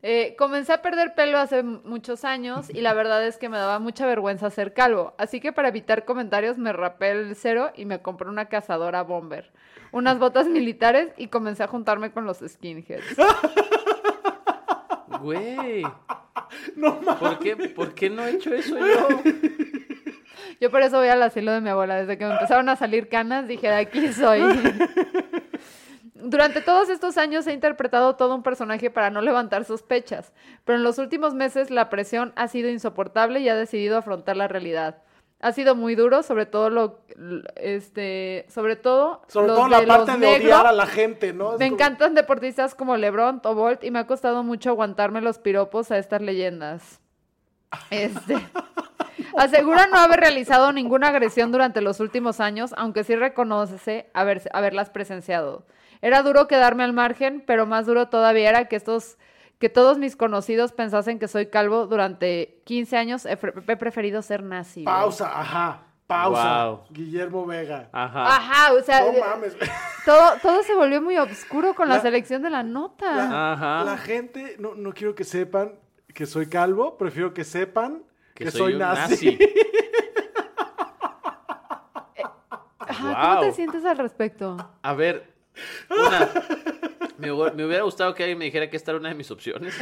Eh, 0.03 0.35
comencé 0.37 0.73
a 0.73 0.81
perder 0.81 1.13
pelo 1.13 1.37
hace 1.37 1.61
muchos 1.61 2.25
años 2.25 2.69
y 2.69 2.81
la 2.81 2.93
verdad 2.93 3.25
es 3.25 3.37
que 3.37 3.49
me 3.49 3.57
daba 3.57 3.79
mucha 3.79 4.05
vergüenza 4.05 4.49
ser 4.49 4.73
calvo. 4.73 5.13
Así 5.17 5.39
que 5.39 5.53
para 5.53 5.69
evitar 5.69 6.05
comentarios 6.05 6.57
me 6.57 6.73
rapé 6.73 7.11
el 7.11 7.35
cero 7.35 7.71
y 7.75 7.85
me 7.85 8.01
compré 8.01 8.27
una 8.27 8.45
cazadora 8.45 9.03
bomber, 9.03 9.51
unas 9.91 10.17
botas 10.17 10.47
militares 10.47 11.13
y 11.17 11.27
comencé 11.27 11.63
a 11.63 11.67
juntarme 11.67 12.11
con 12.11 12.25
los 12.25 12.39
skinheads. 12.39 13.15
Güey. 15.21 15.83
¿Por 17.19 17.39
qué, 17.39 17.55
¿Por 17.55 17.93
qué 17.93 18.09
no 18.09 18.25
he 18.25 18.31
hecho 18.31 18.53
eso 18.53 18.77
yo? 18.77 19.07
Yo 20.62 20.72
por 20.72 20.82
eso 20.84 20.97
voy 20.99 21.07
al 21.09 21.22
asilo 21.24 21.51
de 21.51 21.59
mi 21.59 21.70
abuela. 21.70 21.95
Desde 21.95 22.18
que 22.18 22.26
me 22.26 22.34
empezaron 22.34 22.70
a 22.70 22.76
salir 22.78 23.09
canas, 23.09 23.47
dije, 23.47 23.68
de 23.68 23.76
aquí 23.76 24.14
soy. 24.14 24.41
Durante 26.14 26.62
todos 26.62 26.89
estos 26.89 27.18
años 27.18 27.47
he 27.47 27.53
interpretado 27.53 28.16
todo 28.16 28.36
un 28.36 28.43
personaje 28.43 28.91
para 28.91 29.09
no 29.09 29.22
levantar 29.22 29.66
sospechas, 29.66 30.34
pero 30.66 30.78
en 30.78 30.84
los 30.84 30.99
últimos 30.99 31.34
meses 31.34 31.72
la 31.72 31.89
presión 31.89 32.32
ha 32.36 32.47
sido 32.47 32.70
insoportable 32.70 33.39
y 33.39 33.49
he 33.49 33.55
decidido 33.55 33.97
afrontar 33.97 34.38
la 34.38 34.47
realidad. 34.47 34.97
Ha 35.39 35.51
sido 35.53 35.74
muy 35.74 35.95
duro, 35.95 36.22
sobre 36.22 36.45
todo 36.45 36.70
lo, 36.70 36.99
este, 37.55 38.45
sobre 38.49 38.76
todo 38.76 39.24
Sobre 39.28 39.47
los 39.47 39.55
todo 39.57 39.68
la 39.70 39.80
de 39.82 39.88
parte 39.88 40.12
los 40.12 40.20
de 40.20 40.28
negros. 40.28 40.43
odiar 40.45 40.68
a 40.68 40.72
la 40.72 40.86
gente, 40.86 41.34
¿no? 41.34 41.53
Es 41.53 41.59
Me 41.59 41.66
como- 41.66 41.76
encantan 41.78 42.14
deportistas 42.14 42.76
como 42.76 42.95
LeBron 42.97 43.41
o 43.43 43.55
Bolt 43.55 43.84
y 43.84 43.89
me 43.89 43.97
ha 43.97 44.05
costado 44.05 44.43
mucho 44.43 44.70
aguantarme 44.70 45.22
los 45.22 45.39
piropos 45.39 45.89
a 45.89 45.97
estas 45.97 46.22
leyendas. 46.22 46.99
Este. 47.89 48.38
Asegura 49.38 49.88
no 49.88 49.97
haber 49.97 50.20
realizado 50.20 50.72
ninguna 50.74 51.09
agresión 51.09 51.51
durante 51.51 51.82
los 51.82 51.99
últimos 51.99 52.39
años, 52.39 52.74
aunque 52.78 53.03
sí 53.03 53.16
reconoce 53.16 54.09
haber, 54.14 54.41
haberlas 54.53 54.89
presenciado. 54.89 55.66
Era 56.01 56.22
duro 56.24 56.47
quedarme 56.47 56.84
al 56.84 56.93
margen, 56.93 57.43
pero 57.45 57.66
más 57.66 57.86
duro 57.86 58.07
todavía 58.09 58.49
era 58.49 58.66
que 58.66 58.76
estos 58.76 59.18
que 59.59 59.70
todos 59.70 59.99
mis 59.99 60.16
conocidos 60.16 60.72
pensasen 60.72 61.20
que 61.20 61.28
soy 61.28 61.45
calvo 61.45 61.86
durante 61.86 62.62
15 62.66 62.97
años. 62.97 63.26
He, 63.28 63.38
pre- 63.38 63.53
he 63.68 63.78
preferido 63.78 64.24
ser 64.24 64.41
nazi. 64.41 64.84
Pausa, 64.84 65.39
ajá. 65.39 65.84
Pausa. 66.07 66.66
Wow. 66.66 66.80
Guillermo 66.89 67.45
Vega. 67.45 67.88
Ajá. 67.91 68.38
Ajá, 68.38 68.74
o 68.74 68.82
sea, 68.82 69.01
No 69.05 69.20
mames. 69.20 69.55
todo, 70.05 70.34
todo 70.41 70.64
se 70.64 70.74
volvió 70.74 70.99
muy 71.01 71.16
oscuro 71.18 71.76
con 71.76 71.88
la, 71.89 71.97
La- 71.97 72.01
selección 72.01 72.41
de 72.41 72.49
la 72.49 72.64
nota. 72.64 73.16
La, 73.16 73.51
Ajá. 73.53 73.84
la 73.86 73.97
gente, 73.99 74.55
no, 74.57 74.74
no 74.74 74.93
quiero 74.93 75.14
que 75.14 75.24
sepan 75.24 75.74
que 76.12 76.26
soy 76.26 76.47
calvo, 76.49 76.97
prefiero 76.97 77.34
que 77.36 77.43
sepan 77.43 78.01
que, 78.41 78.45
Que 78.45 78.51
soy, 78.51 78.59
soy 78.59 78.73
un 78.73 78.79
nazi. 78.79 79.31
nazi. 79.31 79.49
Ajá, 82.79 83.35
¿Cómo 83.37 83.41
te 83.41 83.51
sientes 83.53 83.85
al 83.85 83.97
respecto? 83.97 84.57
A 84.81 84.93
ver, 84.93 85.31
una. 85.89 86.29
Me, 87.17 87.31
hu- 87.31 87.53
me 87.53 87.65
hubiera 87.65 87.83
gustado 87.83 88.13
que 88.15 88.23
alguien 88.23 88.39
me 88.39 88.45
dijera 88.45 88.69
que 88.69 88.75
esta 88.77 88.91
era 88.91 88.99
una 88.99 89.09
de 89.09 89.15
mis 89.15 89.29
opciones 89.29 89.77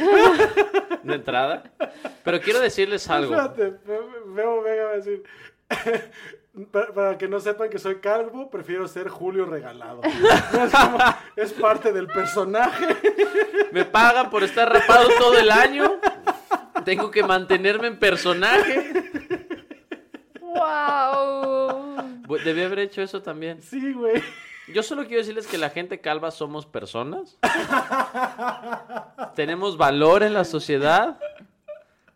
de 1.02 1.14
entrada. 1.14 1.64
Pero 2.22 2.40
quiero 2.40 2.60
decirles 2.60 3.08
algo. 3.08 3.34
Espérate, 3.34 3.78
Ve- 3.86 4.00
Veo 4.26 4.62
Vega 4.62 4.84
va 4.84 4.90
a 4.90 4.96
decir. 4.96 5.22
Para, 6.72 6.92
para 6.92 7.18
que 7.18 7.28
no 7.28 7.38
sepan 7.40 7.70
que 7.70 7.78
soy 7.78 8.00
calvo, 8.00 8.50
prefiero 8.50 8.88
ser 8.88 9.08
Julio 9.08 9.46
regalado. 9.46 10.00
Es, 10.52 10.72
como- 10.72 10.98
es 11.36 11.52
parte 11.52 11.92
del 11.92 12.06
personaje. 12.08 12.86
Me 13.72 13.84
pagan 13.84 14.30
por 14.30 14.42
estar 14.42 14.70
rapado 14.70 15.08
todo 15.18 15.38
el 15.38 15.50
año. 15.50 15.98
Tengo 16.84 17.10
que 17.10 17.22
mantenerme 17.22 17.86
en 17.86 17.98
personaje. 17.98 18.90
¡Wow! 20.40 22.26
Debí 22.44 22.62
haber 22.62 22.80
hecho 22.80 23.02
eso 23.02 23.22
también. 23.22 23.62
Sí, 23.62 23.92
güey. 23.92 24.22
Yo 24.72 24.82
solo 24.82 25.02
quiero 25.06 25.18
decirles 25.18 25.46
que 25.46 25.58
la 25.58 25.70
gente 25.70 26.00
calva 26.00 26.30
somos 26.30 26.66
personas. 26.66 27.38
Tenemos 29.34 29.76
valor 29.76 30.22
en 30.22 30.34
la 30.34 30.44
sociedad. 30.44 31.18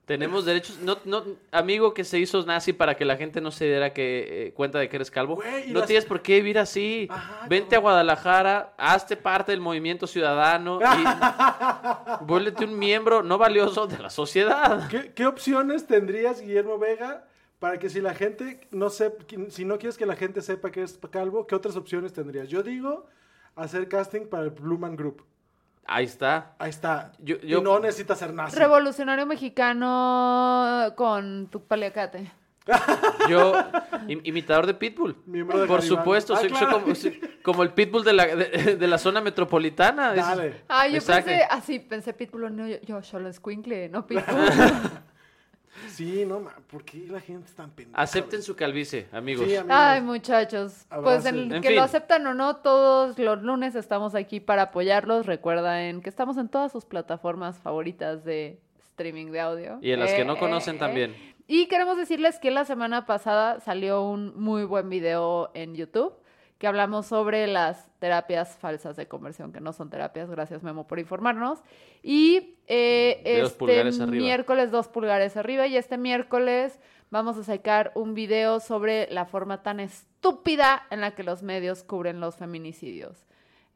Tenemos 0.06 0.44
derechos. 0.44 0.78
No, 0.80 0.98
no, 1.06 1.22
amigo 1.50 1.94
que 1.94 2.04
se 2.04 2.18
hizo 2.18 2.44
nazi 2.44 2.74
para 2.74 2.94
que 2.94 3.06
la 3.06 3.16
gente 3.16 3.40
no 3.40 3.50
se 3.50 3.64
diera 3.64 3.94
que, 3.94 4.48
eh, 4.48 4.52
cuenta 4.52 4.78
de 4.78 4.88
que 4.90 4.96
eres 4.96 5.10
calvo. 5.10 5.36
Güey, 5.36 5.70
no 5.72 5.78
las- 5.80 5.86
tienes 5.88 6.04
por 6.04 6.20
qué 6.20 6.36
vivir 6.36 6.58
así. 6.58 7.08
Ajá, 7.10 7.46
Vente 7.48 7.74
a 7.74 7.78
Guadalajara, 7.78 8.74
hazte 8.76 9.16
parte 9.16 9.52
del 9.52 9.60
movimiento 9.62 10.06
ciudadano 10.06 10.78
y 10.80 10.84
vuélvete 12.24 12.64
un 12.64 12.78
miembro 12.78 13.22
no 13.22 13.38
valioso 13.38 13.86
de 13.86 13.98
la 13.98 14.10
sociedad. 14.10 14.88
¿Qué, 14.88 15.12
qué 15.14 15.26
opciones 15.26 15.86
tendrías, 15.86 16.40
Guillermo 16.40 16.78
Vega, 16.78 17.24
para 17.58 17.78
que 17.78 17.88
si 17.88 18.00
la 18.00 18.14
gente 18.14 18.60
no 18.70 18.90
sepa, 18.90 19.24
si 19.48 19.64
no 19.64 19.78
quieres 19.78 19.96
que 19.96 20.06
la 20.06 20.16
gente 20.16 20.42
sepa 20.42 20.70
que 20.70 20.82
es 20.82 20.98
calvo, 21.10 21.46
qué 21.46 21.54
otras 21.54 21.76
opciones 21.76 22.12
tendrías? 22.12 22.48
Yo 22.48 22.62
digo 22.62 23.06
hacer 23.56 23.88
casting 23.88 24.26
para 24.26 24.42
el 24.44 24.50
Bluman 24.50 24.96
Group. 24.96 25.22
Ahí 25.86 26.04
está. 26.04 26.54
Ahí 26.58 26.70
está. 26.70 27.12
Yo- 27.18 27.38
yo- 27.40 27.58
y 27.58 27.62
no 27.62 27.78
necesitas 27.78 28.18
ser 28.18 28.32
nazi. 28.32 28.56
Revolucionario 28.58 29.26
mexicano 29.26 30.92
con 30.96 31.48
tu 31.48 31.62
paliacate. 31.64 32.32
Yo, 33.28 33.52
im- 34.08 34.22
imitador 34.24 34.66
de 34.66 34.72
Pitbull. 34.72 35.14
Miembro 35.26 35.60
de 35.60 35.66
Por 35.66 35.82
supuesto, 35.82 36.32
Ah, 36.34 36.38
soy, 36.40 36.48
claro. 36.48 36.80
como, 36.80 36.94
soy 36.94 37.20
como 37.42 37.62
el 37.62 37.70
Pitbull 37.74 38.04
de 38.04 38.12
la, 38.14 38.24
de, 38.24 38.76
de 38.76 38.86
la 38.86 38.96
zona 38.96 39.20
metropolitana. 39.20 40.14
Es- 40.14 40.16
Dale. 40.26 40.62
Ay, 40.68 40.94
yo 40.94 41.02
pensé, 41.02 41.42
así 41.50 41.78
pensé 41.80 42.14
Pitbull, 42.14 42.56
no, 42.56 42.66
yo, 42.66 42.76
yo 42.80 43.02
solo 43.02 43.28
escuincle, 43.28 43.90
no 43.90 44.06
Pitbull. 44.06 44.24
Sí, 45.88 46.24
no, 46.26 46.40
ma, 46.40 46.54
¿por 46.70 46.84
qué 46.84 47.06
la 47.08 47.20
gente 47.20 47.46
es 47.48 47.54
tan 47.54 47.70
pendeja? 47.70 48.00
Acepten 48.00 48.42
su 48.42 48.54
calvicie, 48.56 49.06
amigos. 49.12 49.46
Sí, 49.46 49.56
amigos. 49.56 49.76
Ay, 49.78 50.00
muchachos. 50.00 50.86
Pues 51.02 51.24
en, 51.26 51.48
que 51.60 51.68
fin. 51.68 51.76
lo 51.76 51.82
aceptan 51.82 52.26
o 52.26 52.34
no, 52.34 52.56
todos 52.56 53.18
los 53.18 53.42
lunes 53.42 53.74
estamos 53.74 54.14
aquí 54.14 54.40
para 54.40 54.62
apoyarlos. 54.62 55.26
Recuerden 55.26 56.00
que 56.02 56.08
estamos 56.08 56.36
en 56.36 56.48
todas 56.48 56.72
sus 56.72 56.84
plataformas 56.84 57.58
favoritas 57.58 58.24
de 58.24 58.58
streaming 58.90 59.30
de 59.32 59.40
audio. 59.40 59.78
Y 59.82 59.90
en 59.92 60.00
las 60.00 60.12
que 60.12 60.24
no 60.24 60.38
conocen 60.38 60.76
eh, 60.76 60.78
también. 60.78 61.10
eh. 61.12 61.34
Y 61.46 61.66
queremos 61.66 61.96
decirles 61.98 62.38
que 62.38 62.50
la 62.50 62.64
semana 62.64 63.04
pasada 63.04 63.60
salió 63.60 64.02
un 64.02 64.32
muy 64.40 64.64
buen 64.64 64.88
video 64.88 65.50
en 65.54 65.74
YouTube 65.74 66.14
que 66.64 66.68
hablamos 66.68 67.04
sobre 67.04 67.46
las 67.46 67.90
terapias 67.98 68.56
falsas 68.56 68.96
de 68.96 69.06
conversión, 69.06 69.52
que 69.52 69.60
no 69.60 69.74
son 69.74 69.90
terapias. 69.90 70.30
Gracias, 70.30 70.62
Memo, 70.62 70.86
por 70.86 70.98
informarnos. 70.98 71.58
Y 72.02 72.56
eh, 72.68 73.42
dos 73.42 73.54
este 73.68 74.06
miércoles, 74.06 74.70
dos 74.70 74.88
pulgares 74.88 75.36
arriba. 75.36 75.66
Y 75.66 75.76
este 75.76 75.98
miércoles 75.98 76.80
vamos 77.10 77.36
a 77.36 77.44
sacar 77.44 77.92
un 77.94 78.14
video 78.14 78.60
sobre 78.60 79.10
la 79.10 79.26
forma 79.26 79.62
tan 79.62 79.78
estúpida 79.78 80.86
en 80.88 81.02
la 81.02 81.14
que 81.14 81.22
los 81.22 81.42
medios 81.42 81.84
cubren 81.84 82.18
los 82.18 82.36
feminicidios. 82.36 83.26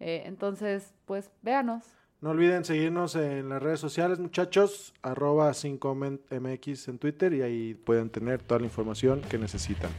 Eh, 0.00 0.22
entonces, 0.24 0.94
pues, 1.04 1.30
véanos. 1.42 1.84
No 2.22 2.30
olviden 2.30 2.64
seguirnos 2.64 3.16
en 3.16 3.50
las 3.50 3.62
redes 3.62 3.80
sociales, 3.80 4.18
muchachos, 4.18 4.94
arroba 5.02 5.50
5mx 5.50 6.88
en 6.88 6.98
Twitter 6.98 7.34
y 7.34 7.42
ahí 7.42 7.74
pueden 7.74 8.08
tener 8.08 8.40
toda 8.42 8.60
la 8.60 8.64
información 8.64 9.20
que 9.20 9.36
necesitan. 9.36 9.90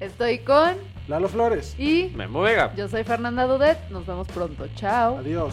Estoy 0.00 0.38
con 0.38 0.76
Lalo 1.08 1.28
Flores, 1.28 1.74
y 1.78 2.10
Memo 2.14 2.42
Vega. 2.42 2.72
yo 2.76 2.88
soy 2.88 3.04
Fernanda 3.04 3.46
Dudet. 3.46 3.78
Nos 3.90 4.06
vemos 4.06 4.28
pronto. 4.28 4.66
Chao. 4.76 5.18
adiós. 5.18 5.52